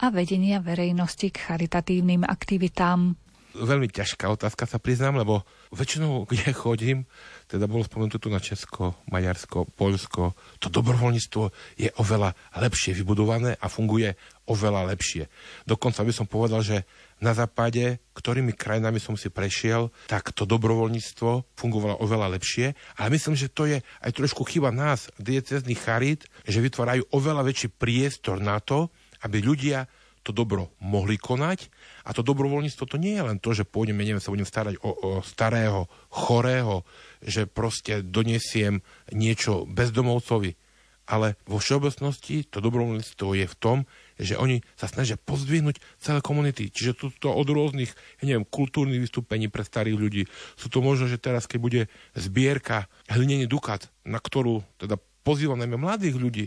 a 0.00 0.06
vedenia 0.08 0.64
verejnosti 0.64 1.28
k 1.28 1.44
charitatívnym 1.44 2.24
aktivitám. 2.24 3.20
Veľmi 3.56 3.88
ťažká 3.88 4.28
otázka 4.28 4.68
sa 4.68 4.76
priznám, 4.76 5.16
lebo 5.16 5.44
väčšinou, 5.72 6.28
kde 6.28 6.52
chodím, 6.64 7.08
teda 7.48 7.64
bolo 7.64 7.88
spomenuté 7.88 8.20
tu 8.20 8.28
na 8.28 8.40
Česko, 8.40 9.00
Maďarsko, 9.08 9.72
Poľsko. 9.76 10.36
To 10.60 10.68
dobrovoľníctvo 10.68 11.42
je 11.80 11.88
oveľa 11.96 12.36
lepšie 12.60 12.92
vybudované 12.92 13.56
a 13.56 13.66
funguje 13.72 14.12
oveľa 14.46 14.94
lepšie. 14.94 15.26
Dokonca 15.66 16.06
by 16.06 16.12
som 16.14 16.26
povedal, 16.26 16.62
že 16.62 16.86
na 17.18 17.34
západe, 17.34 17.98
ktorými 18.14 18.54
krajinami 18.54 19.02
som 19.02 19.18
si 19.18 19.28
prešiel, 19.32 19.90
tak 20.06 20.30
to 20.32 20.46
dobrovoľníctvo 20.46 21.58
fungovalo 21.58 21.98
oveľa 22.00 22.38
lepšie. 22.38 22.76
Ale 22.96 23.14
myslím, 23.14 23.34
že 23.34 23.52
to 23.52 23.66
je 23.66 23.82
aj 23.82 24.10
trošku 24.14 24.46
chyba 24.46 24.70
nás, 24.70 25.10
diecezných 25.18 25.80
charit, 25.80 26.28
že 26.46 26.62
vytvárajú 26.62 27.08
oveľa 27.10 27.42
väčší 27.46 27.68
priestor 27.74 28.38
na 28.38 28.62
to, 28.62 28.88
aby 29.24 29.42
ľudia 29.42 29.90
to 30.26 30.34
dobro 30.34 30.74
mohli 30.82 31.14
konať. 31.14 31.70
A 32.02 32.10
to 32.10 32.26
dobrovoľníctvo 32.26 32.84
to 32.90 32.98
nie 32.98 33.14
je 33.14 33.22
len 33.22 33.38
to, 33.38 33.54
že 33.54 33.62
pôjdeme, 33.62 34.02
neviem, 34.02 34.18
sa 34.18 34.34
budem 34.34 34.46
starať 34.46 34.82
o, 34.82 34.90
o 34.90 35.10
starého, 35.22 35.86
chorého, 36.10 36.82
že 37.22 37.46
proste 37.46 38.02
donesiem 38.02 38.82
niečo 39.14 39.62
bezdomovcovi. 39.70 40.58
Ale 41.06 41.38
vo 41.46 41.62
všeobecnosti 41.62 42.50
to 42.50 42.58
dobrovoľníctvo 42.58 43.28
je 43.38 43.46
v 43.46 43.56
tom, 43.62 43.78
že 44.16 44.40
oni 44.40 44.64
sa 44.74 44.88
snažia 44.88 45.20
pozdvihnúť 45.20 45.80
celé 46.00 46.20
komunity. 46.24 46.72
Čiže 46.72 46.92
tu 46.96 47.06
to 47.12 47.28
od 47.32 47.48
rôznych, 47.48 47.92
ja 48.20 48.24
neviem, 48.24 48.48
kultúrnych 48.48 49.00
vystúpení 49.00 49.52
pre 49.52 49.62
starých 49.64 49.96
ľudí. 49.96 50.22
Sú 50.56 50.72
to 50.72 50.80
možno, 50.80 51.08
že 51.08 51.20
teraz, 51.20 51.44
keď 51.44 51.58
bude 51.60 51.80
zbierka 52.16 52.88
hlinený 53.12 53.44
dukat, 53.44 53.92
na 54.08 54.16
ktorú 54.16 54.64
teda 54.80 54.96
pozývam 55.26 55.60
najmä 55.60 55.76
mladých 55.76 56.16
ľudí, 56.16 56.44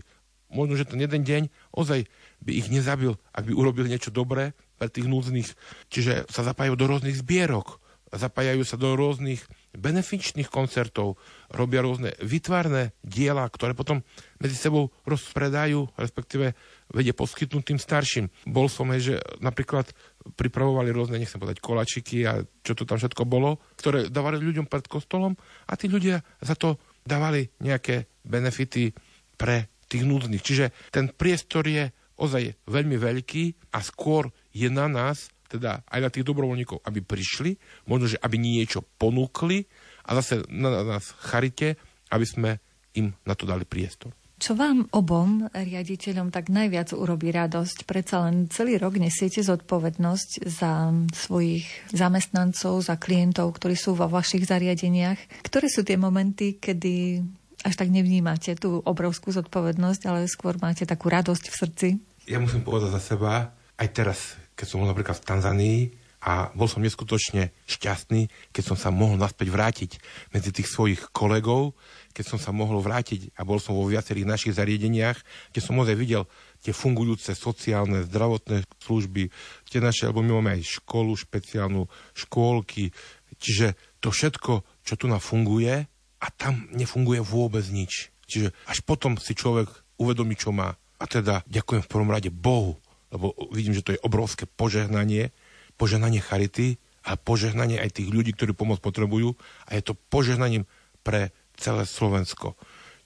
možno, 0.50 0.74
že 0.74 0.90
ten 0.90 0.98
jeden 0.98 1.22
deň 1.22 1.44
ozaj 1.76 2.10
by 2.42 2.52
ich 2.58 2.74
nezabil, 2.74 3.14
ak 3.34 3.46
by 3.46 3.54
urobil 3.54 3.86
niečo 3.86 4.10
dobré 4.10 4.58
pre 4.82 4.90
tých 4.90 5.06
núdznych. 5.06 5.50
Čiže 5.94 6.26
sa 6.32 6.42
zapájajú 6.42 6.74
do 6.74 6.90
rôznych 6.90 7.20
zbierok, 7.22 7.78
zapájajú 8.10 8.66
sa 8.66 8.76
do 8.80 8.98
rôznych 8.98 9.46
benefičných 9.78 10.50
koncertov, 10.50 11.22
robia 11.54 11.86
rôzne 11.86 12.18
vytvárne 12.22 12.98
diela, 13.06 13.46
ktoré 13.46 13.78
potom 13.78 14.02
medzi 14.42 14.58
sebou 14.58 14.90
rozpredajú, 15.06 15.94
respektíve 15.94 16.58
vedie 16.90 17.14
poskytnúť 17.14 17.64
tým 17.70 17.80
starším. 17.80 18.26
Bol 18.50 18.66
som 18.66 18.90
aj, 18.90 19.00
že 19.02 19.16
napríklad 19.42 19.94
pripravovali 20.34 20.90
rôzne, 20.90 21.22
nechcem 21.22 21.38
povedať, 21.38 21.62
kolačiky 21.62 22.26
a 22.26 22.42
čo 22.66 22.74
to 22.74 22.84
tam 22.86 22.98
všetko 22.98 23.30
bolo, 23.30 23.62
ktoré 23.78 24.10
dávali 24.10 24.42
ľuďom 24.42 24.66
pred 24.66 24.90
kostolom 24.90 25.38
a 25.70 25.74
tí 25.78 25.86
ľudia 25.86 26.22
za 26.42 26.58
to 26.58 26.82
dávali 27.06 27.50
nejaké 27.62 28.10
benefity 28.26 28.94
pre 29.38 29.70
tých 29.90 30.06
núdznych. 30.06 30.44
Čiže 30.44 30.66
ten 30.94 31.10
priestor 31.10 31.66
je 31.66 31.90
ozaj 32.20 32.68
veľmi 32.68 33.00
veľký 33.00 33.74
a 33.74 33.80
skôr 33.80 34.30
je 34.52 34.68
na 34.68 34.92
nás, 34.92 35.32
teda 35.50 35.82
aj 35.90 36.00
na 36.00 36.10
tých 36.14 36.24
dobrovoľníkov, 36.30 36.86
aby 36.86 37.02
prišli, 37.02 37.58
možno, 37.90 38.06
že 38.14 38.22
aby 38.22 38.38
niečo 38.38 38.86
ponúkli 39.02 39.66
a 40.06 40.14
zase 40.22 40.46
na 40.54 40.86
nás 40.86 41.10
charite, 41.18 41.82
aby 42.14 42.26
sme 42.26 42.50
im 42.94 43.14
na 43.26 43.34
to 43.34 43.50
dali 43.50 43.66
priestor. 43.66 44.14
Čo 44.40 44.56
vám 44.56 44.88
obom 44.96 45.52
riaditeľom 45.52 46.32
tak 46.32 46.48
najviac 46.48 46.96
urobí 46.96 47.28
radosť? 47.28 47.84
Predsa 47.84 48.24
len 48.24 48.48
celý 48.48 48.80
rok 48.80 48.96
nesiete 48.96 49.44
zodpovednosť 49.44 50.48
za 50.48 50.96
svojich 51.12 51.68
zamestnancov, 51.92 52.80
za 52.80 52.96
klientov, 52.96 53.52
ktorí 53.60 53.76
sú 53.76 54.00
vo 54.00 54.08
vašich 54.08 54.48
zariadeniach. 54.48 55.44
Ktoré 55.44 55.68
sú 55.68 55.84
tie 55.84 56.00
momenty, 56.00 56.56
kedy 56.56 57.20
až 57.68 57.76
tak 57.76 57.92
nevnímate 57.92 58.56
tú 58.56 58.80
obrovskú 58.80 59.36
zodpovednosť, 59.36 60.08
ale 60.08 60.32
skôr 60.32 60.56
máte 60.64 60.88
takú 60.88 61.12
radosť 61.12 61.46
v 61.52 61.56
srdci? 61.60 61.88
Ja 62.24 62.40
musím 62.40 62.64
povedať 62.64 62.96
za 62.96 63.04
seba, 63.04 63.52
aj 63.76 63.88
teraz, 63.92 64.40
keď 64.60 64.66
som 64.68 64.84
bol 64.84 64.92
napríklad 64.92 65.16
v 65.16 65.28
Tanzánii, 65.32 65.80
a 66.20 66.52
bol 66.52 66.68
som 66.68 66.84
neskutočne 66.84 67.56
šťastný, 67.64 68.28
keď 68.52 68.64
som 68.64 68.76
sa 68.76 68.92
mohol 68.92 69.16
naspäť 69.16 69.56
vrátiť 69.56 69.92
medzi 70.36 70.52
tých 70.52 70.68
svojich 70.68 71.16
kolegov, 71.16 71.80
keď 72.12 72.36
som 72.36 72.40
sa 72.40 72.52
mohol 72.52 72.84
vrátiť 72.84 73.32
a 73.40 73.48
bol 73.48 73.56
som 73.64 73.72
vo 73.72 73.88
viacerých 73.88 74.28
našich 74.28 74.56
zariadeniach, 74.60 75.16
kde 75.56 75.62
som 75.64 75.80
ozaj 75.80 75.96
videl 75.96 76.28
tie 76.60 76.76
fungujúce 76.76 77.32
sociálne, 77.32 78.04
zdravotné 78.04 78.68
služby, 78.84 79.32
tie 79.72 79.80
naše, 79.80 80.12
lebo 80.12 80.20
my 80.20 80.44
máme 80.44 80.60
aj 80.60 80.84
školu 80.84 81.16
špeciálnu, 81.16 81.88
škôlky, 82.12 82.92
čiže 83.40 83.80
to 84.04 84.12
všetko, 84.12 84.84
čo 84.84 84.94
tu 85.00 85.08
nám 85.08 85.24
funguje 85.24 85.88
a 86.20 86.28
tam 86.36 86.68
nefunguje 86.76 87.24
vôbec 87.24 87.64
nič. 87.72 88.12
Čiže 88.28 88.52
až 88.68 88.84
potom 88.84 89.16
si 89.16 89.32
človek 89.32 89.72
uvedomí, 89.96 90.36
čo 90.36 90.52
má. 90.52 90.76
A 91.00 91.08
teda 91.08 91.48
ďakujem 91.48 91.80
v 91.80 91.92
prvom 91.92 92.12
rade 92.12 92.28
Bohu, 92.28 92.76
lebo 93.10 93.34
vidím, 93.54 93.74
že 93.74 93.86
to 93.86 93.94
je 93.96 94.04
obrovské 94.06 94.46
požehnanie, 94.46 95.34
požehnanie 95.78 96.22
charity 96.22 96.78
a 97.06 97.16
požehnanie 97.16 97.80
aj 97.80 98.02
tých 98.02 98.10
ľudí, 98.12 98.36
ktorí 98.36 98.54
pomoc 98.54 98.84
potrebujú 98.84 99.34
a 99.66 99.78
je 99.78 99.82
to 99.82 99.98
požehnaním 100.10 100.68
pre 101.02 101.34
celé 101.58 101.84
Slovensko. 101.88 102.56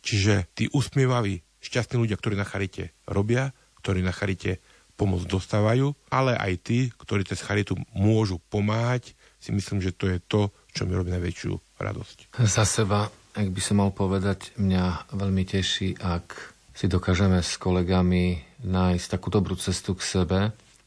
Čiže 0.03 0.51
tí 0.53 0.67
usmievaví, 0.69 1.41
šťastní 1.63 1.95
ľudia, 2.03 2.19
ktorí 2.19 2.35
na 2.35 2.43
charite 2.43 2.91
robia, 3.07 3.55
ktorí 3.79 4.03
na 4.03 4.11
charite 4.11 4.59
pomoc 4.93 5.25
dostávajú, 5.25 5.97
ale 6.13 6.37
aj 6.37 6.53
tí, 6.61 6.79
ktorí 6.93 7.25
cez 7.25 7.41
charitu 7.41 7.73
môžu 7.97 8.37
pomáhať, 8.53 9.17
si 9.41 9.49
myslím, 9.49 9.81
že 9.81 9.95
to 9.95 10.05
je 10.07 10.21
to, 10.21 10.41
čo 10.71 10.85
mi 10.85 10.93
robí 10.93 11.09
najväčšiu 11.09 11.81
radosť. 11.81 12.37
Za 12.45 12.63
seba, 12.63 13.09
ak 13.33 13.47
by 13.49 13.61
som 13.63 13.81
mal 13.81 13.89
povedať, 13.89 14.53
mňa 14.55 15.15
veľmi 15.17 15.43
teší, 15.43 15.97
ak 15.97 16.53
si 16.73 16.85
dokážeme 16.89 17.41
s 17.41 17.57
kolegami 17.57 18.52
nájsť 18.63 19.07
takú 19.19 19.27
dobrú 19.29 19.59
cestu 19.59 19.93
k 19.93 20.01
sebe, 20.01 20.39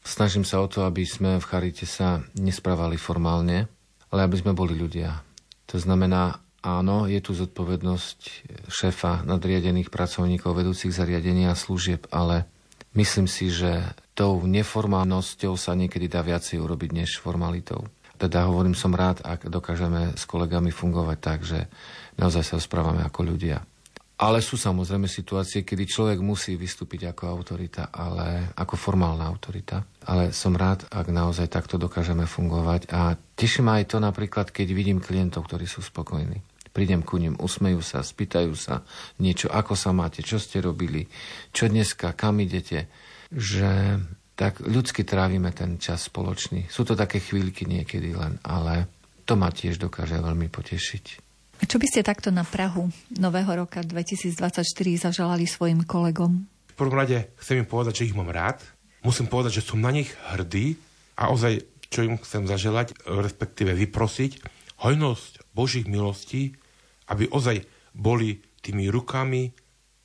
Snažím 0.07 0.47
sa 0.47 0.63
o 0.63 0.71
to, 0.71 0.87
aby 0.87 1.03
sme 1.03 1.35
v 1.35 1.43
Charite 1.43 1.83
sa 1.83 2.23
nesprávali 2.39 2.95
formálne, 2.95 3.67
ale 4.07 4.23
aby 4.23 4.39
sme 4.39 4.55
boli 4.55 4.71
ľudia. 4.71 5.19
To 5.67 5.75
znamená, 5.75 6.39
áno, 6.63 7.11
je 7.11 7.19
tu 7.19 7.35
zodpovednosť 7.35 8.19
šéfa 8.71 9.27
nadriadených 9.27 9.91
pracovníkov 9.91 10.55
vedúcich 10.55 10.95
zariadenia 10.95 11.51
a 11.51 11.59
služieb, 11.59 12.07
ale 12.07 12.47
myslím 12.95 13.27
si, 13.27 13.51
že 13.51 13.83
tou 14.15 14.39
neformálnosťou 14.47 15.59
sa 15.59 15.75
niekedy 15.75 16.07
dá 16.07 16.23
viacej 16.23 16.63
urobiť 16.63 17.03
než 17.03 17.19
formalitou. 17.19 17.83
Teda 18.15 18.47
hovorím 18.47 18.79
som 18.79 18.95
rád, 18.95 19.19
ak 19.27 19.51
dokážeme 19.51 20.15
s 20.15 20.23
kolegami 20.23 20.71
fungovať 20.71 21.17
tak, 21.19 21.43
že 21.43 21.67
naozaj 22.15 22.47
sa 22.47 22.63
správame 22.63 23.03
ako 23.03 23.27
ľudia. 23.27 23.59
Ale 24.17 24.41
sú 24.41 24.57
samozrejme 24.57 25.05
situácie, 25.05 25.61
kedy 25.61 25.85
človek 25.85 26.19
musí 26.25 26.57
vystúpiť 26.57 27.13
ako 27.13 27.29
autorita, 27.29 27.93
ale 27.93 28.49
ako 28.57 28.73
formálna 28.73 29.21
autorita. 29.29 29.85
Ale 30.09 30.33
som 30.33 30.57
rád, 30.57 30.89
ak 30.89 31.13
naozaj 31.13 31.45
takto 31.53 31.77
dokážeme 31.77 32.25
fungovať. 32.25 32.89
A 32.89 33.13
teší 33.13 33.61
ma 33.61 33.77
aj 33.77 33.93
to 33.93 33.97
napríklad, 34.01 34.49
keď 34.49 34.73
vidím 34.73 34.97
klientov, 34.97 35.45
ktorí 35.45 35.69
sú 35.69 35.85
spokojní. 35.85 36.41
Prídem 36.73 37.05
ku 37.05 37.21
ním, 37.21 37.37
usmejú 37.37 37.77
sa, 37.85 38.01
spýtajú 38.01 38.57
sa 38.57 38.81
niečo, 39.21 39.53
ako 39.53 39.77
sa 39.77 39.93
máte, 39.93 40.25
čo 40.25 40.41
ste 40.41 40.65
robili, 40.65 41.05
čo 41.53 41.69
dneska, 41.69 42.17
kam 42.17 42.41
idete. 42.41 42.89
Že 43.29 44.01
tak 44.33 44.65
ľudsky 44.65 45.05
trávime 45.05 45.53
ten 45.53 45.77
čas 45.77 46.09
spoločný. 46.09 46.69
Sú 46.73 46.85
to 46.85 46.97
také 46.97 47.21
chvíľky 47.21 47.69
niekedy 47.69 48.17
len, 48.17 48.41
ale 48.41 48.89
to 49.29 49.37
ma 49.37 49.53
tiež 49.53 49.77
dokáže 49.77 50.17
veľmi 50.17 50.49
potešiť. 50.49 51.26
Čo 51.65 51.81
by 51.81 51.87
ste 51.89 52.05
takto 52.05 52.29
na 52.29 52.45
Prahu 52.45 52.93
nového 53.17 53.65
roka 53.65 53.81
2024 53.81 54.61
zaželali 55.09 55.49
svojim 55.49 55.81
kolegom? 55.81 56.45
V 56.45 56.73
prvom 56.77 56.93
rade 56.93 57.33
chcem 57.41 57.65
im 57.65 57.67
povedať, 57.67 58.01
že 58.03 58.13
ich 58.13 58.17
mám 58.17 58.29
rád. 58.29 58.61
musím 59.01 59.25
povedať, 59.25 59.57
že 59.57 59.65
som 59.65 59.81
na 59.81 59.89
nich 59.89 60.13
hrdý 60.29 60.77
a 61.17 61.33
ozaj, 61.33 61.65
čo 61.89 62.05
im 62.05 62.21
chcem 62.21 62.45
zaželať, 62.45 62.93
respektíve 63.09 63.73
vyprosiť, 63.73 64.43
hojnosť 64.85 65.55
Božích 65.57 65.89
milostí, 65.89 66.53
aby 67.09 67.25
ozaj 67.25 67.65
boli 67.97 68.37
tými 68.61 68.93
rukami 68.93 69.49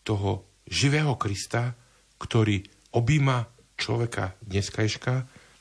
toho 0.07 0.49
živého 0.65 1.21
Krista, 1.21 1.77
ktorý 2.17 2.65
objíma 2.97 3.45
človeka 3.77 4.39
dneskajška, 4.41 5.15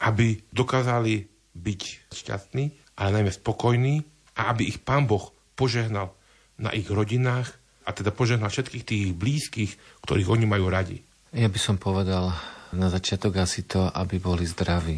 aby 0.07 0.39
dokázali 0.55 1.27
byť 1.51 1.81
šťastní, 2.15 2.95
ale 2.95 3.09
najmä 3.19 3.31
spokojní 3.33 3.95
a 4.39 4.55
aby 4.55 4.71
ich 4.71 4.79
Pán 4.79 5.03
Boh 5.09 5.33
požehnal 5.62 6.18
na 6.57 6.74
ich 6.74 6.89
rodinách 6.89 7.53
a 7.86 7.93
teda 7.93 8.09
požehnal 8.09 8.49
všetkých 8.49 8.82
tých 8.82 9.05
blízkych, 9.14 9.72
ktorých 10.01 10.34
oni 10.34 10.45
majú 10.49 10.74
radi. 10.74 11.05
Ja 11.38 11.45
by 11.45 11.59
som 11.62 11.78
povedal 11.78 12.34
na 12.74 12.89
začiatok 12.89 13.38
asi 13.38 13.70
to, 13.70 13.93
aby 13.93 14.18
boli 14.18 14.49
zdraví. 14.49 14.97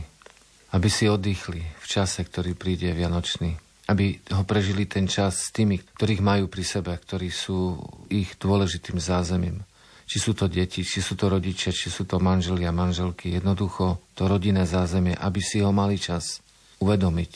Aby 0.72 0.88
si 0.88 1.11
oddychli 1.11 1.59
v 1.59 1.86
čase, 1.86 2.24
ktorý 2.24 2.55
príde 2.55 2.95
Vianočný. 2.95 3.59
Aby 3.91 4.24
ho 4.32 4.47
prežili 4.47 4.88
ten 4.88 5.05
čas 5.11 5.51
s 5.51 5.53
tými, 5.53 5.84
ktorých 5.99 6.24
majú 6.24 6.47
pri 6.47 6.64
sebe, 6.64 6.95
ktorí 6.95 7.28
sú 7.28 7.78
ich 8.07 8.39
dôležitým 8.39 8.97
zázemím. 8.97 9.61
Či 10.07 10.18
sú 10.20 10.32
to 10.32 10.47
deti, 10.47 10.82
či 10.82 11.03
sú 11.03 11.20
to 11.20 11.28
rodičia, 11.28 11.76
či 11.76 11.91
sú 11.91 12.07
to 12.07 12.18
manželia, 12.18 12.72
manželky. 12.74 13.36
Jednoducho 13.36 13.99
to 14.16 14.26
rodinné 14.26 14.64
zázemie, 14.64 15.14
aby 15.14 15.43
si 15.43 15.59
ho 15.61 15.76
mali 15.76 15.99
čas 15.99 16.41
uvedomiť, 16.82 17.32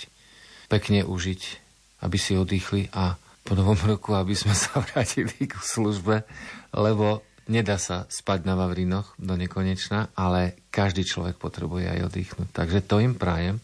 pekne 0.71 1.05
užiť, 1.05 1.66
aby 2.03 2.17
si 2.19 2.37
oddychli 2.37 2.91
a 2.93 3.17
po 3.41 3.55
novom 3.55 3.79
roku, 3.87 4.13
aby 4.13 4.35
sme 4.35 4.53
sa 4.53 4.79
vrátili 4.85 5.47
k 5.47 5.55
službe, 5.57 6.27
lebo 6.75 7.25
Nedá 7.47 7.79
sa 7.79 8.03
spať 8.11 8.43
na 8.43 8.59
Vavrinoch 8.59 9.15
do 9.15 9.39
nekonečna, 9.39 10.11
ale 10.19 10.67
každý 10.67 11.07
človek 11.07 11.39
potrebuje 11.39 11.87
aj 11.87 12.11
oddychnúť. 12.11 12.49
Takže 12.51 12.83
to 12.83 12.99
im 12.99 13.15
prajem. 13.15 13.63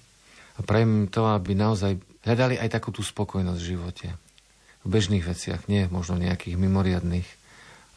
A 0.56 0.64
prajem 0.64 1.04
im 1.04 1.08
to, 1.12 1.28
aby 1.28 1.52
naozaj 1.52 2.00
hľadali 2.24 2.56
aj 2.64 2.80
takú 2.80 2.96
tú 2.96 3.04
spokojnosť 3.04 3.60
v 3.60 3.70
živote. 3.76 4.08
V 4.84 4.88
bežných 4.88 5.28
veciach, 5.28 5.68
nie 5.68 5.92
možno 5.92 6.16
nejakých 6.16 6.56
mimoriadných. 6.56 7.28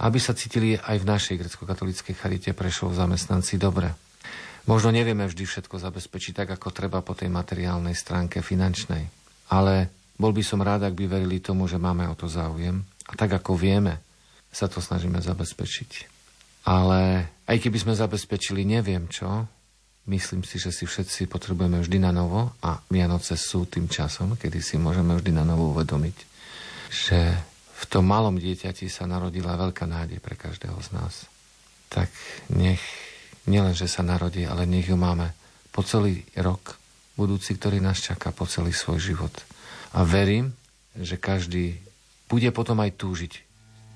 Aby 0.02 0.18
sa 0.18 0.34
cítili 0.34 0.74
aj 0.74 1.06
v 1.06 1.08
našej 1.08 1.38
grecko-katolíckej 1.38 2.14
charite 2.18 2.50
Prešov 2.50 2.98
zamestnanci 2.98 3.54
dobre. 3.54 3.94
Možno 4.66 4.90
nevieme 4.90 5.30
vždy 5.30 5.46
všetko 5.46 5.78
zabezpečiť 5.78 6.42
tak, 6.42 6.48
ako 6.58 6.74
treba 6.74 6.98
po 6.98 7.14
tej 7.14 7.30
materiálnej 7.30 7.94
stránke 7.94 8.42
finančnej. 8.42 9.06
Ale 9.54 9.86
bol 10.16 10.32
by 10.32 10.42
som 10.42 10.64
rád, 10.64 10.88
ak 10.88 10.96
by 10.96 11.04
verili 11.08 11.38
tomu, 11.44 11.68
že 11.68 11.76
máme 11.76 12.08
o 12.08 12.16
to 12.16 12.26
záujem. 12.26 12.80
A 13.06 13.12
tak 13.14 13.36
ako 13.36 13.54
vieme, 13.54 14.00
sa 14.48 14.66
to 14.66 14.80
snažíme 14.80 15.20
zabezpečiť. 15.20 16.16
Ale 16.66 17.30
aj 17.46 17.56
keby 17.60 17.78
sme 17.78 17.94
zabezpečili 17.94 18.64
neviem 18.64 19.06
čo, 19.06 19.46
myslím 20.08 20.42
si, 20.42 20.56
že 20.56 20.72
si 20.72 20.88
všetci 20.88 21.28
potrebujeme 21.28 21.78
vždy 21.78 21.98
na 22.00 22.10
novo 22.10 22.56
a 22.64 22.80
Vianoce 22.88 23.36
sú 23.36 23.68
tým 23.68 23.86
časom, 23.86 24.34
kedy 24.34 24.58
si 24.64 24.74
môžeme 24.80 25.14
vždy 25.14 25.30
na 25.36 25.44
novo 25.44 25.70
uvedomiť, 25.76 26.16
že 26.90 27.18
v 27.76 27.84
tom 27.86 28.08
malom 28.08 28.40
dieťati 28.40 28.88
sa 28.88 29.04
narodila 29.04 29.54
veľká 29.54 29.84
nádej 29.84 30.18
pre 30.24 30.34
každého 30.34 30.80
z 30.80 30.88
nás. 30.96 31.28
Tak 31.92 32.08
nech 32.50 32.80
nielen, 33.44 33.76
že 33.76 33.86
sa 33.86 34.00
narodí, 34.02 34.48
ale 34.48 34.64
nech 34.64 34.88
ju 34.88 34.96
máme 34.96 35.36
po 35.70 35.84
celý 35.84 36.24
rok 36.40 36.80
budúci, 37.20 37.54
ktorý 37.54 37.84
nás 37.84 38.00
čaká 38.00 38.32
po 38.32 38.48
celý 38.48 38.72
svoj 38.72 38.98
život. 38.98 39.34
A 39.96 40.04
verím, 40.04 40.52
že 40.92 41.16
každý 41.16 41.80
bude 42.28 42.52
potom 42.52 42.76
aj 42.84 42.92
túžiť 43.00 43.46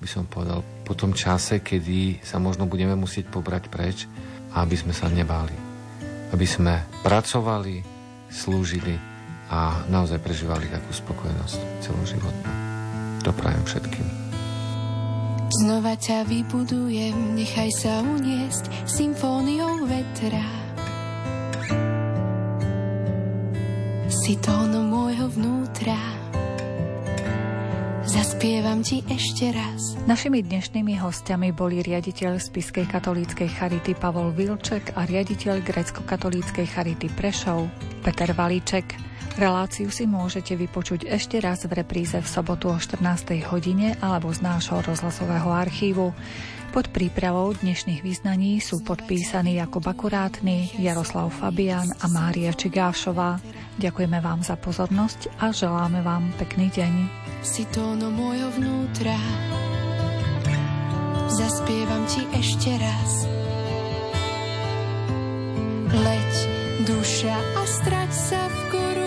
by 0.01 0.07
som 0.09 0.25
povedal, 0.25 0.65
po 0.81 0.97
tom 0.97 1.13
čase, 1.13 1.61
kedy 1.61 2.25
sa 2.25 2.41
možno 2.41 2.65
budeme 2.65 2.97
musieť 2.97 3.29
pobrať 3.29 3.69
preč, 3.69 4.09
aby 4.57 4.73
sme 4.73 4.97
sa 4.97 5.05
nebáli. 5.13 5.53
Aby 6.33 6.49
sme 6.49 6.81
pracovali, 7.05 7.85
slúžili 8.33 8.97
a 9.53 9.85
naozaj 9.93 10.17
prežívali 10.17 10.65
takú 10.73 10.89
spokojnosť 10.89 11.85
celoživotnú. 11.85 12.51
To 13.21 13.29
prajem 13.29 13.61
všetkým. 13.61 14.07
Znova 15.61 15.93
ťa 15.93 16.25
vybudujem, 16.25 17.37
nechaj 17.37 17.69
sa 17.69 18.01
uniesť 18.01 18.89
symfóniou 18.89 19.85
vetra. 19.85 20.41
Si 24.09 24.33
tónom 24.41 24.90
vnútra 25.71 25.99
Zaspievam 28.01 28.83
ti 28.83 28.99
ešte 29.07 29.55
raz. 29.55 29.95
Našimi 30.03 30.43
dnešnými 30.43 30.99
hostiami 30.99 31.55
boli 31.55 31.79
riaditeľ 31.79 32.43
Spiskej 32.43 32.89
katolíckej 32.91 33.47
charity 33.47 33.95
Pavol 33.95 34.35
Vilček 34.35 34.99
a 34.99 35.07
riaditeľ 35.07 35.63
Grecko-katolíckej 35.63 36.67
charity 36.67 37.07
Prešov 37.07 37.71
Peter 38.03 38.35
Valíček. 38.35 39.10
Reláciu 39.39 39.87
si 39.87 40.03
môžete 40.03 40.59
vypočuť 40.59 41.07
ešte 41.07 41.39
raz 41.39 41.63
v 41.63 41.79
repríze 41.79 42.19
v 42.19 42.27
sobotu 42.27 42.71
o 42.71 42.77
14. 42.77 43.03
hodine 43.47 43.95
alebo 44.03 44.27
z 44.31 44.43
nášho 44.43 44.83
rozhlasového 44.83 45.47
archívu. 45.47 46.11
Pod 46.71 46.87
prípravou 46.87 47.51
dnešných 47.51 47.99
význaní 47.99 48.63
sú 48.63 48.79
podpísaní 48.83 49.59
Jakub 49.59 49.83
Akurátny, 49.83 50.71
Jaroslav 50.79 51.31
Fabian 51.35 51.91
a 51.99 52.07
Mária 52.07 52.55
Čigášová. 52.55 53.43
Ďakujeme 53.75 54.23
vám 54.23 54.39
za 54.43 54.55
pozornosť 54.55 55.35
a 55.43 55.51
želáme 55.51 55.99
vám 55.99 56.31
pekný 56.39 56.71
deň 56.71 57.21
si 57.41 57.65
tóno 57.73 58.13
môjho 58.13 58.53
vnútra. 58.53 59.17
Zaspievam 61.25 62.05
ti 62.05 62.21
ešte 62.37 62.69
raz. 62.77 63.11
Leď, 65.91 66.33
duša 66.85 67.35
a 67.35 67.63
strať 67.65 68.11
sa 68.13 68.41
v 68.45 68.57
korunách 68.69 69.00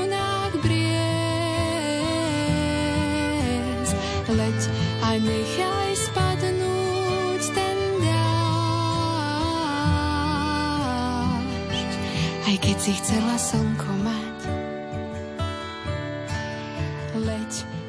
Leď 4.35 4.61
a 4.99 5.15
nechaj 5.15 5.95
spadnúť 5.95 7.43
ten 7.55 7.79
dážď. 8.03 8.31
Aj 12.43 12.57
keď 12.59 12.77
si 12.83 12.93
chcela 12.99 13.39
slnko 13.39 13.91
mať, 14.03 14.35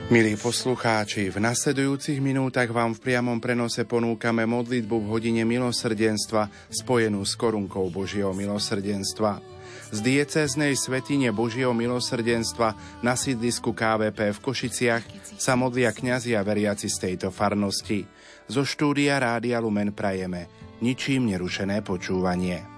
Milí 0.05 0.37
poslucháči, 0.37 1.33
v 1.33 1.41
nasledujúcich 1.41 2.21
minútach 2.21 2.69
vám 2.69 2.93
v 2.93 3.09
priamom 3.09 3.41
prenose 3.41 3.89
ponúkame 3.89 4.45
modlitbu 4.45 5.01
v 5.01 5.09
hodine 5.09 5.41
milosrdenstva 5.49 6.45
spojenú 6.69 7.25
s 7.25 7.33
korunkou 7.33 7.89
Božieho 7.89 8.29
milosrdenstva. 8.29 9.54
Z 9.95 10.03
diecéznej 10.03 10.75
svetine 10.75 11.31
Božieho 11.31 11.71
milosrdenstva 11.71 12.99
na 12.99 13.15
sídlisku 13.15 13.71
KVP 13.71 14.35
v 14.35 14.43
Košiciach 14.43 15.03
sa 15.39 15.55
modlia 15.55 15.95
kňazi 15.95 16.35
a 16.35 16.43
veriaci 16.43 16.91
z 16.91 16.97
tejto 16.99 17.31
farnosti. 17.31 18.03
Zo 18.51 18.67
štúdia 18.67 19.15
Rádia 19.23 19.63
Lumen 19.63 19.95
prajeme 19.95 20.51
ničím 20.83 21.31
nerušené 21.31 21.79
počúvanie. 21.79 22.74